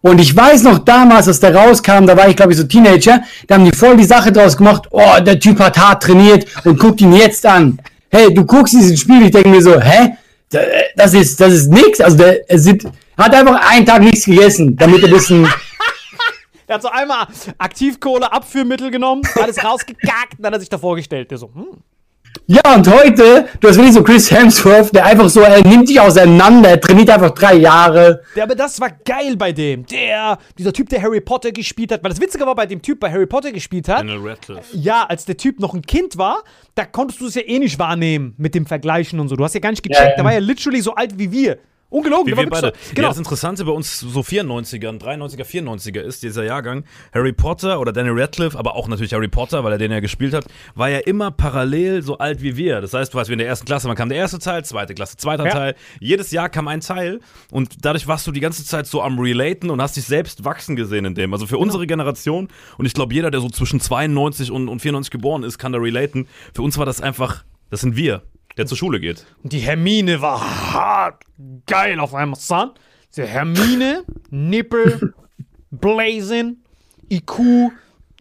Und 0.00 0.20
ich 0.20 0.34
weiß 0.34 0.62
noch 0.64 0.78
damals, 0.80 1.28
als 1.28 1.40
der 1.40 1.54
rauskam, 1.54 2.06
da 2.06 2.16
war 2.16 2.28
ich 2.28 2.36
glaube 2.36 2.52
ich 2.52 2.58
so 2.58 2.64
Teenager, 2.64 3.22
da 3.46 3.54
haben 3.54 3.64
die 3.64 3.76
voll 3.76 3.96
die 3.96 4.04
Sache 4.04 4.32
draus 4.32 4.56
gemacht, 4.56 4.84
oh, 4.90 5.20
der 5.20 5.38
Typ 5.38 5.58
hat 5.60 5.78
hart 5.78 6.02
trainiert 6.02 6.46
und 6.64 6.78
guckt 6.78 7.00
ihn 7.00 7.12
jetzt 7.12 7.44
an. 7.46 7.78
Hey, 8.10 8.32
du 8.34 8.44
guckst 8.44 8.74
diesen 8.74 8.96
Spiel, 8.96 9.22
ich 9.22 9.30
denke 9.30 9.48
mir 9.48 9.62
so, 9.62 9.80
hä? 9.80 10.14
Da- 10.50 10.60
Das 10.96 11.14
ist, 11.14 11.40
das 11.40 11.52
ist 11.52 11.70
nix. 11.70 12.00
Also 12.00 12.16
der 12.18 12.48
er 12.50 12.58
sieht, 12.58 12.84
hat 13.16 13.34
einfach 13.34 13.60
einen 13.70 13.86
Tag 13.86 14.02
nichts 14.02 14.24
gegessen, 14.24 14.76
damit 14.76 15.02
er 15.02 15.08
bisschen. 15.08 15.46
Er 16.68 16.76
hat 16.76 16.82
so 16.82 16.88
einmal 16.88 17.26
Aktivkohle, 17.58 18.32
Abführmittel 18.32 18.90
genommen, 18.90 19.20
alles 19.34 19.62
rausgekackt, 19.62 20.36
dann 20.38 20.46
hat 20.46 20.54
er 20.54 20.60
sich 20.60 20.70
da 20.70 20.78
vorgestellt. 20.78 21.30
Der 21.30 21.36
so, 21.36 21.50
hm. 21.54 21.66
Ja, 22.46 22.74
und 22.74 22.86
heute, 22.92 23.46
du 23.60 23.68
hast 23.68 23.76
wirklich 23.76 23.94
so 23.94 24.02
Chris 24.02 24.30
Hemsworth, 24.30 24.94
der 24.94 25.06
einfach 25.06 25.28
so, 25.28 25.40
er 25.40 25.66
nimmt 25.66 25.88
sich 25.88 25.98
auseinander, 26.00 26.70
er 26.70 26.80
trainiert 26.80 27.08
einfach 27.08 27.30
drei 27.30 27.54
Jahre. 27.54 28.22
Ja, 28.34 28.44
aber 28.44 28.54
das 28.54 28.80
war 28.80 28.90
geil 29.04 29.36
bei 29.36 29.52
dem. 29.52 29.86
Der, 29.86 30.38
dieser 30.58 30.72
Typ, 30.72 30.88
der 30.88 31.00
Harry 31.02 31.20
Potter 31.20 31.52
gespielt 31.52 31.92
hat, 31.92 32.02
weil 32.02 32.10
das 32.10 32.20
Witzige 32.20 32.44
war, 32.44 32.54
bei 32.54 32.66
dem 32.66 32.82
Typ, 32.82 33.00
der 33.00 33.12
Harry 33.12 33.26
Potter 33.26 33.52
gespielt 33.52 33.88
hat, 33.88 34.00
Daniel 34.00 34.18
Radcliffe. 34.22 34.76
ja, 34.76 35.04
als 35.08 35.24
der 35.24 35.36
Typ 35.36 35.60
noch 35.60 35.72
ein 35.72 35.82
Kind 35.82 36.18
war, 36.18 36.42
da 36.74 36.84
konntest 36.84 37.20
du 37.20 37.26
es 37.26 37.34
ja 37.36 37.42
eh 37.42 37.58
nicht 37.58 37.78
wahrnehmen 37.78 38.34
mit 38.38 38.54
dem 38.54 38.66
Vergleichen 38.66 39.20
und 39.20 39.28
so. 39.28 39.36
Du 39.36 39.44
hast 39.44 39.54
ja 39.54 39.60
gar 39.60 39.70
nicht 39.70 39.82
gecheckt, 39.82 40.00
Ja, 40.02 40.10
ja. 40.10 40.16
der 40.16 40.24
war 40.24 40.32
ja 40.32 40.40
literally 40.40 40.80
so 40.80 40.94
alt 40.94 41.18
wie 41.18 41.30
wir. 41.30 41.58
Ungelogen, 41.92 42.32
Wie 42.32 42.36
wir 42.36 42.48
beide. 42.48 42.68
So, 42.68 42.88
Ja, 42.88 42.94
genau. 42.94 43.08
das 43.08 43.18
Interessante 43.18 43.64
bei 43.64 43.72
uns 43.72 44.00
so 44.00 44.20
94ern, 44.20 44.98
93er, 44.98 45.44
94er 45.44 46.00
ist 46.00 46.22
dieser 46.22 46.44
Jahrgang. 46.44 46.84
Harry 47.12 47.32
Potter 47.32 47.78
oder 47.80 47.92
Daniel 47.92 48.18
Radcliffe, 48.18 48.58
aber 48.58 48.74
auch 48.76 48.88
natürlich 48.88 49.12
Harry 49.12 49.28
Potter, 49.28 49.62
weil 49.62 49.72
er 49.72 49.78
den 49.78 49.92
ja 49.92 50.00
gespielt 50.00 50.32
hat, 50.34 50.46
war 50.74 50.88
ja 50.88 50.98
immer 50.98 51.30
parallel 51.30 52.02
so 52.02 52.18
alt 52.18 52.42
wie 52.42 52.56
wir. 52.56 52.80
Das 52.80 52.94
heißt, 52.94 53.12
du 53.12 53.18
weißt, 53.18 53.28
wir 53.28 53.34
in 53.34 53.38
der 53.40 53.48
ersten 53.48 53.66
Klasse, 53.66 53.86
man 53.88 53.96
kam 53.96 54.08
der 54.08 54.18
erste 54.18 54.38
Teil, 54.38 54.64
zweite 54.64 54.94
Klasse, 54.94 55.16
zweiter 55.16 55.44
Ja. 55.44 55.50
Teil. 55.52 55.74
Jedes 56.00 56.30
Jahr 56.30 56.48
kam 56.48 56.66
ein 56.68 56.80
Teil 56.80 57.20
und 57.50 57.84
dadurch 57.84 58.06
warst 58.08 58.26
du 58.26 58.32
die 58.32 58.40
ganze 58.40 58.64
Zeit 58.64 58.86
so 58.86 59.02
am 59.02 59.18
Relaten 59.18 59.68
und 59.70 59.82
hast 59.82 59.96
dich 59.96 60.04
selbst 60.04 60.44
wachsen 60.44 60.76
gesehen 60.76 61.04
in 61.04 61.14
dem. 61.14 61.32
Also 61.34 61.46
für 61.46 61.58
unsere 61.58 61.86
Generation 61.86 62.48
und 62.78 62.86
ich 62.86 62.94
glaube, 62.94 63.12
jeder, 63.14 63.30
der 63.30 63.40
so 63.40 63.50
zwischen 63.50 63.80
92 63.80 64.50
und, 64.50 64.68
und 64.68 64.80
94 64.80 65.10
geboren 65.10 65.42
ist, 65.42 65.58
kann 65.58 65.72
da 65.72 65.78
relaten. 65.78 66.26
Für 66.54 66.62
uns 66.62 66.78
war 66.78 66.86
das 66.86 67.00
einfach, 67.02 67.44
das 67.70 67.80
sind 67.82 67.96
wir, 67.96 68.22
der 68.56 68.66
zur 68.66 68.76
Schule 68.76 69.00
geht. 69.00 69.26
Und 69.42 69.52
die 69.52 69.60
Hermine 69.60 70.20
war 70.20 70.72
hart 70.72 71.24
geil 71.66 71.98
auf 72.00 72.14
einmal, 72.14 72.38
son. 72.38 72.70
Die 73.16 73.22
Hermine, 73.22 74.04
Nippel, 74.30 75.14
Blazing, 75.70 76.56
IQ 77.10 77.72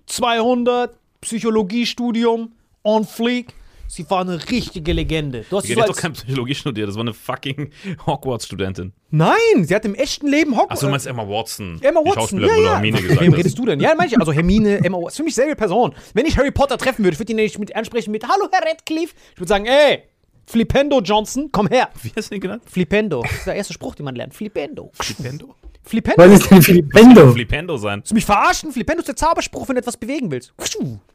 200, 0.06 0.98
Psychologiestudium, 1.22 2.52
on 2.84 3.06
fleek. 3.06 3.54
Sie 3.88 4.10
war 4.10 4.22
eine 4.22 4.40
richtige 4.50 4.94
Legende. 4.94 5.46
Du 5.50 5.58
hast 5.58 5.68
Die 5.68 5.74
sie 5.74 5.76
hat 5.76 5.90
doch 5.90 5.96
als, 5.96 6.02
kein 6.02 6.14
Psychologie 6.14 6.56
studiert, 6.56 6.88
das 6.88 6.96
war 6.96 7.02
eine 7.02 7.14
fucking 7.14 7.72
Hogwarts-Studentin. 8.06 8.94
Nein, 9.10 9.36
sie 9.64 9.76
hat 9.76 9.84
im 9.84 9.96
echten 9.96 10.28
Leben 10.28 10.52
Hogwarts. 10.52 10.72
Achso, 10.72 10.86
du 10.86 10.92
meinst 10.92 11.08
Emma 11.08 11.28
Watson. 11.28 11.78
Emma 11.82 12.00
Die 12.00 12.06
Watson, 12.06 12.22
Schauspielerin, 12.40 12.58
ja, 12.58 12.64
ja. 12.64 12.74
Hermine 12.76 13.02
gesagt 13.02 13.20
Wem 13.20 13.34
redest 13.34 13.60
du 13.60 13.66
denn? 13.66 13.82
Ja, 13.82 13.94
manche, 13.98 14.18
also 14.18 14.32
Hermine, 14.32 14.78
Emma 14.78 14.98
Watson, 14.98 15.18
für 15.18 15.24
mich 15.24 15.36
selbe 15.36 15.58
Person. 15.58 15.94
Wenn 16.14 16.26
ich 16.26 16.38
Harry 16.38 16.52
Potter 16.52 16.78
treffen 16.78 17.04
würde, 17.04 17.20
würde 17.20 17.34
ich 17.34 17.38
ihn 17.38 17.44
nicht 17.44 17.60
mit 17.60 17.76
ansprechen 17.76 18.12
mit 18.12 18.26
Hallo 18.26 18.48
Herr 18.50 18.66
Radcliffe. 18.66 19.14
Ich 19.34 19.40
würde 19.42 19.50
sagen, 19.50 19.66
ey, 19.66 20.04
Flipendo 20.52 21.00
Johnson, 21.00 21.48
komm 21.50 21.68
her. 21.68 21.88
Wie 22.04 22.12
hast 22.14 22.30
du 22.30 22.36
den 22.36 22.42
genannt? 22.42 22.64
Flipendo. 22.70 23.22
Das 23.22 23.32
ist 23.32 23.48
der 23.48 23.56
erste 23.56 23.72
Spruch, 23.72 23.96
den 23.96 24.04
man 24.04 24.16
lernt. 24.16 24.34
Flipendo. 24.34 24.92
Flipendo? 24.96 25.56
Flipendo. 25.82 26.18
Was 26.22 26.32
ist 26.42 26.52
denn 26.52 26.62
Filipendo? 26.62 27.32
Flipendo 27.32 27.78
sein. 27.78 28.00
Willst 28.00 28.12
du 28.12 28.16
mich 28.16 28.26
verarschen? 28.26 28.74
Flipendo 28.74 29.00
ist 29.00 29.08
der 29.08 29.16
Zauberspruch, 29.16 29.70
wenn 29.70 29.76
du 29.76 29.80
etwas 29.80 29.96
bewegen 29.96 30.30
willst. 30.30 30.54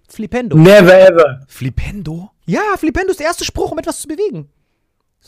Flipendo. 0.09 0.57
Never 0.57 0.99
ever. 0.99 1.43
Flipendo? 1.49 2.31
Ja, 2.47 2.63
Flipendo 2.79 3.11
ist 3.11 3.21
der 3.21 3.27
erste 3.27 3.45
Spruch, 3.45 3.73
um 3.73 3.79
etwas 3.79 4.01
zu 4.01 4.09
bewegen. 4.09 4.49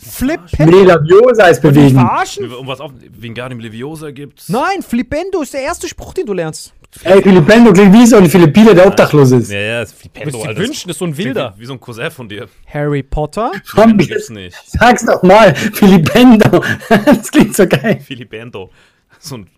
Nee, 0.01 0.11
Flipendo. 0.11 0.83
Laviosa 0.85 1.47
ist 1.47 1.61
bewegen. 1.63 1.95
verarschen? 1.95 2.53
Um 2.53 2.67
was 2.67 2.81
auf. 2.81 2.93
Wingardium 3.19 3.61
Leviosa 3.61 4.11
gibt's. 4.11 4.49
Nein, 4.49 4.83
Flipendo 4.83 5.43
ist 5.43 5.55
der 5.55 5.63
erste 5.63 5.89
Spruch, 5.89 6.15
den 6.15 6.27
du 6.27 6.33
lernst. 6.33 6.73
Ey, 7.05 7.23
Filipendo 7.23 7.73
klingt 7.73 7.93
wie 7.93 8.07
so 8.07 8.17
ein 8.17 8.31
Philippiner, 8.31 8.75
der 8.75 8.87
obdachlos 8.87 9.31
ist. 9.33 9.51
Ja, 9.51 9.61
ja, 9.61 9.83
ist 9.83 9.95
Flipendo, 9.95 10.27
Willst 10.27 10.39
du 10.39 10.43
dir 10.43 10.49
Alter. 10.49 10.61
wünschen, 10.61 10.89
das 10.89 10.95
ist 10.95 10.99
so 10.99 11.05
ein 11.05 11.17
Wilder. 11.17 11.53
Wie, 11.57 11.61
wie 11.61 11.67
so 11.67 11.73
ein 11.75 11.81
Cousin 11.81 12.11
von 12.11 12.29
dir. 12.29 12.49
Harry 12.73 13.03
Potter. 13.03 13.53
Komm, 13.75 13.99
gibt's 13.99 14.31
nicht. 14.31 14.57
sag's 14.67 15.05
doch 15.05 15.23
mal. 15.23 15.55
Filipendo. 15.55 16.65
das 16.89 17.31
klingt 17.31 17.55
so 17.55 17.67
geil. 17.67 18.01
Filipendo. 18.01 18.71
So 19.19 19.37
ein. 19.37 19.49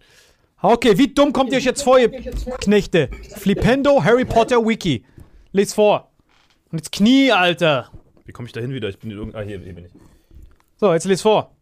Okay, 0.61 0.99
wie 0.99 1.09
dumm 1.09 1.33
kommt 1.33 1.53
ihr 1.53 1.59
euch 1.59 1.65
jetzt 1.65 1.83
vor, 1.83 1.99
ihr 1.99 2.11
Knechte? 2.11 3.09
Flipendo, 3.39 4.03
Harry 4.05 4.25
Potter, 4.25 4.67
Wiki. 4.67 5.05
Lies 5.53 5.73
vor. 5.73 6.11
Und 6.73 6.79
jetzt 6.79 6.93
Knie, 6.93 7.31
Alter. 7.33 7.91
Wie 8.27 8.33
komme 8.33 8.47
ich 8.47 8.53
da 8.53 8.61
hin 8.61 8.73
wieder? 8.73 8.89
Ich 8.89 8.99
bin 8.99 9.11
in 9.11 9.17
irgend. 9.17 9.35
Ah, 9.37 9.41
hier, 9.41 9.59
hier 9.61 9.75
bin 9.75 9.87
ich. 9.87 9.93
So, 10.81 10.95
jetzt 10.95 11.05
lies 11.05 11.21
vor. 11.21 11.55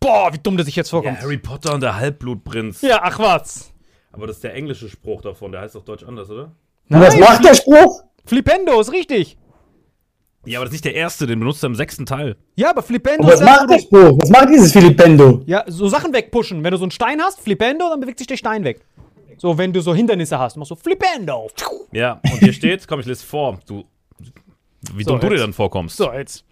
Boah, 0.00 0.32
wie 0.32 0.38
dumm 0.38 0.56
der 0.56 0.64
sich 0.64 0.74
jetzt 0.76 0.88
Ja, 0.90 0.98
vorkommt. 0.98 1.20
Harry 1.20 1.36
Potter 1.36 1.74
und 1.74 1.82
der 1.82 1.96
Halbblutprinz. 1.96 2.80
Ja, 2.80 3.00
ach 3.02 3.18
was. 3.18 3.70
Aber 4.12 4.26
das 4.26 4.36
ist 4.36 4.44
der 4.44 4.54
englische 4.54 4.88
Spruch 4.88 5.20
davon. 5.20 5.52
Der 5.52 5.60
heißt 5.60 5.74
doch 5.74 5.84
deutsch 5.84 6.04
anders, 6.04 6.30
oder? 6.30 6.52
Und 6.88 7.00
was 7.00 7.14
macht 7.18 7.44
der 7.44 7.54
Spruch? 7.54 8.02
Flipendo 8.24 8.80
ist 8.80 8.92
richtig. 8.92 9.36
Ja, 10.46 10.58
aber 10.58 10.64
das 10.64 10.70
ist 10.70 10.84
nicht 10.84 10.86
der 10.86 10.94
erste. 10.94 11.26
Den 11.26 11.38
benutzt 11.38 11.62
er 11.62 11.66
im 11.66 11.74
sechsten 11.74 12.06
Teil. 12.06 12.36
Ja, 12.56 12.70
aber 12.70 12.82
Flipendo 12.82 13.24
Und 13.24 13.28
was 13.28 13.40
ist 13.40 13.44
macht 13.46 13.68
der 13.68 13.78
Spruch? 13.78 14.18
Was 14.18 14.30
macht 14.30 14.48
dieses 14.48 14.72
Filipendo? 14.72 15.42
Ja, 15.44 15.64
so 15.66 15.88
Sachen 15.88 16.14
wegpushen. 16.14 16.64
Wenn 16.64 16.70
du 16.70 16.78
so 16.78 16.84
einen 16.84 16.92
Stein 16.92 17.20
hast, 17.20 17.40
Flipendo, 17.40 17.90
dann 17.90 18.00
bewegt 18.00 18.20
sich 18.20 18.26
der 18.26 18.38
Stein 18.38 18.64
weg. 18.64 18.86
So, 19.36 19.58
wenn 19.58 19.70
du 19.74 19.82
so 19.82 19.94
Hindernisse 19.94 20.38
hast, 20.38 20.56
machst 20.56 20.70
du 20.70 20.76
Flipendo. 20.76 21.50
Ja, 21.92 22.20
und 22.24 22.38
hier 22.38 22.54
steht, 22.54 22.88
komm, 22.88 23.00
ich 23.00 23.06
lese 23.06 23.26
vor. 23.26 23.58
Du. 23.66 23.84
Wie 24.94 25.04
So, 25.04 25.10
dumm 25.10 25.20
du 25.20 25.28
dir 25.28 25.36
dann 25.36 25.52
vorkommst. 25.52 25.98
So, 25.98 26.10
jetzt. 26.10 26.46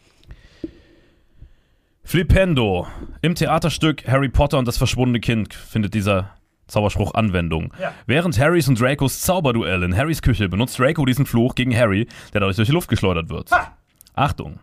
Flipendo. 2.10 2.88
Im 3.22 3.36
Theaterstück 3.36 4.08
Harry 4.08 4.28
Potter 4.28 4.58
und 4.58 4.66
das 4.66 4.76
verschwundene 4.76 5.20
Kind 5.20 5.54
findet 5.54 5.94
dieser 5.94 6.34
Zauberspruch 6.66 7.14
Anwendung. 7.14 7.72
Während 8.08 8.36
Harrys 8.36 8.66
und 8.66 8.80
Dracos 8.80 9.20
Zauberduell 9.20 9.84
in 9.84 9.96
Harrys 9.96 10.20
Küche 10.20 10.48
benutzt 10.48 10.76
Draco 10.76 11.04
diesen 11.04 11.24
Fluch 11.24 11.54
gegen 11.54 11.72
Harry, 11.72 12.08
der 12.32 12.40
dadurch 12.40 12.56
durch 12.56 12.66
die 12.66 12.74
Luft 12.74 12.88
geschleudert 12.88 13.28
wird. 13.30 13.50
Achtung. 14.14 14.58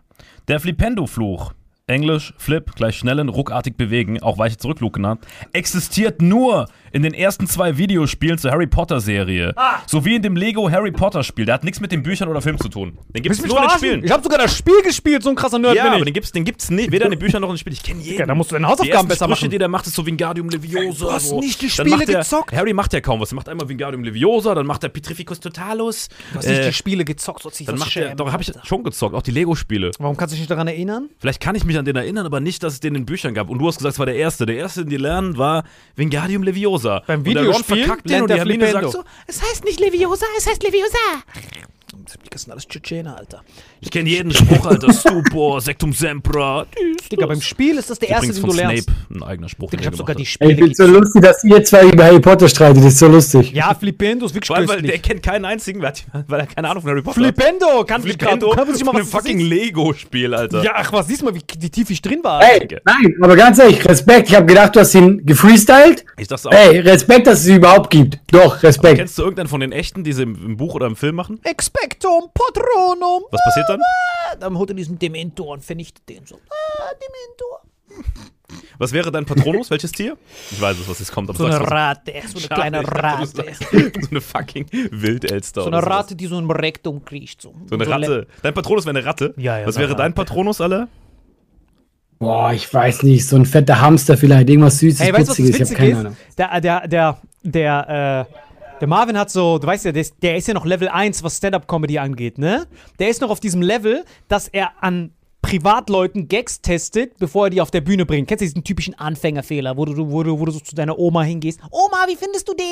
Der 0.46 0.60
Flipendo-Fluch, 0.60 1.54
Englisch 1.86 2.34
Flip 2.36 2.70
gleich 2.74 2.98
schnellen, 2.98 3.30
ruckartig 3.30 3.78
bewegen, 3.78 4.22
auch 4.22 4.36
weiche 4.36 4.58
Zurückflug 4.58 4.92
genannt, 4.92 5.26
existiert 5.54 6.20
nur 6.20 6.68
in 6.92 7.02
den 7.02 7.14
ersten 7.14 7.46
zwei 7.46 7.78
Videospielen 7.78 8.38
zur 8.38 8.50
Harry 8.50 8.66
Potter 8.66 9.00
Serie. 9.00 9.54
Sowie 9.86 10.16
in 10.16 10.22
dem 10.22 10.36
Lego 10.36 10.70
Harry 10.70 10.92
Potter 10.92 11.22
Spiel. 11.22 11.44
Der 11.44 11.54
hat 11.54 11.64
nichts 11.64 11.80
mit 11.80 11.92
den 11.92 12.02
Büchern 12.02 12.28
oder 12.28 12.40
Film 12.40 12.58
zu 12.58 12.68
tun. 12.68 12.98
Den 13.08 13.22
gibt's 13.22 13.44
nur 13.44 13.56
in 13.56 13.68
den? 13.68 13.70
Spielen. 13.70 14.04
Ich 14.04 14.10
habe 14.10 14.22
sogar 14.22 14.38
das 14.38 14.56
Spiel 14.56 14.80
gespielt, 14.82 15.22
so 15.22 15.30
ein 15.30 15.36
krasser 15.36 15.58
Nerd 15.58 15.76
ja, 15.76 15.84
bin 15.84 15.92
aber 15.92 15.98
ich. 16.00 16.04
den 16.04 16.14
gibt's, 16.14 16.32
den 16.32 16.44
gibt's 16.44 16.70
nicht, 16.70 16.90
weder 16.90 17.06
in 17.06 17.12
den 17.12 17.18
Büchern 17.18 17.40
noch 17.40 17.48
in 17.48 17.54
den 17.54 17.58
Spielen. 17.58 17.74
Ich 17.74 17.82
kenne 17.82 18.02
jeden. 18.02 18.18
Ja, 18.18 18.26
da 18.26 18.34
musst 18.34 18.50
du 18.50 18.54
deine 18.54 18.66
die 18.66 18.72
Hausaufgaben 18.72 18.92
ersten 18.94 19.08
besser 19.08 19.24
Sprüche, 19.26 19.44
machen. 19.44 19.50
die 19.50 19.58
der 19.58 19.68
macht, 19.68 19.86
ist 19.86 19.94
so 19.94 20.06
Wingardium 20.06 20.48
Leviosa. 20.48 21.06
Du 21.06 21.12
hast 21.12 21.28
so. 21.28 21.40
nicht 21.40 21.60
die 21.60 21.70
Spiele 21.70 22.04
der, 22.04 22.20
gezockt. 22.20 22.52
Harry 22.52 22.72
macht 22.72 22.92
ja 22.92 23.00
kaum 23.00 23.20
was. 23.20 23.32
Er 23.32 23.36
macht 23.36 23.48
einmal 23.48 23.68
Wingardium 23.68 24.04
Leviosa, 24.04 24.54
dann 24.54 24.66
macht 24.66 24.82
er 24.82 24.88
Petrificus 24.88 25.40
Totalus. 25.40 26.08
Du 26.32 26.38
hast 26.38 26.48
nicht 26.48 26.58
äh, 26.58 26.66
die 26.66 26.72
Spiele 26.72 27.04
gezockt, 27.04 27.42
so 27.42 27.50
dann 27.64 27.78
macht 27.78 27.96
er, 27.96 28.14
doch, 28.14 28.32
habe 28.32 28.42
ich 28.42 28.52
schon 28.64 28.82
gezockt, 28.82 29.14
auch 29.14 29.22
die 29.22 29.30
Lego-Spiele. 29.30 29.90
Warum 29.98 30.16
kannst 30.16 30.32
du 30.32 30.34
dich 30.34 30.42
nicht 30.42 30.50
daran 30.50 30.68
erinnern? 30.68 31.08
Vielleicht 31.18 31.40
kann 31.40 31.54
ich 31.54 31.64
mich 31.64 31.78
an 31.78 31.84
den 31.84 31.96
erinnern, 31.96 32.26
aber 32.26 32.40
nicht, 32.40 32.62
dass 32.62 32.74
es 32.74 32.80
den 32.80 32.94
in 32.94 33.06
Büchern 33.06 33.34
gab. 33.34 33.48
Und 33.48 33.58
du 33.58 33.66
hast 33.66 33.78
gesagt, 33.78 33.94
es 33.94 33.98
war 33.98 34.06
der 34.06 34.16
erste. 34.16 34.46
Der 34.46 34.56
erste, 34.56 34.82
den 34.82 34.90
die 34.90 34.96
lernen, 34.96 35.36
war 35.36 35.64
Wingardium 35.96 36.42
Leviosa. 36.42 36.77
Beim 37.06 37.20
und 37.20 37.24
der 37.26 37.42
Ron 37.42 37.52
Videospiel 37.52 37.76
verkackt 37.84 38.10
den 38.10 38.22
und 38.22 38.28
der 38.28 38.36
die 38.36 38.40
Hermine 38.40 38.70
sagt 38.70 38.92
so, 38.92 39.04
Es 39.26 39.42
heißt 39.42 39.64
nicht 39.64 39.80
Leviosa, 39.80 40.26
es 40.36 40.46
heißt 40.46 40.62
Leviosa. 40.62 40.96
Das 42.30 42.42
sind 42.42 42.52
alles 42.52 42.66
Tschetschener, 42.66 43.16
Alter. 43.16 43.42
ich 43.80 43.90
kenne 43.90 44.08
jeden 44.08 44.32
Spruch, 44.32 44.66
Alter. 44.66 44.92
Stupor, 44.92 45.60
Sectum 45.60 45.92
Sempra. 45.92 46.66
Digga, 47.10 47.26
beim 47.26 47.40
Spiel 47.40 47.76
ist 47.78 47.90
das 47.90 47.98
der 47.98 48.10
erste, 48.10 48.32
den 48.32 48.42
du 48.42 48.52
lernst. 48.52 48.84
Snape 48.84 48.98
ein 49.14 49.22
eigener 49.22 49.48
Spruch. 49.48 49.70
Digga, 49.70 49.82
ich 49.82 49.86
hab 49.86 49.96
sogar 49.96 50.14
die 50.14 50.22
Ey, 50.22 50.26
ich 50.26 50.30
Spiele 50.32 50.56
find's 50.56 50.78
so 50.78 50.86
lustig, 50.86 51.22
dass 51.22 51.44
ihr 51.44 51.62
zwei 51.64 51.88
über 51.88 52.04
Harry 52.04 52.20
Potter 52.20 52.48
streitet. 52.48 52.78
Das 52.78 52.92
ist 52.92 52.98
so 52.98 53.08
lustig. 53.08 53.52
Ja, 53.52 53.74
Flipendo 53.74 54.26
ist 54.26 54.30
hat. 54.30 54.36
wirklich 54.36 54.56
allem, 54.56 54.68
weil 54.68 54.82
der 54.82 54.98
kennt 54.98 55.22
keinen 55.22 55.44
einzigen, 55.44 55.82
weil 55.82 55.92
weil 56.26 56.40
er 56.40 56.46
keine 56.46 56.68
Ahnung 56.68 56.82
von 56.82 56.90
Harry 56.90 57.02
Potter 57.02 57.20
Flipendo, 57.20 57.84
kann 57.84 58.06
ich 58.06 58.18
gerade. 58.18 58.38
Flipendo 58.38 58.50
Du 58.50 58.56
kannst 58.56 58.72
nicht 58.74 58.84
mal 58.84 59.00
was 59.00 59.10
fucking 59.10 59.40
Lego-Spiel, 59.40 60.34
Alter. 60.34 60.62
Ja, 60.62 60.72
ach 60.74 60.92
was, 60.92 61.06
siehst 61.06 61.22
du 61.22 61.26
mal, 61.26 61.34
wie, 61.34 61.42
wie 61.58 61.70
tief 61.70 61.90
ich 61.90 62.02
drin 62.02 62.20
war. 62.22 62.42
Ey, 62.42 62.68
nein, 62.84 63.14
aber 63.20 63.36
ganz 63.36 63.58
ehrlich, 63.58 63.84
Respekt. 63.84 64.28
Ich 64.28 64.34
habe 64.34 64.46
gedacht, 64.46 64.76
du 64.76 64.80
hast 64.80 64.94
ihn 64.94 65.24
gefreestylt. 65.24 66.04
Ich 66.16 66.28
dachte 66.28 66.48
auch, 66.48 66.52
Ey, 66.52 66.80
Respekt, 66.80 67.26
dass 67.26 67.40
es 67.40 67.44
sie 67.44 67.54
überhaupt 67.54 67.90
gibt. 67.90 68.18
Doch, 68.30 68.62
Respekt. 68.62 68.98
kennst 68.98 69.18
du 69.18 69.22
irgendeinen 69.22 69.48
von 69.48 69.60
den 69.60 69.72
echten, 69.72 70.04
die 70.04 70.12
sie 70.12 70.22
im, 70.22 70.56
Buch 70.56 70.74
oder 70.74 70.86
im 70.86 70.96
Film 70.96 71.14
machen? 71.14 71.40
Expectum 71.98 72.30
Patronum. 72.32 73.22
Was 73.30 73.40
passiert 73.44 73.68
dann? 73.68 73.80
Dann 74.40 74.56
holt 74.58 74.70
er 74.70 74.74
diesen 74.76 74.98
Dementor 74.98 75.48
und 75.54 75.64
vernichtet 75.64 76.08
den 76.08 76.24
so. 76.26 76.36
Ah, 76.50 76.90
Dementor. 76.94 77.62
Was 78.78 78.92
wäre 78.92 79.10
dein 79.10 79.24
Patronus? 79.26 79.70
Welches 79.70 79.92
Tier? 79.92 80.16
Ich 80.50 80.60
weiß 80.60 80.78
es, 80.78 80.88
was 80.88 80.98
jetzt 81.00 81.12
kommt. 81.12 81.28
Aber 81.28 81.38
So 81.38 81.44
eine 81.46 81.60
Rate, 81.60 82.12
so 82.26 82.38
eine 82.38 82.40
Schade, 82.40 82.54
kleine 82.54 82.82
dachte, 82.82 83.02
Rate. 83.02 83.26
sagst- 83.26 83.64
so 83.70 84.10
eine 84.10 84.20
fucking 84.20 84.66
Wildelster. 84.90 85.62
So 85.62 85.66
eine. 85.68 85.84
Rate, 85.84 86.14
die 86.16 86.26
so 86.26 86.38
im 86.38 86.50
Rektum 86.50 87.04
kriecht. 87.04 87.42
So, 87.42 87.54
So 87.68 87.74
eine 87.74 87.86
Ratte. 87.88 88.26
Dein 88.42 88.54
Patronus 88.54 88.86
wäre 88.86 88.96
eine 88.96 89.04
Ratte? 89.06 89.34
Ja, 89.36 89.58
ja, 89.58 89.66
Was 89.66 89.76
wäre 89.76 89.90
dein 89.94 90.12
Ratte. 90.12 90.14
Patronus, 90.14 90.60
alle? 90.60 90.88
Boah, 92.20 92.52
ich 92.52 92.72
weiß 92.72 93.02
nicht. 93.04 93.28
So 93.28 93.36
ein 93.36 93.46
fetter 93.46 93.80
Hamster 93.80 94.16
vielleicht. 94.16 94.48
Irgendwas 94.48 94.78
Süßes, 94.78 95.00
Hey, 95.00 95.12
weißt 95.12 95.28
du, 95.28 95.30
was 95.30 95.36
das 95.36 95.46
Putziges. 95.46 95.70
Ich 95.70 95.76
habe 95.76 95.78
keine 95.78 95.90
ist? 95.90 95.98
Ahnung. 95.98 96.16
Der, 96.36 96.60
der, 96.60 96.88
der, 96.88 97.18
der, 97.42 98.26
äh, 98.30 98.47
der 98.80 98.88
Marvin 98.88 99.18
hat 99.18 99.30
so, 99.30 99.58
du 99.58 99.66
weißt 99.66 99.84
ja, 99.86 99.92
der 99.92 100.02
ist, 100.02 100.14
der 100.22 100.36
ist 100.36 100.48
ja 100.48 100.54
noch 100.54 100.64
Level 100.64 100.88
1, 100.88 101.22
was 101.22 101.36
Stand-Up-Comedy 101.36 101.98
angeht, 101.98 102.38
ne? 102.38 102.66
Der 102.98 103.08
ist 103.08 103.20
noch 103.20 103.30
auf 103.30 103.40
diesem 103.40 103.62
Level, 103.62 104.04
dass 104.28 104.48
er 104.48 104.72
an 104.82 105.12
Privatleuten 105.40 106.26
Gags 106.26 106.60
testet, 106.60 107.16
bevor 107.18 107.46
er 107.46 107.50
die 107.50 107.60
auf 107.60 107.70
der 107.70 107.80
Bühne 107.80 108.04
bringt. 108.04 108.28
Kennst 108.28 108.42
du 108.42 108.44
diesen 108.44 108.64
typischen 108.64 108.94
Anfängerfehler, 108.94 109.76
wo 109.76 109.84
du, 109.84 110.10
wo 110.10 110.22
du, 110.22 110.38
wo 110.38 110.44
du 110.44 110.50
so 110.50 110.60
zu 110.60 110.74
deiner 110.74 110.98
Oma 110.98 111.22
hingehst? 111.22 111.60
Oma, 111.70 112.06
wie 112.08 112.16
findest 112.16 112.48
du 112.48 112.54
den? 112.54 112.66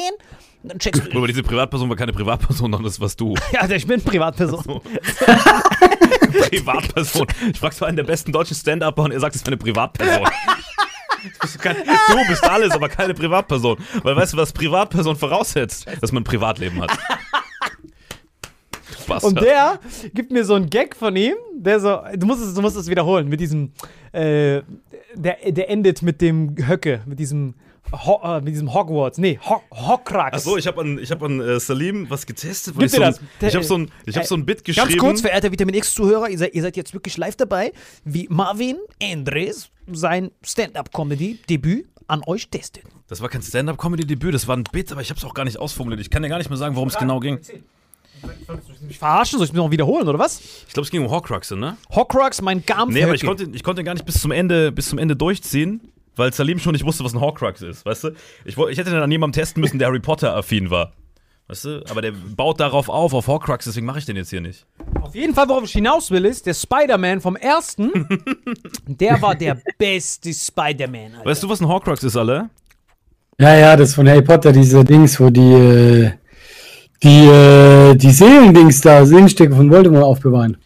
Und 0.63 0.73
dann 0.73 0.79
checkst 0.79 1.07
du, 1.07 1.11
Aber 1.17 1.29
diese 1.29 1.43
Privatperson 1.43 1.89
war 1.89 1.97
keine 1.97 2.13
Privatperson, 2.13 2.57
sondern 2.57 2.83
das 2.83 3.01
warst 3.01 3.21
du. 3.21 3.35
ja, 3.53 3.69
ich 3.71 3.87
bin 3.87 4.03
Privatperson. 4.03 4.63
So. 4.65 4.83
Privatperson. 6.51 7.27
Ich 7.53 7.59
frag's 7.59 7.81
mal 7.81 7.87
einen 7.87 7.97
der 7.97 8.05
besten 8.05 8.33
deutschen 8.33 8.57
Stand-Upper 8.57 9.05
und 9.05 9.13
er 9.13 9.21
sagt, 9.21 9.37
es 9.37 9.43
ist 9.43 9.47
eine 9.47 9.57
Privatperson. 9.57 10.29
Du 11.33 11.39
bist, 11.41 11.59
kein, 11.61 11.77
du 11.77 12.29
bist 12.29 12.45
alles, 12.45 12.73
aber 12.73 12.89
keine 12.89 13.15
Privatperson. 13.15 13.79
Weil 14.03 14.17
weißt 14.17 14.33
du, 14.35 14.37
was 14.37 14.53
Privatperson 14.53 15.17
voraussetzt? 15.17 15.87
Dass 16.01 16.13
man 16.13 16.23
ein 16.23 16.25
Privatleben 16.25 16.81
hat. 16.81 16.97
Und 19.23 19.41
der 19.41 19.79
gibt 20.15 20.33
mir 20.33 20.45
so 20.45 20.55
einen 20.55 20.69
Gag 20.69 20.97
von 20.97 21.15
ihm, 21.17 21.37
der 21.55 21.81
so, 21.81 22.01
du 22.15 22.27
musst 22.27 22.43
es, 22.43 22.55
du 22.55 22.63
musst 22.63 22.77
es 22.77 22.89
wiederholen, 22.89 23.29
mit 23.29 23.41
diesem, 23.41 23.73
äh, 24.13 24.63
der, 25.15 25.37
der 25.47 25.71
endet 25.71 26.03
mit 26.03 26.21
dem 26.21 26.57
Höcke, 26.67 27.03
mit 27.07 27.19
diesem, 27.19 27.55
Ho 27.93 28.21
äh, 28.25 28.41
mit 28.41 28.55
diesem 28.55 28.73
Hogwarts, 28.73 29.19
nee, 29.19 29.39
Ho 29.49 29.63
Hokrax. 29.71 30.39
Achso, 30.39 30.57
ich 30.57 30.67
habe 30.67 30.81
an, 30.81 30.99
ich 30.99 31.11
hab 31.11 31.23
an 31.23 31.41
äh, 31.41 31.61
Salim 31.61 32.09
was 32.11 32.27
getestet. 32.27 32.77
weil 32.77 32.87
Gib 32.87 32.99
ich 32.99 33.05
ein, 33.05 33.13
das. 33.13 33.49
Ich 33.49 33.55
habe 33.55 33.65
so 33.65 33.79
ein, 33.79 33.91
ich 34.05 34.17
hab 34.17 34.25
so 34.25 34.35
ein 34.35 34.45
Bit 34.45 34.65
geschrieben. 34.65 34.89
Ganz 34.89 35.01
kurz, 35.01 35.21
verehrter 35.21 35.53
Vitamin 35.53 35.75
X-Zuhörer, 35.75 36.29
ihr 36.29 36.39
seid, 36.39 36.55
ihr 36.55 36.63
seid 36.63 36.77
jetzt 36.77 36.93
wirklich 36.95 37.17
live 37.17 37.37
dabei, 37.37 37.73
wie 38.05 38.27
Marvin 38.31 38.79
Andres 39.03 39.71
sein 39.93 40.31
Stand-Up-Comedy-Debüt 40.43 41.87
an 42.09 42.23
euch 42.27 42.49
testet. 42.49 42.85
Das 43.09 43.21
war 43.21 43.29
kein 43.29 43.43
Stand-Up-Comedy-Debüt, 43.43 44.35
das 44.35 44.49
war 44.49 44.57
ein 44.57 44.65
Bit, 44.65 44.93
aber 44.93 45.01
ich 45.01 45.11
habe 45.11 45.19
es 45.19 45.25
auch 45.25 45.35
gar 45.35 45.45
nicht 45.45 45.59
ausformuliert. 45.59 46.01
Ich 46.01 46.11
kann 46.11 46.23
dir 46.23 46.29
gar 46.29 46.39
nicht 46.39 46.51
mehr 46.51 46.59
sagen, 46.59 46.75
worum 46.75 46.89
es 46.89 46.99
genau 46.99 47.21
ging. 47.21 47.39
Mich 48.89 48.99
verarschen? 48.99 49.39
Soll 49.39 49.47
ich 49.47 49.53
mir 49.53 49.59
noch 49.59 49.71
wiederholen, 49.71 50.09
oder 50.09 50.19
was? 50.19 50.41
Ich 50.67 50.73
glaube, 50.73 50.85
es 50.85 50.91
ging 50.91 51.03
um 51.03 51.11
Horcruxe, 51.11 51.57
ne? 51.57 51.77
Hokrax, 51.95 52.41
mein 52.41 52.65
Garm 52.65 52.91
Nee, 52.91 53.05
aber 53.05 53.15
ich 53.15 53.25
konnte, 53.25 53.49
ich 53.53 53.63
konnte 53.63 53.85
gar 53.85 53.95
nicht 53.95 54.07
bis 54.07 54.21
zum 54.21 54.31
Ende, 54.31 54.73
bis 54.73 54.89
zum 54.89 54.99
Ende 54.99 55.15
durchziehen, 55.17 55.93
weil 56.17 56.33
Salim 56.33 56.59
schon 56.59 56.73
nicht 56.73 56.85
wusste, 56.85 57.05
was 57.05 57.15
ein 57.15 57.21
Horcrux 57.21 57.63
ist, 57.63 57.87
weißt 57.87 58.05
du? 58.05 58.11
Ich, 58.45 58.57
ich 58.57 58.79
hätte 58.79 58.91
dann 58.91 59.03
an 59.03 59.11
jemandem 59.11 59.41
testen 59.41 59.61
müssen, 59.61 59.79
der 59.79 59.89
Harry 59.89 60.01
Potter-affin 60.01 60.71
war. 60.71 60.93
Weißt 61.49 61.65
du? 61.65 61.85
Aber 61.89 62.03
der 62.03 62.13
baut 62.13 62.59
darauf 62.59 62.89
auf, 62.89 63.15
auf 63.15 63.29
Horcrux, 63.29 63.67
deswegen 63.67 63.87
mache 63.87 64.01
ich 64.01 64.05
den 64.05 64.17
jetzt 64.17 64.31
hier 64.31 64.41
nicht. 64.41 64.67
Auf 65.01 65.15
jeden 65.15 65.35
Fall, 65.35 65.49
worauf 65.49 65.65
ich 65.65 65.73
hinaus 65.73 66.11
will, 66.11 66.25
ist, 66.25 66.47
der 66.47 66.55
Spider-Man 66.55 67.21
vom 67.21 67.37
ersten, 67.37 67.93
der 68.87 69.23
war 69.23 69.37
der 69.37 69.59
beste 69.79 70.33
Spider-Man. 70.33 71.25
Weißt 71.25 71.43
du, 71.43 71.49
was 71.49 71.61
ein 71.61 71.69
Horcrux 71.69 72.03
ist, 72.03 72.17
alle? 72.17 72.51
Ja, 73.39 73.55
ja, 73.55 73.77
das 73.77 73.95
von 73.95 74.09
Harry 74.09 74.23
Potter, 74.23 74.51
diese 74.51 74.83
Dings, 74.83 75.21
wo 75.21 75.31
die, 75.31 75.53
äh, 75.53 76.13
die, 77.03 77.27
äh, 77.27 77.95
die 77.95 78.11
Seelendings 78.11 78.81
da, 78.81 79.05
Seelenstücke 79.05 79.55
von 79.55 79.71
Voldemort 79.71 80.05
aufbewahren. 80.05 80.57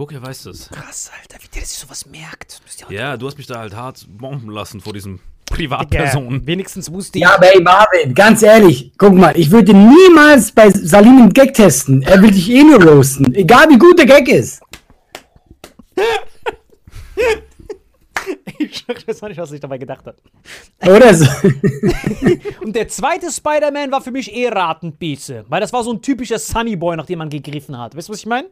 Guck, 0.00 0.12
er 0.12 0.22
weiß 0.22 0.44
das. 0.44 0.70
Krass, 0.70 1.10
Alter, 1.20 1.36
wie 1.44 1.48
der 1.48 1.60
sich 1.62 1.76
sowas 1.76 2.06
merkt. 2.06 2.62
Ja 2.88 2.90
Ja, 2.90 3.16
du 3.18 3.26
hast 3.26 3.36
mich 3.36 3.46
da 3.46 3.58
halt 3.58 3.76
hart 3.76 4.06
bomben 4.08 4.48
lassen 4.48 4.80
vor 4.80 4.94
diesem 4.94 5.16
Digga, 5.18 5.54
Privatperson. 5.54 6.46
wenigstens 6.46 6.90
wusste 6.90 7.18
ich. 7.18 7.22
Ja, 7.22 7.34
aber 7.34 7.54
ey, 7.54 7.60
Marvin, 7.60 8.14
ganz 8.14 8.40
ehrlich, 8.42 8.92
guck 8.96 9.12
mal, 9.12 9.38
ich 9.38 9.50
würde 9.50 9.74
niemals 9.74 10.52
bei 10.52 10.70
Salim 10.70 11.18
einen 11.18 11.32
Gag 11.34 11.52
testen. 11.52 12.00
Er 12.00 12.22
will 12.22 12.30
dich 12.30 12.48
eh 12.48 12.62
nur 12.62 12.82
roasten. 12.82 13.34
Egal 13.34 13.68
wie 13.68 13.76
gut 13.76 13.98
der 13.98 14.06
Gag 14.06 14.26
ist. 14.28 14.62
Ich 18.58 18.86
weiß 18.86 19.22
nicht, 19.22 19.38
was 19.38 19.52
ich 19.52 19.60
dabei 19.60 19.78
gedacht 19.78 20.04
habe. 20.06 20.16
Oder 20.82 21.14
so. 21.14 21.24
Und 22.64 22.76
der 22.76 22.86
zweite 22.88 23.30
Spider-Man 23.30 23.90
war 23.90 24.00
für 24.02 24.10
mich 24.10 24.32
eh 24.34 24.48
Ratenbiese, 24.48 25.44
weil 25.48 25.60
das 25.60 25.72
war 25.72 25.82
so 25.82 25.92
ein 25.92 26.00
typischer 26.02 26.38
Sunny 26.38 26.76
Boy, 26.76 26.96
nach 26.96 27.06
dem 27.06 27.18
man 27.18 27.30
gegriffen 27.30 27.76
hat. 27.78 27.96
Weißt 27.96 28.08
du, 28.08 28.12
was 28.12 28.20
ich 28.20 28.26
meine? 28.26 28.48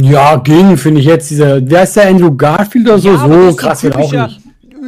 Ja, 0.00 0.36
ging, 0.36 0.76
finde 0.76 1.00
ich 1.00 1.06
jetzt. 1.06 1.30
Dieser, 1.30 1.68
wer 1.68 1.82
ist 1.82 1.96
der 1.96 2.08
Andrew 2.08 2.34
Garfield 2.34 2.86
oder 2.86 2.98
so? 2.98 3.12
das 3.12 3.22
so 3.22 3.56
krass 3.56 3.82
wird 3.82 3.96
auch 3.96 4.12
nicht. 4.12 4.40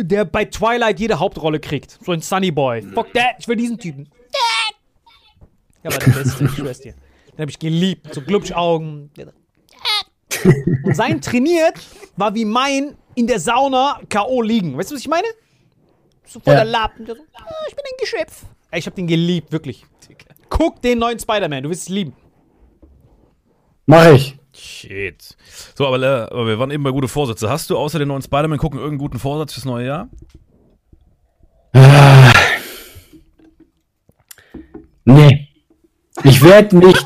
Der 0.03 0.25
bei 0.25 0.45
Twilight 0.45 1.01
jede 1.01 1.19
Hauptrolle 1.19 1.59
kriegt. 1.59 1.99
So 2.05 2.13
ein 2.13 2.21
Sunny 2.21 2.51
Boy. 2.51 2.83
Fuck 2.83 3.13
that, 3.13 3.37
ich 3.39 3.49
will 3.49 3.57
diesen 3.57 3.79
Typen. 3.79 4.09
Ja, 5.83 5.91
aber 5.91 5.99
der 5.99 6.13
Beste, 6.13 6.45
ich 6.45 6.51
schwör's 6.53 6.81
dir. 6.81 6.95
Den 7.33 7.43
hab 7.43 7.49
ich 7.49 7.59
geliebt. 7.59 8.15
So 8.15 8.21
Glubschaugen. 8.21 9.11
Und 10.85 10.95
sein 10.95 11.21
trainiert 11.21 11.75
war 12.17 12.35
wie 12.35 12.45
mein 12.45 12.95
in 13.15 13.27
der 13.27 13.41
Sauna 13.41 14.01
K.O. 14.09 14.43
liegen. 14.43 14.77
Weißt 14.77 14.91
du, 14.91 14.95
was 14.95 15.01
ich 15.03 15.09
meine? 15.09 15.27
So 16.27 16.39
voll 16.41 16.55
Ja. 16.55 16.63
Lappen. 16.63 17.07
So, 17.07 17.13
ah, 17.13 17.45
ich 17.69 17.75
bin 17.75 17.85
ein 17.85 17.97
Geschöpf. 18.01 18.45
Ey, 18.71 18.79
ich 18.79 18.87
hab 18.87 18.95
den 18.95 19.07
geliebt, 19.07 19.51
wirklich. 19.51 19.85
Guck 20.49 20.81
den 20.83 20.99
neuen 20.99 21.19
Spider-Man, 21.19 21.63
du 21.65 21.71
wirst 21.71 21.83
es 21.83 21.89
lieben. 21.89 22.13
Mach 23.87 24.07
ich. 24.13 24.37
Shit. 24.61 25.37
So, 25.75 25.87
aber, 25.87 26.03
äh, 26.03 26.31
aber 26.31 26.47
wir 26.47 26.59
waren 26.59 26.71
eben 26.71 26.83
bei 26.83 26.91
gute 26.91 27.09
Vorsätze. 27.09 27.49
Hast 27.49 27.71
du 27.71 27.79
außer 27.79 27.99
den 27.99 28.09
neuen 28.09 28.23
Spider-Man 28.23 28.59
gucken 28.59 28.79
irgendeinen 28.79 28.99
guten 28.99 29.19
Vorsatz 29.19 29.55
fürs 29.55 29.65
neue 29.65 29.87
Jahr? 29.87 30.09
Nee. 35.05 35.49
Ich 36.25 36.43
werde 36.43 36.77
mich, 36.77 36.97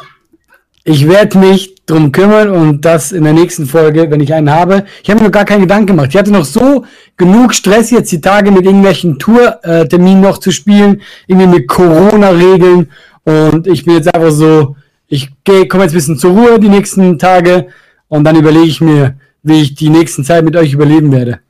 ich 0.82 1.06
werde 1.08 1.38
mich 1.38 1.76
drum 1.86 2.10
kümmern 2.10 2.50
und 2.50 2.84
das 2.84 3.12
in 3.12 3.22
der 3.22 3.32
nächsten 3.32 3.66
Folge, 3.66 4.10
wenn 4.10 4.20
ich 4.20 4.34
einen 4.34 4.50
habe. 4.50 4.84
Ich 5.02 5.10
habe 5.10 5.20
mir 5.20 5.26
noch 5.26 5.32
gar 5.32 5.44
keinen 5.44 5.60
Gedanken 5.60 5.86
gemacht. 5.86 6.08
Ich 6.10 6.16
hatte 6.16 6.32
noch 6.32 6.44
so 6.44 6.84
genug 7.16 7.54
Stress 7.54 7.90
jetzt 7.90 8.10
die 8.10 8.20
Tage 8.20 8.50
mit 8.50 8.64
irgendwelchen 8.64 9.18
Tourterminen 9.18 10.22
noch 10.22 10.38
zu 10.38 10.50
spielen, 10.50 11.02
irgendwie 11.28 11.46
mit 11.46 11.68
Corona-Regeln 11.68 12.90
und 13.24 13.66
ich 13.66 13.84
bin 13.84 13.94
jetzt 13.94 14.12
einfach 14.14 14.32
so, 14.32 14.76
ich 15.06 15.30
gehe, 15.44 15.68
komme 15.68 15.84
jetzt 15.84 15.92
ein 15.92 15.96
bisschen 15.96 16.18
zur 16.18 16.32
Ruhe 16.32 16.58
die 16.58 16.68
nächsten 16.68 17.18
Tage 17.18 17.68
und 18.08 18.24
dann 18.24 18.36
überlege 18.36 18.66
ich 18.66 18.80
mir, 18.80 19.18
wie 19.42 19.60
ich 19.60 19.74
die 19.74 19.90
nächsten 19.90 20.24
Zeit 20.24 20.44
mit 20.44 20.56
euch 20.56 20.72
überleben 20.72 21.12
werde. 21.12 21.40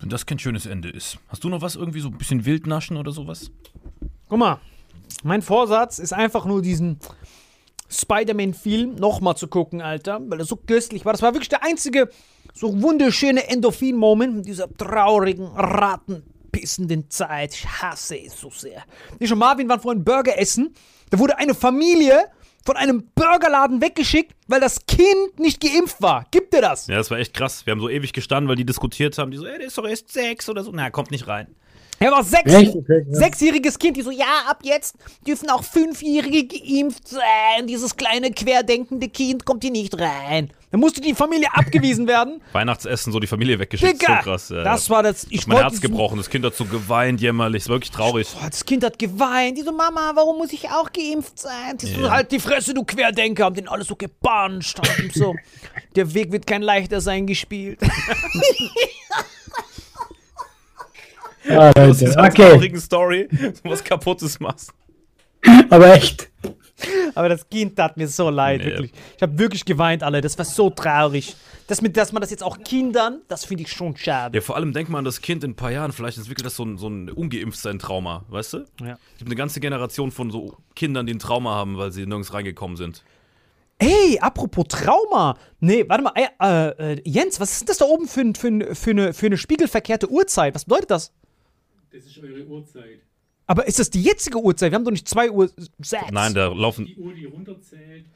Wenn 0.00 0.08
das 0.08 0.26
kein 0.26 0.38
schönes 0.38 0.66
Ende 0.66 0.90
ist. 0.90 1.18
Hast 1.28 1.44
du 1.44 1.48
noch 1.48 1.62
was 1.62 1.76
irgendwie 1.76 2.00
so 2.00 2.08
ein 2.08 2.18
bisschen 2.18 2.44
Wildnaschen 2.44 2.96
oder 2.96 3.12
sowas? 3.12 3.50
Guck 4.28 4.38
mal, 4.38 4.58
mein 5.22 5.42
Vorsatz 5.42 5.98
ist 5.98 6.12
einfach 6.12 6.44
nur 6.44 6.60
diesen 6.62 6.98
Spider-Man-Film 7.88 8.96
nochmal 8.96 9.36
zu 9.36 9.46
gucken, 9.46 9.80
Alter, 9.80 10.20
weil 10.28 10.40
er 10.40 10.44
so 10.44 10.56
köstlich 10.56 11.04
war. 11.04 11.12
Das 11.12 11.22
war 11.22 11.32
wirklich 11.32 11.48
der 11.48 11.62
einzige 11.62 12.10
so 12.52 12.82
wunderschöne 12.82 13.48
Endorphin-Moment 13.48 14.36
mit 14.36 14.46
dieser 14.46 14.68
traurigen 14.76 15.46
Raten. 15.46 16.22
pissenden 16.52 17.10
Zeit. 17.10 17.54
Ich 17.54 17.66
hasse 17.66 18.16
es 18.16 18.40
so 18.40 18.50
sehr. 18.50 18.84
Ich 19.18 19.32
und 19.32 19.38
Marvin 19.38 19.68
waren 19.68 19.80
vorhin 19.80 20.04
Burger 20.04 20.38
essen. 20.38 20.72
Da 21.10 21.18
wurde 21.18 21.36
eine 21.36 21.54
Familie 21.54 22.26
von 22.64 22.76
einem 22.76 23.10
Burgerladen 23.14 23.80
weggeschickt, 23.80 24.32
weil 24.48 24.60
das 24.60 24.86
Kind 24.86 25.38
nicht 25.38 25.60
geimpft 25.60 26.00
war. 26.00 26.26
Gibt 26.30 26.54
dir 26.54 26.62
das? 26.62 26.86
Ja, 26.86 26.96
das 26.96 27.10
war 27.10 27.18
echt 27.18 27.34
krass. 27.34 27.66
Wir 27.66 27.72
haben 27.72 27.80
so 27.80 27.88
ewig 27.88 28.12
gestanden, 28.12 28.48
weil 28.48 28.56
die 28.56 28.64
diskutiert 28.64 29.18
haben. 29.18 29.30
Die 29.30 29.36
so, 29.36 29.46
ey, 29.46 29.58
der 29.58 29.66
ist 29.66 29.76
doch 29.76 29.86
erst 29.86 30.10
sechs 30.10 30.48
oder 30.48 30.64
so. 30.64 30.70
Na, 30.72 30.90
kommt 30.90 31.10
nicht 31.10 31.26
rein. 31.28 31.48
Er 32.00 32.10
war 32.10 32.24
sechs, 32.24 32.52
Echt? 32.52 32.74
Okay, 32.74 33.04
ja. 33.08 33.14
sechsjähriges 33.14 33.78
Kind, 33.78 33.96
die 33.96 34.02
so, 34.02 34.10
ja, 34.10 34.44
ab 34.48 34.58
jetzt 34.62 34.96
dürfen 35.26 35.48
auch 35.48 35.62
Fünfjährige 35.62 36.46
geimpft 36.46 37.08
sein. 37.08 37.66
Dieses 37.66 37.96
kleine 37.96 38.30
querdenkende 38.32 39.08
Kind 39.08 39.46
kommt 39.46 39.62
hier 39.62 39.70
nicht 39.70 39.98
rein. 39.98 40.50
Dann 40.74 40.80
musste 40.80 41.00
die 41.00 41.14
Familie 41.14 41.46
abgewiesen 41.54 42.08
werden. 42.08 42.40
Weihnachtsessen, 42.52 43.12
so 43.12 43.20
die 43.20 43.28
Familie 43.28 43.60
weggeschickt. 43.60 44.02
Digga, 44.02 44.16
so 44.16 44.22
krass. 44.28 44.48
Ja, 44.48 44.64
das 44.64 44.90
war 44.90 45.04
das. 45.04 45.24
Ich 45.30 45.46
mein 45.46 45.58
Herz 45.58 45.80
gebrochen. 45.80 46.16
Das 46.16 46.28
Kind 46.28 46.44
hat 46.44 46.56
so 46.56 46.64
geweint, 46.64 47.20
jämmerlich. 47.20 47.62
Ist 47.62 47.68
wirklich 47.68 47.92
traurig. 47.92 48.26
Boah, 48.32 48.50
das 48.50 48.64
Kind 48.64 48.82
hat 48.82 48.98
geweint. 48.98 49.56
Die 49.56 49.62
so, 49.62 49.70
Mama, 49.70 50.10
warum 50.16 50.36
muss 50.36 50.52
ich 50.52 50.68
auch 50.70 50.90
geimpft 50.92 51.38
sein? 51.38 51.78
Die 51.80 51.86
so, 51.86 52.00
Ja. 52.00 52.10
halt 52.10 52.32
die 52.32 52.40
Fresse, 52.40 52.74
du 52.74 52.82
Querdenker. 52.82 53.44
Haben 53.44 53.54
den 53.54 53.68
alle 53.68 53.84
so 53.84 53.94
gebanscht. 53.94 54.80
Haben 54.80 55.04
ihm 55.04 55.10
so, 55.14 55.36
der 55.94 56.12
Weg 56.12 56.32
wird 56.32 56.44
kein 56.44 56.62
leichter 56.62 57.00
sein 57.00 57.28
gespielt. 57.28 57.78
Ah, 61.50 61.70
Das 61.72 62.02
ist 62.02 62.16
eine 62.16 62.26
okay. 62.32 62.50
traurige 62.50 62.80
Story, 62.80 63.28
so 63.30 63.70
was 63.70 63.84
Kaputtes 63.84 64.40
machst. 64.40 64.72
Aber 65.70 65.94
echt. 65.94 66.30
Aber 67.14 67.28
das 67.28 67.48
Kind 67.48 67.76
tat 67.76 67.96
mir 67.96 68.08
so 68.08 68.30
leid, 68.30 68.60
Nee. 68.60 68.66
wirklich. 68.66 68.92
Ich 69.16 69.22
habe 69.22 69.38
wirklich 69.38 69.64
geweint, 69.64 70.02
alle. 70.02 70.20
Das 70.20 70.36
war 70.38 70.44
so 70.44 70.70
traurig. 70.70 71.36
Das 71.66 71.80
mit, 71.80 71.96
dass 71.96 72.12
man 72.12 72.20
das 72.20 72.30
jetzt 72.30 72.42
auch 72.42 72.58
Kindern, 72.58 73.22
das 73.28 73.44
finde 73.44 73.62
ich 73.62 73.72
schon 73.72 73.96
schade. 73.96 74.36
Ja, 74.36 74.42
vor 74.42 74.56
allem 74.56 74.72
denk 74.72 74.88
mal 74.90 74.98
an 74.98 75.04
das 75.04 75.20
Kind 75.22 75.44
in 75.44 75.52
ein 75.52 75.56
paar 75.56 75.70
Jahren. 75.70 75.92
Vielleicht 75.92 76.18
entwickelt 76.18 76.44
das 76.44 76.56
so 76.56 76.64
ein, 76.64 76.76
so 76.76 76.88
ein 76.88 77.08
Ungeimpftsein-Trauma, 77.10 78.24
weißt 78.28 78.52
du? 78.54 78.58
Ja. 78.82 78.98
Es 79.12 79.18
gibt 79.18 79.28
eine 79.28 79.36
ganze 79.36 79.60
Generation 79.60 80.10
von 80.10 80.30
so 80.30 80.56
Kindern, 80.74 81.06
die 81.06 81.14
ein 81.14 81.18
Trauma 81.18 81.54
haben, 81.54 81.78
weil 81.78 81.90
sie 81.92 82.04
nirgends 82.06 82.34
reingekommen 82.34 82.76
sind. 82.76 83.02
Ey, 83.78 84.18
apropos 84.20 84.66
Trauma. 84.68 85.36
Nee, 85.60 85.84
warte 85.88 86.04
mal. 86.04 86.12
Äh, 86.14 86.92
äh, 86.94 87.00
Jens, 87.04 87.40
was 87.40 87.52
ist 87.52 87.60
denn 87.62 87.66
das 87.66 87.78
da 87.78 87.86
oben 87.86 88.06
für, 88.06 88.22
für, 88.36 88.74
für, 88.74 88.90
eine, 88.90 89.12
für 89.14 89.26
eine 89.26 89.36
spiegelverkehrte 89.36 90.08
Uhrzeit? 90.10 90.54
Was 90.54 90.64
bedeutet 90.64 90.90
das? 90.90 91.12
Das 91.92 92.04
ist 92.04 92.18
eure 92.18 92.44
Uhrzeit. 92.46 93.00
Aber 93.46 93.66
ist 93.66 93.78
das 93.78 93.90
die 93.90 94.02
jetzige 94.02 94.38
Uhrzeit? 94.38 94.72
Wir 94.72 94.76
haben 94.76 94.84
doch 94.84 94.90
nicht 94.90 95.08
2 95.08 95.30
Uhr 95.30 95.50
sechs. 95.82 96.04
Nein, 96.10 96.32
da 96.34 96.48
laufen. 96.48 96.86
Die 96.86 96.96
Uhr, 96.96 97.12
die 97.12 97.26
runterzählt. 97.26 98.06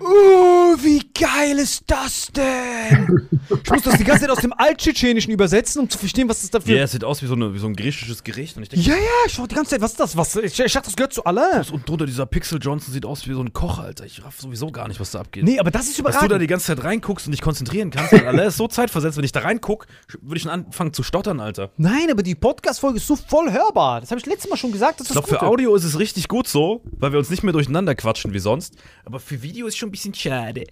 Oh, 0.00 0.76
wie 0.82 1.00
geil 1.18 1.58
ist 1.58 1.84
das 1.86 2.28
denn? 2.34 3.28
ich 3.62 3.70
muss 3.70 3.82
das 3.82 3.96
die 3.96 4.04
ganze 4.04 4.22
Zeit 4.22 4.30
aus 4.30 4.40
dem 4.40 4.52
Alttschetschenischen 4.52 5.32
übersetzen, 5.32 5.80
um 5.80 5.88
zu 5.88 5.96
verstehen, 5.98 6.28
was 6.28 6.40
das 6.42 6.50
Ja, 6.52 6.58
dafür 6.58 6.82
es 6.82 6.92
sieht 6.92 7.04
aus 7.04 7.22
wie 7.22 7.26
so, 7.26 7.34
eine, 7.34 7.54
wie 7.54 7.58
so 7.58 7.66
ein 7.66 7.74
griechisches 7.76 8.22
Gericht. 8.24 8.56
Und 8.56 8.64
ich 8.64 8.68
denke, 8.68 8.86
Ja, 8.86 8.94
ja, 8.96 9.00
ich 9.26 9.38
war 9.38 9.48
die 9.48 9.54
ganze 9.54 9.70
Zeit, 9.70 9.80
was 9.80 9.92
ist 9.92 10.00
das? 10.00 10.16
Was? 10.16 10.36
Ich, 10.36 10.58
ich 10.60 10.72
dachte, 10.72 10.86
das 10.88 10.96
gehört 10.96 11.12
zu 11.14 11.24
alle. 11.24 11.64
und 11.72 11.88
drunter 11.88 12.06
dieser 12.06 12.26
Pixel 12.26 12.58
Johnson 12.60 12.92
sieht 12.92 13.06
aus 13.06 13.26
wie 13.26 13.32
so 13.32 13.40
ein 13.42 13.52
Koch, 13.52 13.78
Alter. 13.78 14.04
Ich 14.04 14.22
raff 14.24 14.40
sowieso 14.40 14.70
gar 14.70 14.88
nicht, 14.88 15.00
was 15.00 15.12
da 15.12 15.20
abgeht. 15.20 15.44
Nee, 15.44 15.58
aber 15.58 15.70
das 15.70 15.88
ist 15.88 16.04
Dass 16.04 16.18
du 16.18 16.28
da 16.28 16.38
die 16.38 16.46
ganze 16.46 16.66
Zeit 16.66 16.84
reinguckst 16.84 17.26
und 17.26 17.32
dich 17.32 17.40
konzentrieren 17.40 17.90
kannst, 17.90 18.12
weil 18.12 18.26
alles 18.26 18.48
ist 18.48 18.56
so 18.58 18.68
zeitversetzt. 18.68 19.16
Wenn 19.16 19.24
ich 19.24 19.32
da 19.32 19.40
reinguck, 19.40 19.86
würde 20.20 20.36
ich 20.36 20.42
schon 20.42 20.52
anfangen 20.52 20.92
zu 20.92 21.02
stottern, 21.02 21.40
Alter. 21.40 21.70
Nein, 21.78 22.10
aber 22.10 22.22
die 22.22 22.34
Podcast-Folge 22.34 22.98
ist 22.98 23.06
so 23.06 23.16
voll 23.16 23.50
hörbar. 23.52 24.00
Das 24.00 24.10
habe 24.10 24.18
ich 24.20 24.26
letztes 24.26 24.50
Mal 24.50 24.56
schon 24.56 24.73
gesagt. 24.74 25.00
Das 25.00 25.06
Ich 25.06 25.10
ist 25.10 25.14
glaube, 25.14 25.30
das 25.30 25.38
für. 25.38 25.46
Audio 25.46 25.74
ist 25.74 25.84
es 25.84 25.98
richtig 25.98 26.28
gut 26.28 26.46
so, 26.46 26.82
weil 26.98 27.12
wir 27.12 27.18
uns 27.18 27.30
nicht 27.30 27.42
mehr 27.42 27.52
durcheinander 27.54 27.94
quatschen 27.94 28.34
wie 28.34 28.38
sonst. 28.38 28.74
Aber 29.06 29.18
für 29.18 29.42
Video 29.42 29.66
ist 29.66 29.78
schon 29.78 29.88
ein 29.88 29.92
bisschen 29.92 30.12
schade. 30.12 30.64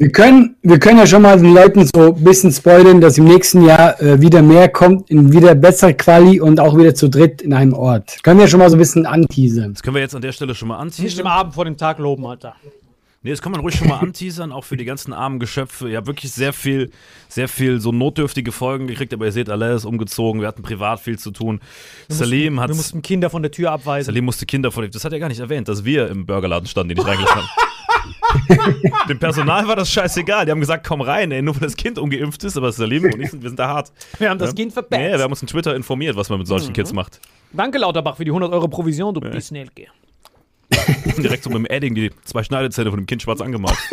Wir 0.00 0.12
können, 0.12 0.54
wir 0.62 0.78
können 0.78 0.98
ja 0.98 1.08
schon 1.08 1.22
mal 1.22 1.36
den 1.36 1.52
Leuten 1.52 1.84
so 1.84 2.14
ein 2.14 2.22
bisschen 2.22 2.52
spoilern, 2.52 3.00
dass 3.00 3.18
im 3.18 3.24
nächsten 3.24 3.64
Jahr 3.64 4.00
äh, 4.00 4.20
wieder 4.20 4.42
mehr 4.42 4.68
kommt, 4.68 5.10
in 5.10 5.32
wieder 5.32 5.56
bessere 5.56 5.92
Quali 5.92 6.40
und 6.40 6.60
auch 6.60 6.76
wieder 6.78 6.94
zu 6.94 7.08
dritt 7.10 7.42
in 7.42 7.52
einem 7.52 7.72
Ort. 7.72 8.22
Können 8.22 8.38
wir 8.38 8.46
schon 8.46 8.60
mal 8.60 8.70
so 8.70 8.76
ein 8.76 8.78
bisschen 8.78 9.06
anteasern. 9.06 9.72
Das 9.72 9.82
können 9.82 9.96
wir 9.96 10.02
jetzt 10.02 10.14
an 10.14 10.22
der 10.22 10.30
Stelle 10.30 10.54
schon 10.54 10.68
mal 10.68 10.84
Nicht 10.84 10.98
im 11.00 11.02
anteasern. 11.02 11.26
Abend 11.26 11.54
vor 11.54 11.64
dem 11.64 11.76
Tag 11.76 11.98
loben, 11.98 12.24
Alter. 12.26 12.54
Nee, 13.22 13.30
das 13.30 13.42
kann 13.42 13.50
man 13.50 13.60
ruhig 13.60 13.74
schon 13.74 13.88
mal 13.88 13.96
anteasern, 13.98 14.52
auch 14.52 14.64
für 14.64 14.76
die 14.76 14.84
ganzen 14.84 15.12
armen 15.12 15.40
Geschöpfe. 15.40 15.90
Ihr 15.90 15.96
habt 15.96 16.06
wirklich 16.06 16.30
sehr 16.32 16.52
viel, 16.52 16.92
sehr 17.28 17.48
viel 17.48 17.80
so 17.80 17.90
notdürftige 17.90 18.52
Folgen 18.52 18.86
gekriegt, 18.86 19.12
aber 19.12 19.24
ihr 19.26 19.32
seht, 19.32 19.50
Allah 19.50 19.74
ist 19.74 19.84
umgezogen, 19.84 20.40
wir 20.40 20.46
hatten 20.46 20.62
privat 20.62 21.00
viel 21.00 21.18
zu 21.18 21.32
tun. 21.32 21.60
Salim 22.08 22.60
hat. 22.60 22.68
Wir 22.70 22.76
mussten 22.76 23.02
Kinder 23.02 23.28
von 23.28 23.42
der 23.42 23.50
Tür 23.50 23.72
abweisen. 23.72 24.06
Salim 24.06 24.24
musste 24.24 24.46
Kinder 24.46 24.70
vor 24.70 24.82
dem. 24.84 24.92
Das 24.92 25.04
hat 25.04 25.12
er 25.12 25.18
gar 25.18 25.28
nicht 25.28 25.40
erwähnt, 25.40 25.66
dass 25.68 25.84
wir 25.84 26.08
im 26.08 26.26
Burgerladen 26.26 26.68
standen, 26.68 26.94
den 26.94 26.98
ich 26.98 27.06
reingelassen 27.06 27.36
habe. 27.42 27.48
Dem 29.08 29.18
Personal 29.18 29.66
war 29.66 29.74
das 29.76 29.90
scheißegal. 29.90 30.44
Die 30.46 30.52
haben 30.52 30.60
gesagt, 30.60 30.86
komm 30.86 31.00
rein, 31.00 31.32
ey, 31.32 31.42
nur 31.42 31.54
weil 31.56 31.62
das 31.62 31.76
Kind 31.76 31.98
ungeimpft 31.98 32.44
ist, 32.44 32.56
aber 32.56 32.70
Salim 32.72 33.04
und 33.04 33.20
ich 33.20 33.30
sind, 33.30 33.42
wir 33.42 33.50
sind 33.50 33.58
da 33.58 33.68
hart. 33.68 33.92
Wir 34.18 34.30
haben 34.30 34.38
das 34.38 34.50
Ja. 34.50 34.54
Kind 34.54 34.70
Ja, 34.70 34.74
verpetzt. 34.74 35.16
wir 35.18 35.22
haben 35.24 35.30
uns 35.32 35.42
in 35.42 35.48
Twitter 35.48 35.74
informiert, 35.74 36.14
was 36.16 36.28
man 36.30 36.38
mit 36.38 36.46
solchen 36.46 36.72
Kids 36.72 36.92
macht. 36.92 37.20
Danke, 37.52 37.78
Lauterbach, 37.78 38.16
für 38.16 38.24
die 38.24 38.30
100 38.30 38.52
Euro 38.52 38.68
Provision, 38.68 39.12
du 39.14 39.20
bist 39.20 39.50
Nelke. 39.52 39.86
Direkt 41.18 41.44
so 41.44 41.50
mit 41.50 41.58
dem 41.58 41.66
Edding 41.66 41.94
die 41.94 42.10
zwei 42.24 42.42
Schneidezähne 42.42 42.90
von 42.90 43.00
dem 43.00 43.06
Kind 43.06 43.22
schwarz 43.22 43.40
angemalt. 43.40 43.76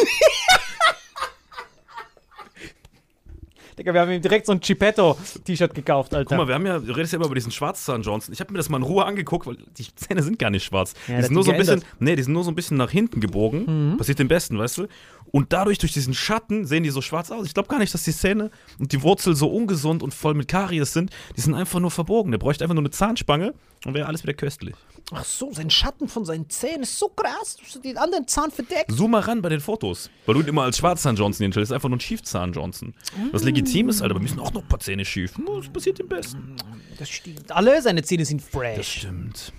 Digga, 3.78 3.94
wir 3.94 4.02
haben 4.02 4.12
ihm 4.12 4.22
direkt 4.22 4.46
so 4.46 4.54
ein 4.54 4.62
Chippetto-T-Shirt 4.62 5.74
gekauft, 5.74 6.14
Alter. 6.14 6.30
Guck 6.30 6.38
mal, 6.38 6.48
wir 6.48 6.56
haben 6.56 6.66
ja, 6.66 6.80
du 6.80 6.94
redest 6.94 7.12
ja 7.12 7.18
immer 7.18 7.26
über 7.26 7.36
diesen 7.36 7.52
Schwarzzahn 7.52 8.04
Johnson. 8.04 8.34
Ich 8.34 8.40
habe 8.40 8.54
mir 8.54 8.58
das 8.58 8.70
mal 8.70 8.78
in 8.78 8.84
Ruhe 8.84 9.04
angeguckt, 9.04 9.48
weil 9.48 9.58
die 9.78 9.86
Zähne 9.96 10.24
sind 10.24 10.40
gar 10.40 10.50
nicht 10.50 10.64
schwarz. 10.64 10.94
Ja, 11.08 11.18
die 11.18 11.24
sind 11.24 11.34
nur 11.34 11.44
so 11.44 11.52
ein 11.52 11.58
bisschen, 11.58 11.84
nee, 12.00 12.16
die 12.16 12.24
sind 12.24 12.32
nur 12.32 12.46
so 12.46 12.52
ein 12.52 12.56
bisschen 12.56 12.78
nach 12.78 12.90
hinten 12.90 13.20
gebogen. 13.20 13.92
Mhm. 13.92 13.98
Passiert 13.98 14.20
dem 14.20 14.30
Besten, 14.30 14.58
weißt 14.58 14.78
du? 14.78 14.88
Und 15.32 15.52
dadurch, 15.52 15.78
durch 15.78 15.92
diesen 15.92 16.14
Schatten, 16.14 16.66
sehen 16.66 16.84
die 16.84 16.90
so 16.90 17.02
schwarz 17.02 17.32
aus. 17.32 17.46
Ich 17.46 17.54
glaube 17.54 17.68
gar 17.68 17.80
nicht, 17.80 17.94
dass 17.94 18.04
die 18.04 18.14
Zähne 18.14 18.50
und 18.80 18.94
die 18.94 19.02
Wurzel 19.04 19.36
so 19.36 19.50
ungesund 19.50 20.04
und 20.04 20.14
voll 20.14 20.36
mit 20.36 20.48
Karies 20.48 20.94
sind. 20.94 21.12
Die 21.36 21.42
sind 21.42 21.54
einfach 21.54 21.82
nur 21.82 21.92
verbogen. 21.92 22.32
Der 22.32 22.38
bräuchte 22.38 22.64
einfach 22.64 22.76
nur 22.76 22.84
eine 22.84 22.92
Zahnspange 22.92 23.54
und 23.86 23.94
wäre 23.94 24.08
alles 24.08 24.24
wieder 24.24 24.34
köstlich. 24.34 24.76
Ach 25.14 25.24
so, 25.24 25.54
sein 25.54 25.70
Schatten 25.70 26.08
von 26.08 26.26
seinen 26.26 26.50
Zähnen 26.50 26.82
ist 26.82 26.98
so 26.98 27.10
krass. 27.10 27.58
Du 27.58 27.64
hast 27.64 27.84
den 27.86 27.98
anderen 27.98 28.28
Zahn 28.28 28.50
verdeckt. 28.50 28.92
Zoom 28.92 29.12
mal 29.12 29.22
ran 29.22 29.42
bei 29.42 29.50
den 29.50 29.60
Fotos. 29.60 30.10
Weil 30.26 30.34
du 30.36 30.42
ihn 30.42 30.48
immer 30.48 30.64
als 30.64 30.78
Schwarzzahn 30.80 31.16
Johnson 31.16 31.44
hinstellst. 31.44 31.70
Das 31.70 31.74
ist 31.74 31.76
einfach 31.76 31.90
nur 31.90 31.98
ein 31.98 32.02
Schiefzahn 32.02 32.54
Johnson. 32.54 32.96
Was 33.32 33.44
legitim 33.44 33.90
ist, 33.90 34.02
Alter. 34.02 34.16
Aber 34.16 34.20
wir 34.22 34.24
müssen 34.24 34.40
auch 34.40 34.52
noch 34.52 34.64
ein 34.64 34.68
paar 34.68 34.80
Zähne 34.80 35.06
schief. 35.06 35.38
Nur, 35.38 35.62
Das 35.62 35.70
passiert 35.72 36.00
dem 36.00 36.08
Besten. 36.08 36.56
Das 36.98 37.08
stimmt. 37.08 37.52
Alle 37.52 37.80
seine 37.84 38.02
Zähne 38.02 38.26
sind 38.26 38.42
Das 38.42 38.50
fresh. 38.50 38.88
stimmt. 38.98 39.54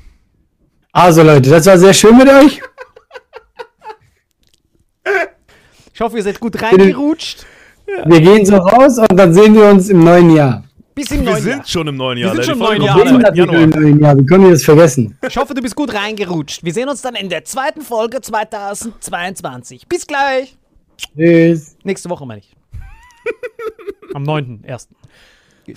Also 0.90 1.22
Leute, 1.22 1.48
das 1.50 1.64
war 1.66 1.78
sehr 1.78 1.94
schön 1.94 2.16
mit 2.16 2.28
euch. 2.28 2.60
Ich 5.94 6.00
hoffe, 6.00 6.16
ihr 6.16 6.22
seid 6.22 6.40
gut 6.40 6.60
reingerutscht. 6.60 7.46
Wir 7.86 8.20
gehen 8.20 8.44
so 8.44 8.56
raus 8.56 8.98
und 8.98 9.16
dann 9.16 9.32
sehen 9.32 9.54
wir 9.54 9.66
uns 9.70 9.88
im 9.88 10.02
neuen 10.02 10.30
Jahr. 10.34 10.64
Bis 10.96 11.10
im 11.10 11.20
Wir 11.20 11.30
neuen 11.30 11.42
sind 11.42 11.56
Jahr. 11.58 11.66
schon 11.66 11.86
im 11.88 11.96
neuen 11.96 12.18
Jahr. 12.18 12.34
sind 12.34 12.44
schon 12.46 12.54
im 12.54 12.58
neuen 12.60 12.82
Jahr, 12.82 13.00
am 13.06 13.16
Alter. 13.16 13.34
2. 13.34 13.34
Wir 13.34 13.44
sind 13.44 13.52
Januar. 13.52 13.62
im 13.62 13.70
neuen 13.70 14.00
Jahr. 14.00 14.18
Wie 14.18 14.24
können 14.24 14.44
wir 14.44 14.50
das 14.52 14.64
vergessen? 14.64 15.18
Ich 15.28 15.36
hoffe, 15.36 15.52
du 15.52 15.60
bist 15.60 15.76
gut 15.76 15.92
reingerutscht. 15.92 16.64
Wir 16.64 16.72
sehen 16.72 16.88
uns 16.88 17.02
dann 17.02 17.14
in 17.16 17.28
der 17.28 17.44
zweiten 17.44 17.82
Folge 17.82 18.22
2022. 18.22 19.86
Bis 19.88 20.06
gleich. 20.06 20.56
Tschüss. 20.96 21.76
Nächste 21.84 22.08
Woche, 22.08 22.24
meine 22.24 22.40
ich. 22.40 22.56
Am 24.14 24.24
9.1. 24.24 24.86